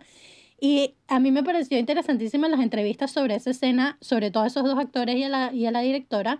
[0.60, 4.64] Y a mí me pareció interesantísima las entrevistas sobre esa escena, sobre todo a esos
[4.64, 6.40] dos actores y a la, y a la directora,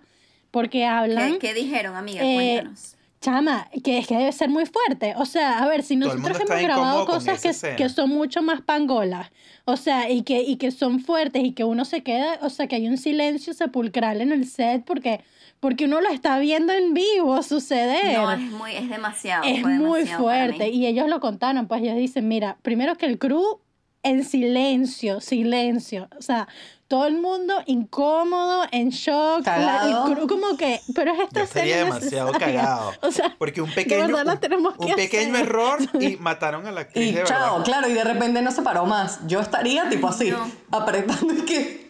[0.50, 1.34] porque hablan...
[1.34, 2.22] ¿Qué, qué dijeron, amiga?
[2.24, 2.98] Eh, Cuéntanos.
[3.20, 5.14] Chama, que es que debe ser muy fuerte.
[5.16, 9.32] O sea, a ver, si nosotros hemos grabado cosas que, que son mucho más pangolas,
[9.64, 12.68] o sea, y que, y que son fuertes y que uno se queda, o sea,
[12.68, 15.20] que hay un silencio sepulcral en el set porque,
[15.58, 18.16] porque uno lo está viendo en vivo suceder.
[18.18, 19.42] No, es muy, es demasiado.
[19.44, 20.68] Es muy demasiado para fuerte.
[20.68, 23.58] Y ellos lo contaron, pues ellos dicen, mira, primero que el crew
[24.02, 26.08] en silencio, silencio.
[26.18, 26.48] O sea,
[26.86, 29.44] todo el mundo incómodo, en shock.
[29.46, 32.92] la- el como que, pero es esta escena demasiado cagado.
[33.02, 35.46] O sea, Porque un de pequeño, verdad un- tenemos que un pequeño hacer.
[35.46, 37.64] error y mataron a la actriz Y de chao, verdad.
[37.64, 39.20] claro, y de repente no se paró más.
[39.26, 40.50] Yo estaría tipo así, no.
[40.70, 41.88] apretando y que...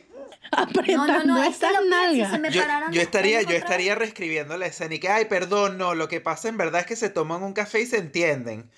[0.51, 2.31] No, apretando no, no, es que esas lo que si nalgas.
[2.33, 5.95] se me Yo, yo estaría, yo estaría reescribiendo la escena y que, ay, perdón, no,
[5.95, 8.71] lo que pasa en verdad es que se toman un café y se entienden.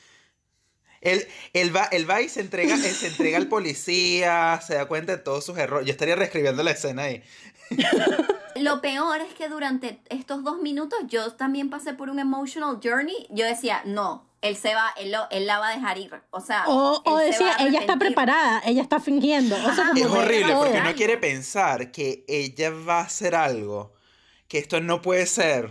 [1.01, 4.85] Él, él, va, él va y se entrega, él se entrega al policía, se da
[4.87, 5.87] cuenta de todos sus errores.
[5.87, 7.23] Yo estaría reescribiendo la escena ahí.
[8.57, 13.27] Lo peor es que durante estos dos minutos yo también pasé por un emotional journey.
[13.31, 16.13] Yo decía, no, él se va, él, lo- él la va a dejar ir.
[16.31, 19.57] O sea, O, se decía, ella está preparada, ella está fingiendo.
[19.57, 20.65] O sea, como Es horrible todo.
[20.65, 23.95] porque no quiere pensar que ella va a hacer algo,
[24.49, 25.71] que esto no puede ser.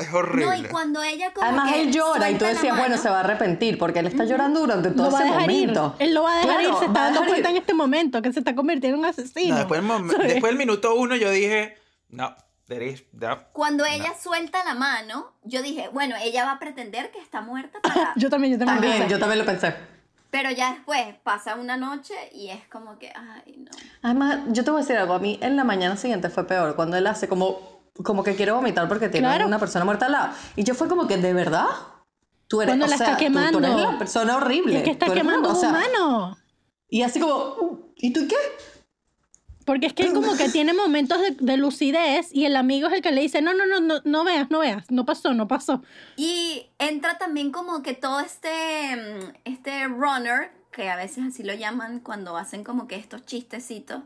[0.00, 0.46] Es horrible.
[0.46, 3.18] No, y cuando ella como Además que él llora y tú decías, bueno, se va
[3.18, 5.94] a arrepentir porque él está llorando durante todo Lo va a ese dejar momento.
[5.98, 6.06] ir.
[6.08, 6.74] Él lo va a dejar Claro, ir.
[6.78, 7.56] Se está dando cuenta ir.
[7.56, 9.54] en este momento que se está convirtiendo en un asesino.
[9.54, 9.82] No, después,
[10.18, 11.76] después del minuto uno yo dije,
[12.08, 12.34] no,
[12.66, 13.38] there is- no.
[13.52, 17.80] Cuando ella suelta la mano, yo dije, bueno, ella va a pretender que está muerta
[17.82, 18.12] para...
[18.16, 18.76] Yo también, yo también.
[18.80, 19.12] También, pensé.
[19.12, 19.74] yo también lo pensé.
[20.30, 23.70] Pero ya después pasa una noche y es como que, ay, no.
[24.02, 26.76] Además, yo te voy a decir algo, a mí en la mañana siguiente fue peor,
[26.76, 29.46] cuando él hace como, como que quiere vomitar porque tiene Claro.
[29.46, 30.32] una persona muerta al lado.
[30.56, 31.66] Y yo fue como que, ¿de verdad?
[32.48, 33.58] Tú eres, Cuando o la sea, está tú- quemando.
[33.58, 34.78] Tú, eres la persona horrible.
[34.78, 36.36] Es que está Tú quemando un o sea, humano.
[36.88, 38.34] Y así como, "Uh, ¿y tú qué?
[39.66, 42.94] Porque es que él como que tiene momentos de, de lucidez y el amigo es
[42.94, 45.46] el que le dice, no, no, no, no, no veas, no veas, no pasó, no
[45.46, 45.82] pasó.
[46.16, 48.48] Y entra también como que todo este,
[48.96, 54.02] mm, este runner, que a veces así lo llaman cuando hacen como que estos chistecitos,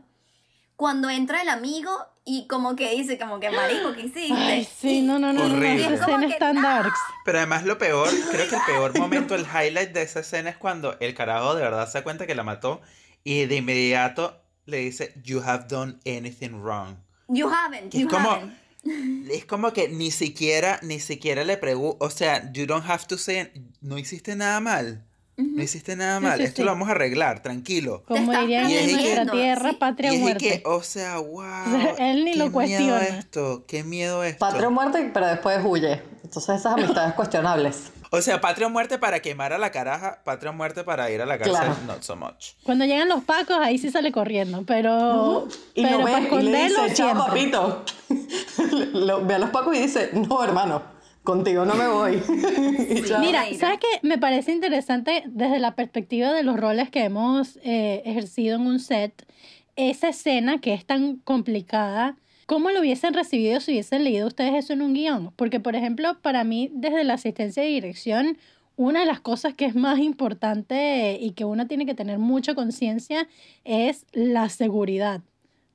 [0.75, 1.91] cuando entra el amigo
[2.25, 4.33] y como que dice, como que marico, ¿qué hiciste?
[4.33, 6.99] Ay, sí, Y- no, no, no, no, no, escena es tan darks.
[7.23, 10.57] Pero además lo peor, creo que el peor momento, el highlight de esa escena es
[10.57, 12.81] cuando el carajo de verdad se da cuenta que la mató
[13.23, 16.97] y de inmediato le dice, you have done anything wrong.
[17.27, 19.29] You haven't, Que es you como, haven't.
[19.31, 23.17] es como que ni siquiera, ni siquiera le pregunto, o sea, you don't have to
[23.17, 25.05] say, no hiciste nada mal.
[25.37, 26.63] No hiciste nada mal, sí, esto sí.
[26.63, 28.03] lo vamos a arreglar, tranquilo.
[28.07, 29.75] Como dirían en nuestra tierra, sí.
[29.77, 30.61] patria y muerte.
[30.61, 31.41] que, o sea, wow.
[31.69, 33.03] sea, él ni qué lo miedo cuestiona.
[33.03, 34.39] esto, qué miedo esto.
[34.39, 36.01] Patria o muerte, pero después huye.
[36.23, 37.91] Entonces esas amistades cuestionables.
[38.11, 41.21] O sea, patria o muerte para quemar a la caraja, patria o muerte para ir
[41.21, 41.75] a la cárcel, Claro.
[41.85, 42.51] not so much.
[42.63, 46.21] Cuando llegan los pacos, ahí sí sale corriendo, pero, Y pero lo para ve y
[46.21, 47.49] le esconderlo dice, chao siempre.
[47.49, 47.85] papito.
[48.93, 50.81] Lo- ve a los pacos y dice, no hermano,
[51.25, 52.21] contigo no me voy.
[53.19, 53.43] Mira.
[53.59, 54.07] ¿sabes qué?
[54.07, 58.79] Me parece interesante desde la perspectiva de los roles que hemos eh, ejercido en un
[58.79, 59.25] set,
[59.75, 62.15] esa escena que es tan complicada,
[62.45, 65.33] ¿cómo lo hubiesen recibido si hubiesen leído ustedes eso en un guion?
[65.35, 68.37] Porque, por ejemplo, para mí, desde la asistencia de dirección,
[68.77, 72.55] una de las cosas que es más importante y que uno tiene que tener mucha
[72.55, 73.27] conciencia
[73.63, 75.21] es la seguridad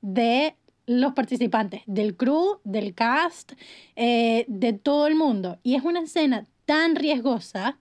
[0.01, 0.55] de
[0.99, 3.53] los participantes, del crew, del cast,
[3.95, 5.59] eh, de todo el mundo.
[5.63, 7.77] Y es una escena tan riesgosa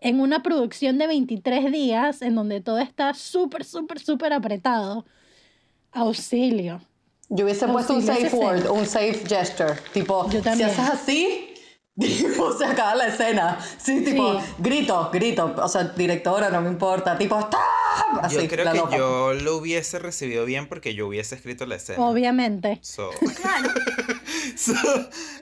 [0.00, 5.04] en una producción de 23 días en donde todo está súper, súper, súper apretado.
[5.92, 6.80] Auxilio.
[7.28, 9.74] Yo hubiese puesto un Auxilio, safe word, un safe gesture.
[9.92, 11.51] Tipo, Yo si haces así,
[12.00, 13.58] tipo, se acaba la escena.
[13.78, 14.46] Sí, tipo, Sí.
[14.58, 15.54] grito, grito.
[15.58, 17.18] O sea, directora, no me importa.
[17.18, 17.60] Tipo, ¡stop!
[18.22, 18.96] Así, yo creo la que loca.
[18.96, 22.02] yo lo hubiese recibido bien porque yo hubiese escrito la escena.
[22.04, 22.78] Obviamente.
[22.82, 23.10] So,
[23.42, 23.70] Claro.
[24.56, 24.72] so,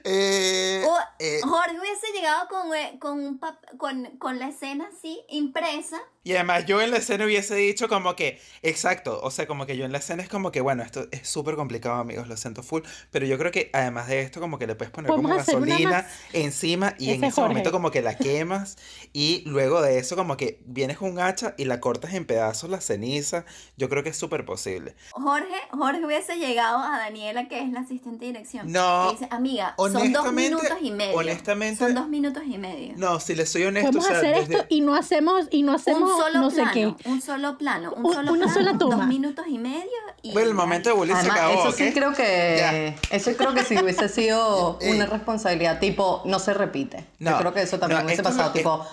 [0.03, 4.89] eh, O eh, Jorge hubiese llegado con, eh, con, un pap- con, con la escena
[4.95, 9.47] así, impresa, Y además yo en la escena hubiese dicho como que, exacto, o sea,
[9.47, 12.27] como que yo en la escena es como que, bueno, esto es súper complicado, amigos,
[12.27, 15.09] lo siento full, pero yo creo que además de esto como que le puedes poner
[15.09, 17.49] como gasolina encima y en Ese Jorge.
[17.49, 18.77] momento como que la quemas
[19.13, 22.69] y luego de eso como que vienes con un hacha y la cortas en pedazos
[22.69, 23.43] la ceniza,
[23.75, 24.93] yo creo que es súper posible.
[25.13, 28.71] Jorge, Jorge hubiese llegado a Daniela, que es la asistente de dirección.
[28.71, 31.17] No, y dice, amiga, son dos minutos y medio.
[31.17, 32.93] honestamente- Son dos minutos y medio.
[32.95, 35.73] No, si le soy honesto, o sea, hacer desde- esto y no hacemos, y no
[35.73, 37.09] hacemos un solo no plano, sé qué.
[37.09, 38.95] un solo plano, un Un- solo una plano, sola toma.
[38.97, 39.89] dos minutos y medio
[40.21, 43.15] y Bueno, el momento de bullying se acabó, eso sí creo que Ya.
[43.15, 47.05] eso creo que si hubiese sido una responsabilidad tipo no se repite.
[47.19, 48.85] No, Yo creo que eso también no, hubiese pasado tipo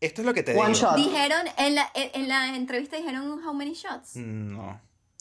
[0.00, 0.78] Esto es lo que te One digo.
[0.90, 0.96] shot.
[0.96, 4.16] Dijeron, en la, en, en la entrevista dijeron how many shots.
[4.16, 4.78] No,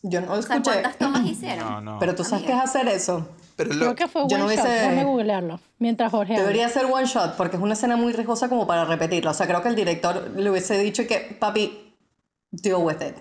[0.07, 1.69] yo no lo O sea, escuché, ¿cuántas tomas hicieron?
[1.69, 1.99] no, no.
[1.99, 3.27] pero tú sabes qué es hacer eso.
[3.55, 4.65] Pero lo- Creo que fue yo one no shot.
[4.65, 5.59] hubiese- Déjame googlearlo.
[5.79, 6.43] Mientras Jorge habla.
[6.45, 9.31] Debería ser one shot porque es una escena muy riesgosa como para repetirlo.
[9.31, 11.95] O sea, creo que el director le hubiese dicho que papi
[12.51, 13.15] deal with it.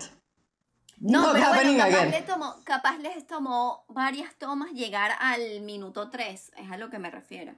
[0.97, 6.09] No, Not pero bueno, capaz, le tomó, capaz les tomó varias tomas llegar al minuto
[6.09, 7.53] 3, es a lo que me refiero.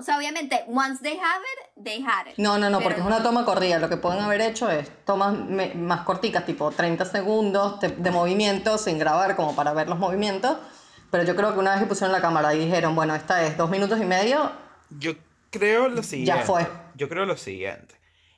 [0.00, 2.34] O sea, obviamente, once they have it, they had it.
[2.38, 3.78] No, no, no, porque es una toma corrida.
[3.78, 8.10] Lo que pueden haber hecho es tomas me- más corticas, tipo 30 segundos de, de
[8.10, 10.56] movimiento sin grabar como para ver los movimientos.
[11.10, 13.56] Pero yo creo que una vez que pusieron la cámara y dijeron, bueno, esta es
[13.56, 14.50] dos minutos y medio,
[14.90, 15.12] Yo
[15.50, 16.44] creo lo siguiente.
[16.44, 16.66] fue.
[16.94, 17.94] Yo creo lo siguiente.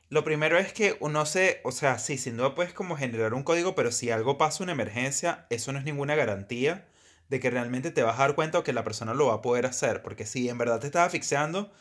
[0.08, 3.42] Lo primero es que uno se, o sea, sí, sin duda puedes como generar un
[3.44, 6.86] código, pero si algo pasa, una emergencia, eso no es ninguna garantía
[7.32, 9.42] de que realmente te vas a dar cuenta o que la persona lo va a
[9.42, 10.02] poder hacer.
[10.02, 11.72] Porque si en verdad te estás asfixiando,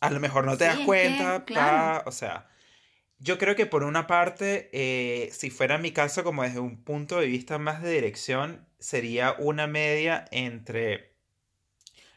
[0.00, 1.94] a lo mejor no te Sí, das que, cuenta, claro.
[2.00, 2.48] pa, o sea.
[3.18, 7.20] Yo creo que por una parte, eh, si fuera mi caso, como desde un punto
[7.20, 11.16] de vista más de dirección, sería una media entre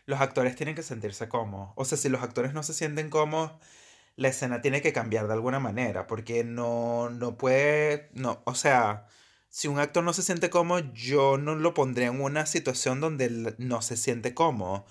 [0.05, 1.71] los actores tienen que sentirse cómodos.
[1.75, 3.53] O sea, si los actores no se sienten cómodos,
[4.15, 9.07] la escena tiene que cambiar de alguna manera, porque no, no puede, no, o sea,
[9.49, 13.55] si un actor no se siente cómodo, yo no lo pondría en una situación donde
[13.57, 14.85] no se siente cómodo.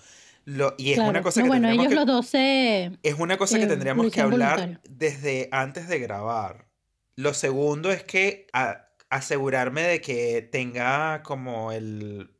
[0.45, 1.09] Lo, y es Claro.
[1.11, 2.91] una cosa No, que bueno, tendríamos ellos que- los dos se...
[3.03, 4.79] es una cosa que eh, tendríamos que hablar voluntario.
[4.89, 6.67] desde antes de grabar.
[7.15, 12.31] Lo segundo es que a- asegurarme de que tenga como el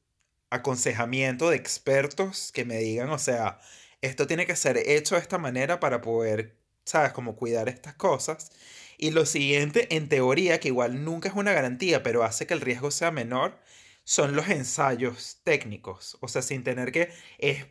[0.50, 3.60] aconsejamiento de expertos que me digan, o sea,
[4.02, 7.12] esto tiene que ser hecho de esta manera para poder, ¿sabes?
[7.14, 8.52] Como cuidar estas cosas.
[9.02, 12.60] Y lo siguiente, en teoría, que igual nunca es una garantía, pero hace que el
[12.62, 13.58] riesgo sea menor,
[14.04, 16.18] son los ensayos técnicos.
[16.22, 17.10] O sea, sin tener que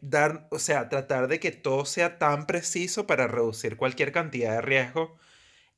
[0.00, 4.62] dar, o sea, tratar de que todo sea tan preciso para reducir cualquier cantidad de
[4.62, 5.18] riesgo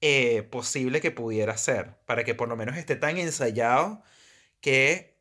[0.00, 4.02] eh, posible que pudiera ser, para que por lo menos esté tan ensayado
[4.60, 5.18] que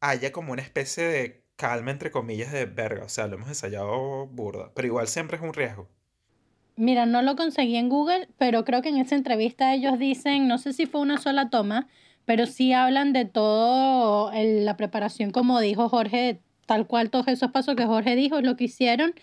[0.00, 3.04] haya como una especie de calma, entre comillas, de verga.
[3.04, 5.88] O sea, lo hemos ensayado burda, pero igual siempre es un riesgo.
[6.76, 10.58] Mira, no lo conseguí en Google, pero creo que en esa entrevista ellos dicen, no
[10.58, 11.88] sé si fue una sola toma,
[12.26, 17.50] pero sí hablan de todo el- la preparación, como dijo Jorge, tal cual todos esos
[17.50, 19.14] pasos que Jorge dijo, lo que hicieron.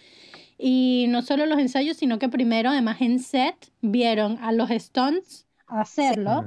[0.57, 5.47] Y no solo los ensayos, sino que primero, además en set, vieron a los stunts
[5.67, 6.45] hacerlo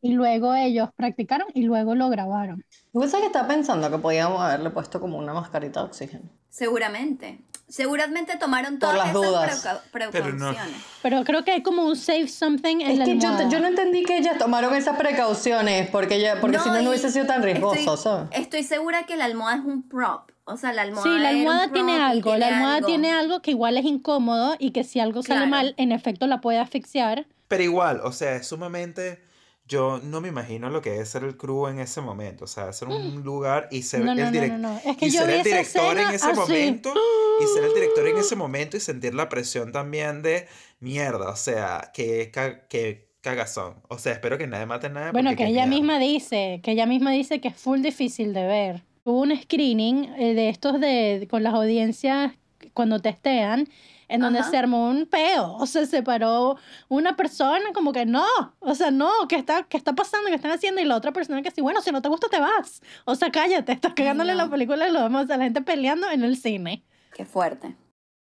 [0.00, 2.64] y luego ellos practicaron y luego lo grabaron.
[2.92, 6.24] Yo pensé que estaba pensando que podíamos haberle puesto como una mascarita de oxígeno.
[6.48, 7.38] Seguramente.
[7.70, 9.64] Seguramente tomaron todas las esas dudas.
[9.64, 9.80] precau-
[10.12, 10.48] Pero no.
[10.48, 10.82] precauciones.
[11.02, 13.48] Pero creo que hay como un save something en Es la que yo, almohada.
[13.48, 17.10] yo no entendí que ellas tomaron esas precauciones porque, ella, porque si no, no hubiese
[17.10, 18.28] sido tan riesgoso, estoy, ¿sabes?
[18.32, 20.30] estoy segura que la almohada es un prop.
[20.44, 22.86] O sea, la almohada Sí, la almohada tiene algo, la tiene almohada algo.
[22.88, 25.50] tiene algo que igual es incómodo y que si algo sale Claro.
[25.50, 27.26] mal, en efecto la puede asfixiar.
[27.46, 29.22] Pero igual, o sea, es sumamente...
[29.70, 32.72] Yo no me imagino lo que es ser el crew en ese momento, o sea,
[32.72, 34.04] ser un lugar y ser Mm.
[34.06, 34.80] No, no, el no, direc- no, no.
[34.84, 36.38] Es que y ser el director en ese así.
[36.40, 36.92] momento
[37.40, 40.48] y ser el director en ese momento y sentir la presión también de
[40.80, 42.32] mierda, o sea, que,
[42.68, 43.74] que cagazón.
[43.88, 45.12] O sea, espero que nadie mate a nadie.
[45.12, 48.82] Bueno, que ella misma dice, que ella misma dice que es full difícil de ver.
[49.04, 52.32] Hubo un screening eh, de estos de con las audiencias
[52.74, 53.68] cuando testean,
[54.10, 54.50] en donde Ajá.
[54.50, 56.58] se armó un peo, o sea, se paró
[56.88, 58.26] una persona como que no,
[58.58, 60.28] o sea, no, ¿qué está, qué está pasando?
[60.28, 60.80] ¿Qué están haciendo?
[60.80, 62.82] Y la otra persona que sí, bueno, si no te gusta te vas.
[63.04, 64.38] O sea, cállate, estás cagándole no.
[64.44, 66.84] la película de los demás, o sea, la gente peleando en el cine.
[67.14, 67.76] Qué fuerte.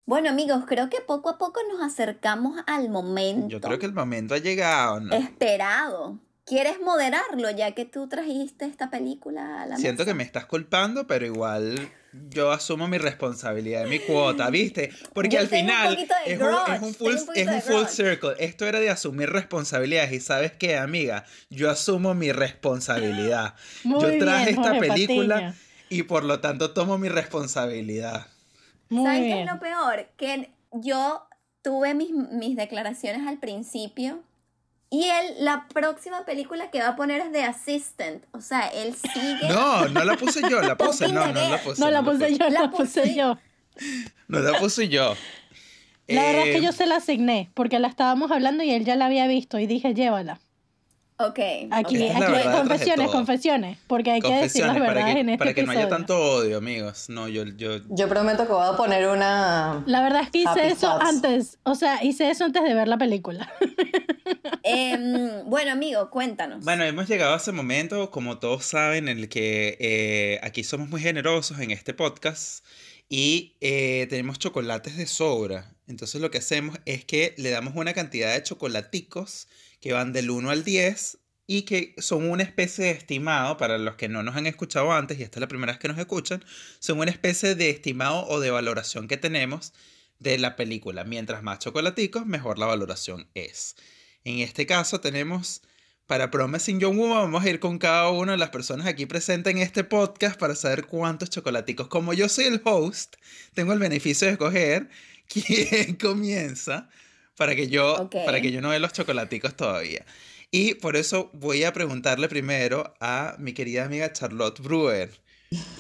[0.05, 3.93] Bueno, amigos, creo que poco a poco nos acercamos al momento Yo creo que el
[3.93, 5.15] momento ha llegado, ¿no?
[5.15, 6.19] esperado.
[6.45, 11.07] ¿Quieres moderarlo ya que tú trajiste esta película a la Siento que me estás culpando,
[11.07, 14.91] pero igual yo asumo mi responsabilidad, mi cuota, ¿viste?
[15.13, 17.87] Porque Yo al un final de es un, es full, un es un de full
[17.87, 18.35] circle.
[18.39, 20.13] Esto era de asumir responsabilidades.
[20.13, 23.55] Y sabes qué, amiga, yo asumo mi responsabilidad.
[23.85, 25.55] Muy yo bien, traje esta Jorge película Patiño.
[25.89, 28.27] y por lo tanto tomo mi responsabilidad.
[28.89, 29.39] Muy ¿Saben qué bien.
[29.49, 30.09] es lo peor?
[30.17, 31.27] Que yo
[31.63, 34.25] tuve mis, mis declaraciones al principio
[34.93, 38.25] Y él, la próxima película que va a poner es The Assistant.
[38.33, 39.49] O sea, él sigue.
[39.49, 41.07] No, no la puse yo, la puse.
[41.09, 41.81] No, no la puse.
[41.81, 43.39] No, la puse yo, La la puse yo.
[44.27, 45.15] No la puse yo.
[46.09, 48.85] La verdad es que Eh, yo se la asigné, porque la estábamos hablando y él
[48.85, 50.41] ya la había visto y dije, llévala.
[51.23, 51.39] Ok.
[51.71, 55.21] Aquí, la aquí verdad confesiones, confesiones, porque hay que decir las Confesiones, para verdades que,
[55.21, 55.97] en este para que no haya episodio.
[55.99, 57.11] tanto odio, amigos.
[57.11, 59.83] No, yo, yo, Yo prometo que voy a poner una...
[59.87, 61.05] La verdad es que hice Happy eso thoughts.
[61.05, 63.53] antes, o sea, hice eso antes de ver la película.
[64.63, 66.65] Em, bueno, amigo, cuéntanos.
[66.65, 70.89] Bueno, hemos llegado a ese momento, como todos saben, en el que eh, aquí somos
[70.89, 72.65] muy generosos en este podcast
[73.09, 75.75] y eh, tenemos chocolates de sobra.
[75.89, 79.49] Entonces lo que hacemos es que le damos una cantidad de chocolaticos
[79.81, 83.97] que van del 1 al 10 y que son una especie de estimado, para los
[83.97, 86.45] que no nos han escuchado antes, y esta es la primera vez que nos escuchan,
[86.79, 89.73] son una especie de estimado o de valoración que tenemos
[90.21, 91.03] de la película.
[91.03, 93.75] Mientras más chocolaticos, mejor la valoración es.
[94.23, 95.63] En este caso tenemos
[96.07, 99.53] para Promising Young Woman, vamos a ir con cada una de las personas aquí presentes
[99.53, 101.89] en este podcast para saber cuántos chocolaticos.
[101.89, 103.15] Como yo soy el host,
[103.55, 104.89] tengo el beneficio de escoger
[105.29, 106.89] quién comienza
[107.41, 110.05] para que yo, para que yo no dé los chocolaticos todavía.
[110.51, 115.09] Y por eso voy a preguntarle primero a mi querida amiga Charlotte Brewer.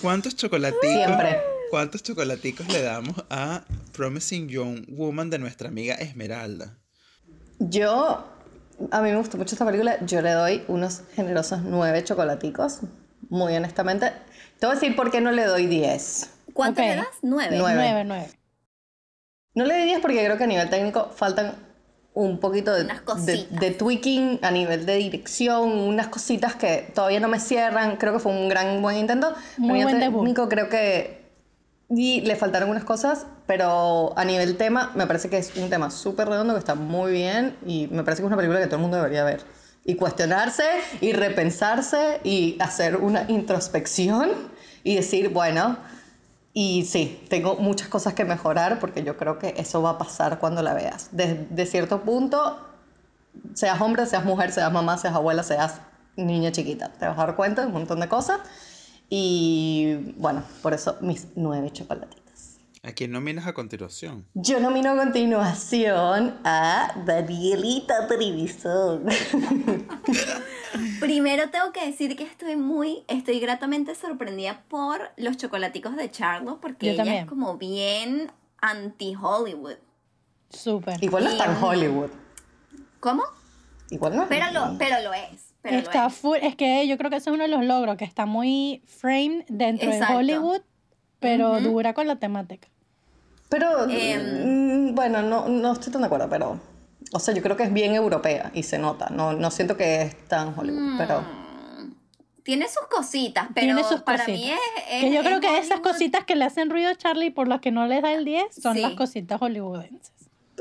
[0.01, 1.39] ¿Cuántos chocolaticos, Siempre.
[1.70, 6.78] ¿cuántos chocolaticos le damos a Promising Young Woman de nuestra amiga Esmeralda?
[7.59, 8.24] Yo,
[8.91, 9.99] a mí me gustó mucho esta película.
[10.07, 12.78] Yo le doy unos generosos nueve chocolaticos.
[13.28, 14.12] Muy honestamente.
[14.59, 16.31] Te voy a decir por qué no le doy 10.
[16.55, 16.89] ¿Cuánto ok.
[16.89, 17.07] le das?
[17.20, 17.57] Nueve.
[17.59, 17.74] Nueve.
[17.77, 18.39] Nueve, nueve.
[19.55, 21.55] No le 10 porque creo que a nivel técnico faltan
[22.12, 27.28] un poquito de, de, de tweaking a nivel de dirección, unas cositas que todavía no
[27.28, 27.97] me cierran.
[27.97, 29.35] Creo que fue un gran buen intento.
[29.59, 31.20] Muy buen técnico creo que
[31.93, 35.90] y le faltaron unas cosas, pero a nivel tema me parece que es un tema
[35.90, 38.77] súper redondo que está muy bien y me parece que es una película que todo
[38.77, 39.43] el mundo debería ver.
[39.85, 40.64] Y cuestionarse
[41.01, 44.31] y repensarse y hacer una introspección
[44.85, 45.78] y decir, bueno,
[46.52, 50.39] y sí, tengo muchas cosas que mejorar porque yo creo que eso va a pasar
[50.40, 51.09] cuando la veas.
[51.12, 52.59] Desde cierto punto,
[53.55, 55.81] seas hombre, seas mujer, seas mamá, seas abuela, seas
[56.16, 58.40] niña chiquita, te vas a dar cuenta de un montón de cosas.
[59.09, 62.19] Y bueno, por eso mis nueve chocolatitos.
[62.82, 64.27] ¿A quién nominas a continuación?
[64.32, 69.05] Yo nomino a continuación a Danielita Trevisan.
[71.01, 76.59] Primero tengo que decir que estoy muy, estoy gratamente sorprendida por los chocolaticos de Charlo,
[76.62, 77.24] porque Yo ella también.
[77.24, 78.32] es como bien
[78.62, 79.77] anti-Hollywood.
[80.48, 81.05] Súper.
[81.05, 82.11] Igual no está en Hollywood.
[83.01, 83.24] ¿Cómo?
[83.90, 84.27] Igual no.
[84.28, 85.52] Pero lo, pero lo es.
[85.61, 86.15] Pero lo Está es.
[86.15, 88.82] full, es que yo creo que ese es uno de los logros, que está muy
[88.86, 90.15] framed dentro Exacto.
[90.15, 90.62] de Hollywood,
[91.20, 92.68] pero dura con la temática.
[93.48, 96.59] Pero, mm, bueno, no, no estoy tan de acuerdo, pero...
[97.12, 99.09] O sea, yo creo que es bien europea y se nota.
[99.10, 101.24] No, no siento que es tan Hollywood, pero...
[102.44, 104.40] Tiene sus cositas, pero Tiene sus para cositas.
[104.40, 104.59] mí es,
[104.90, 105.82] es- que yo creo es que esas Hollywood.
[105.92, 108.55] cositas que le hacen ruido a Charlie por las que no les da el 10
[108.55, 108.82] son Sí.
[108.82, 110.12] las cositas hollywoodenses.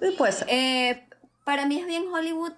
[0.01, 0.47] eh, Puede ser.
[0.49, 1.03] Eh,
[1.45, 2.53] para mí es bien Hollywood,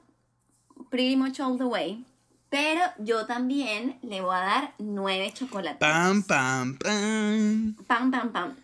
[0.90, 2.03] pretty much all the way.
[2.52, 5.80] Pero yo también le voy a dar nueve chocolates.
[5.80, 7.76] Pam, pam, pam.
[7.88, 8.56] Pam, pam, pam.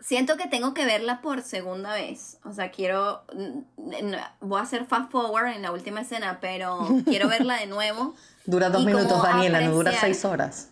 [0.00, 2.38] Siento que tengo que verla por segunda vez.
[2.44, 3.24] O sea, quiero.
[3.34, 7.66] mm, n- Voy a hacer fast forward en la última escena, pero quiero verla de
[7.66, 8.14] nuevo
[8.46, 10.70] Dura dos minutos, Daniela, no dura seis horas.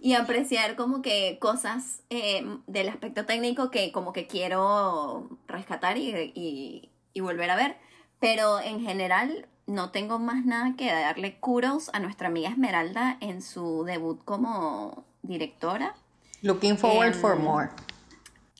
[0.00, 6.32] y apreciar como que cosas eh, del aspecto técnico que como que quiero rescatar y,
[6.34, 7.76] y- y volver a ver.
[8.20, 13.42] Pero en general no tengo más nada que darle kudos a nuestra amiga Esmeralda en
[13.42, 15.94] su debut como directora.
[16.42, 17.70] Looking forward Em, for more.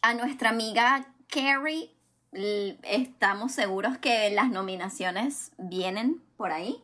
[0.02, 1.90] A nuestra amiga Carrie
[2.82, 6.82] estamos seguros que las nominaciones vienen por ahí.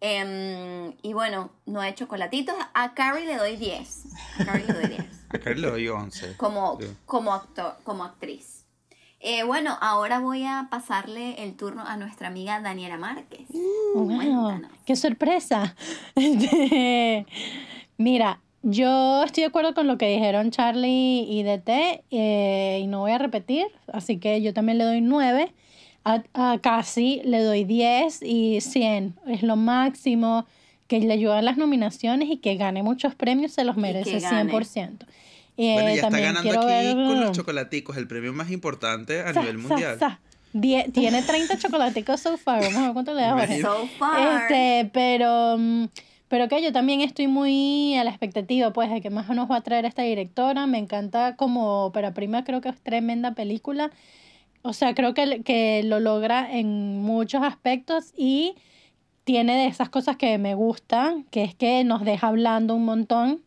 [0.00, 2.54] Em, y bueno, no he chocolatitos.
[2.74, 4.04] A Carrie le doy 10.
[4.40, 5.04] A Carrie le doy 10.
[5.28, 6.36] Acá le doy 11.
[6.36, 6.86] como, Sí.
[7.06, 8.59] como, actor, como actriz.
[9.22, 13.46] Eh, bueno, ahora voy a pasarle el turno a nuestra amiga Daniela Márquez.
[13.94, 14.70] Wow, Cuéntanos.
[14.86, 15.76] ¡Qué sorpresa!
[16.14, 17.26] Este,
[17.98, 23.00] Mira, yo estoy de acuerdo con lo que dijeron Charlie y DT eh, y no
[23.00, 25.52] voy a repetir, así que yo también le doy 9.
[26.02, 29.16] A, a Casi le doy 10 y 100.
[29.26, 30.46] Es lo máximo
[30.88, 34.50] que le ayudan las nominaciones y que gane muchos premios, se los merece gane.
[34.50, 35.06] 100%.
[35.62, 39.20] Eh, Bueno, ya está ganando quiero aquí ver- con los chocolaticos, el premio más importante
[39.20, 39.98] a Sa, nivel sa, mundial.
[39.98, 40.20] sa.
[40.52, 42.62] Die- tiene 30 chocolaticos so far.
[42.62, 43.60] Vamos a ver cuánto le da Jorge.
[43.60, 44.42] So far.
[44.50, 45.84] Este, pero, mm,
[46.28, 49.56] pero que yo también estoy muy a la expectativa, pues, de que más nos va
[49.56, 50.66] a traer esta directora.
[50.66, 53.90] Me encanta como ópera prima, creo que es tremenda película.
[54.62, 58.54] O sea, creo que, que lo logra en muchos aspectos y
[59.24, 63.40] tiene de esas cosas que me gustan, que es que nos deja hablando un montón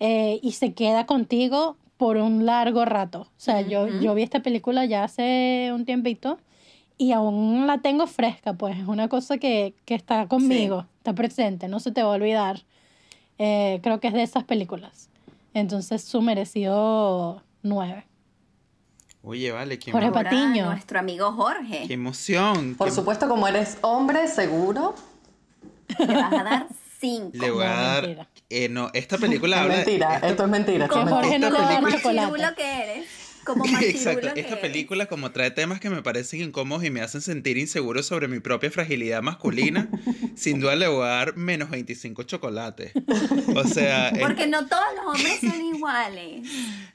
[0.00, 3.20] eh, y se queda contigo por un largo rato.
[3.22, 6.38] O sea, yo, yo vi esta película ya hace un tiempito
[6.96, 11.68] y aún la tengo fresca, pues es una cosa que, que está conmigo, está presente,
[11.68, 12.62] no se te va a olvidar.
[13.38, 15.08] Eh, creo que es de esas películas.
[15.54, 18.06] Entonces, su merecido nueve.
[19.22, 20.66] Oye, vale, qué, Jorge Patiño.
[20.66, 21.84] Nuestro amigo Jorge.
[21.86, 22.74] qué emoción.
[22.76, 24.94] Por qué- supuesto, como eres hombre seguro,
[25.98, 26.66] Le vas a dar
[26.98, 27.30] cinco.
[27.34, 28.28] Le voy a dar.
[28.50, 29.76] Eh, no, esta película es habla.
[29.76, 30.84] mentira, esta- esto es mentira.
[30.84, 33.06] esto es Como, Jorge no película- que eres.
[33.44, 34.58] Como Exacto, que esta eres.
[34.60, 38.38] película como trae temas que me parecen incómodos y me hacen sentir inseguro sobre mi
[38.38, 39.88] propia fragilidad masculina,
[40.36, 42.92] sin duda le voy a dar menos 25 chocolates.
[43.56, 46.46] O sea, es- Porque no todos los hombres son iguales.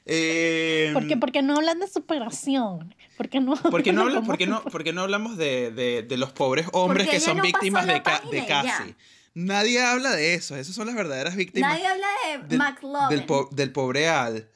[0.06, 2.94] eh, Porque, porque no hablan de superación.
[3.16, 4.26] Porque no, ¿Por qué no, habla- ¿Cómo?
[4.26, 7.24] por qué no, por qué no hablamos de, de- de los pobres hombres Porque que
[7.24, 8.94] son no víctimas de, ca- de casi?
[9.38, 12.06] Nadie habla de eso, esas son las verdaderas víctimas Nadie habla
[12.40, 13.08] de del, McLovin.
[13.10, 14.48] del, po- del pobre Al.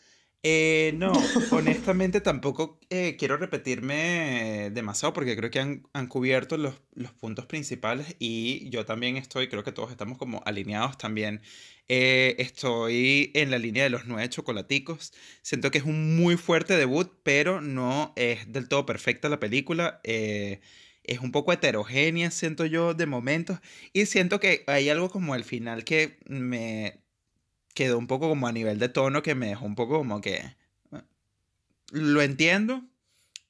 [0.42, 1.12] Eh, no,
[1.50, 7.44] honestamente tampoco eh, quiero repetirme demasiado porque creo que han, han cubierto los, los puntos
[7.44, 11.42] principales y yo también estoy, creo que todos estamos como alineados también.
[11.88, 15.12] Eh, estoy en la línea de los nueve chocolaticos.
[15.42, 20.00] Siento que es un muy fuerte debut, pero no es del todo perfecta la película.
[20.04, 20.60] Eh,
[21.10, 23.58] es un poco heterogénea, siento yo, de momentos.
[23.92, 27.00] Y siento que hay algo como el final que me
[27.74, 30.54] quedó un poco como a nivel de tono que me dejó un poco como que...
[31.90, 32.84] Lo entiendo,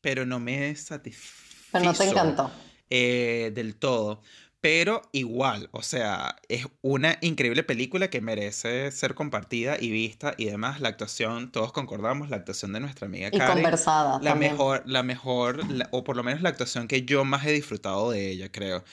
[0.00, 1.68] pero no me satisfizo.
[1.72, 2.50] Pero no te encantó.
[2.88, 4.22] eh, del todo.
[4.62, 10.44] Pero igual, o sea, es una increíble película que merece ser compartida y vista y
[10.44, 10.80] demás.
[10.80, 13.54] La actuación, todos concordamos, la actuación de nuestra amiga Y Karen.
[13.54, 14.52] conversada La también.
[14.52, 18.10] mejor, la mejor, la- o por lo menos la actuación que yo más he disfrutado
[18.10, 18.84] de ella, creo.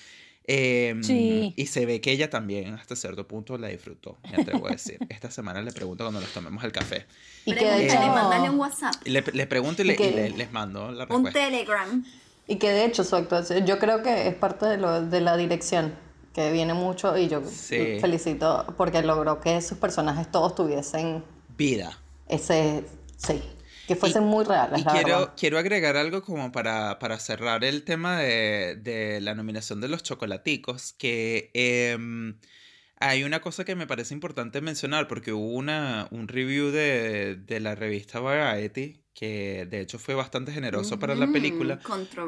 [0.50, 1.54] Em, Sí.
[1.58, 4.98] Y se ve que ella también hasta cierto punto la disfrutó, me atrevo a decir.
[5.10, 7.06] Esta semana le pregunto cuando nos tomemos el café.
[7.44, 8.94] Y que de Pregúntale, hecho, mándale un WhatsApp.
[9.04, 11.40] Y le, le pregunto y, Y le- y que- le- les mando la Un respuesta.
[11.42, 12.06] Telegram.
[12.48, 15.36] Y que de hecho su actuación, yo creo que es parte de, lo, de la
[15.38, 15.94] dirección,
[16.34, 17.98] que viene mucho y yo Sí.
[18.00, 21.24] felicito porque logró que sus personajes todos tuviesen
[21.58, 21.98] Vida.
[22.28, 22.86] ese,
[23.18, 23.42] sí,
[23.88, 25.34] que fuesen muy reales, Y la quiero, verdad.
[25.38, 30.04] quiero agregar algo como para, para cerrar el tema de, de la nominación de los
[30.04, 32.38] chocolaticos, que em,
[33.00, 37.60] hay una cosa que me parece importante mencionar, porque hubo una, un review de, de
[37.60, 41.80] la revista Variety, que de hecho fue bastante generoso para la película,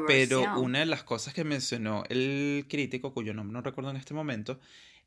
[0.08, 4.12] pero una de las cosas que mencionó el crítico, cuyo nombre no recuerdo en este
[4.12, 4.58] momento,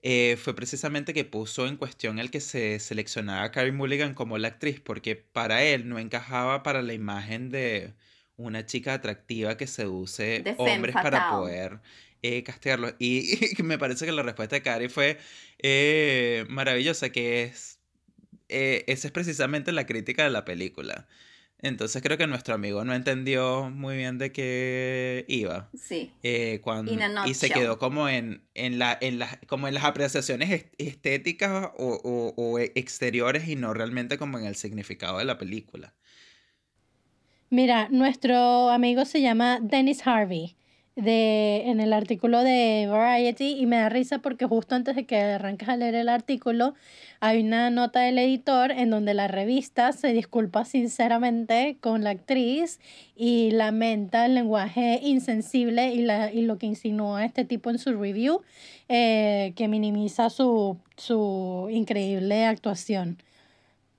[0.02, 4.38] eh, fue precisamente que puso en cuestión el que se seleccionara a Carey Mulligan como
[4.38, 7.94] la actriz, porque para él no encajaba para la imagen de
[8.38, 11.80] una chica atractiva que seduce De hombres para poder
[12.22, 12.94] eh, castearlos.
[13.00, 15.18] Y, me parece que la respuesta de Carey fue
[15.60, 17.80] eh, maravillosa, que es,
[18.50, 21.08] eh, esa es precisamente la crítica de la película.
[21.62, 25.70] Entonces creo que nuestro amigo no entendió muy bien de qué iba.
[25.80, 26.12] Sí.
[26.22, 26.92] eh, cuando,
[27.26, 31.72] y se quedó como en, en, la, en, las, como en las apreciaciones est- estéticas
[31.78, 35.94] o, o- o exteriores y no realmente como en el significado de la película.
[37.54, 40.56] Mira, nuestro amigo se llama Dennis Harvey
[40.96, 45.22] de, en el artículo de Variety y me da risa porque justo antes de que
[45.22, 46.74] arranques a leer el artículo
[47.20, 52.80] hay una nota del editor en donde la revista se disculpa sinceramente con la actriz
[53.16, 57.94] y lamenta el lenguaje insensible y, la, y lo que insinúa este tipo en su
[57.94, 58.42] review
[58.90, 63.20] eh, que minimiza su, su increíble actuación.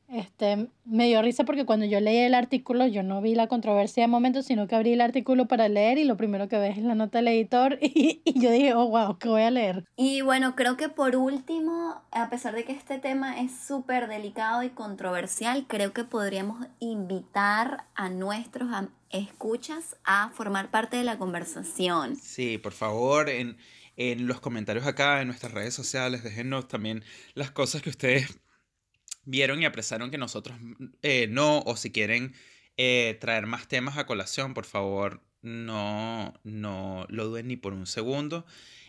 [0.09, 4.05] Este, me dio risa porque cuando yo leí el artículo, yo no vi la controversia
[4.05, 6.85] de momento, sino que abrí el artículo para leer y lo primero que ves es
[6.85, 9.85] la nota del editor y, y yo dije, oh, wow, ¿qué voy a leer?
[9.97, 14.62] Y bueno, creo que por último, a pesar de que este tema es súper delicado
[14.62, 18.68] y controversial, creo que podríamos invitar a nuestros
[19.10, 22.16] escuchas a formar parte de la conversación.
[22.16, 23.56] Sí, por favor, en,
[23.97, 27.05] en los comentarios acá, en nuestras redes sociales, déjenos también
[27.35, 28.43] las cosas que ustedes
[29.24, 30.59] vieron y apreciaron que nosotros
[31.02, 32.34] eh, no, o si quieren
[32.76, 37.86] eh, traer más temas a colación, por favor, no, no lo duden ni por un
[37.86, 38.46] segundo.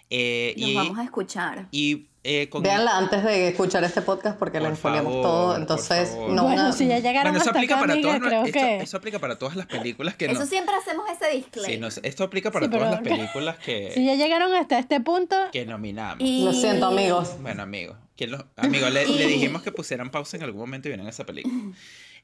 [0.09, 1.67] Eh, Los y vamos a escuchar.
[1.71, 5.57] y eh, con Véanla antes de escuchar este podcast porque Por le expoliamos favor, todo,
[5.57, 8.21] entonces no bueno, una- si ya llegaron Bueno, eso hasta aplica acá, para amiga, todas,
[8.27, 8.77] creo esto, que...
[8.77, 10.45] eso aplica para todas las películas que Eso no.
[10.47, 11.79] siempre hacemos ese Sí, disclaimer.
[11.79, 14.99] no sé, esto aplica para Sí, todas las películas que, Si ya llegaron hasta este
[15.01, 16.17] punto, que nominamos.
[16.19, 17.35] Y- Lo siento amigos.
[17.41, 17.95] Bueno, amigo.
[18.17, 21.25] ¿quién lo- amigo, le, le dijimos que pusieran pausa en algún momento y vieran esa
[21.25, 21.53] película.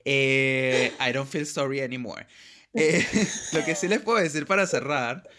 [0.03, 2.25] Eh, I don't feel sorry anymore.
[2.73, 3.05] Eh,
[3.53, 5.29] lo que sí les puedo decir para cerrar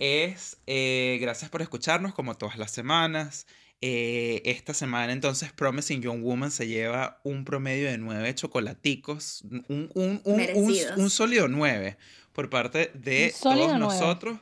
[0.00, 3.46] es eh, gracias por escucharnos como todas las semanas.
[3.82, 9.90] Eh, esta semana entonces Promising Young Woman se lleva un promedio de nueve chocolaticos, un,
[9.94, 11.98] un, un, un, un sólido nueve
[12.32, 14.38] por parte de todos nosotros.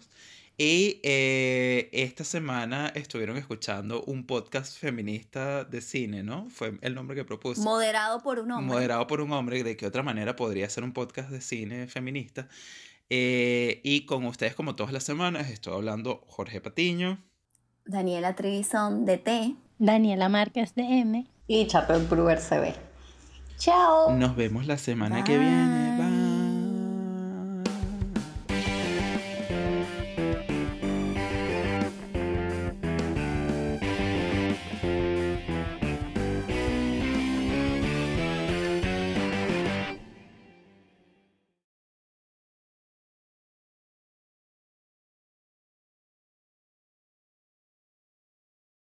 [0.56, 6.48] Y eh, esta semana estuvieron escuchando un podcast feminista de cine, ¿no?
[6.48, 7.60] Fue el nombre que propuse.
[7.60, 8.72] Moderado por un hombre.
[8.72, 12.48] Moderado por un hombre, de qué otra manera podría ser un podcast de cine feminista.
[13.10, 17.22] Eh, y con ustedes, como todas las semanas, estoy hablando Jorge Patiño.
[17.84, 19.54] Daniela Trevisan de T.
[19.78, 21.26] Daniela Márquez de M.
[21.46, 22.74] Y Charlotte Brewer ve.
[23.58, 24.12] Chao.
[24.16, 25.46] Nos vemos la semana que Bye.
[25.46, 26.23] viene.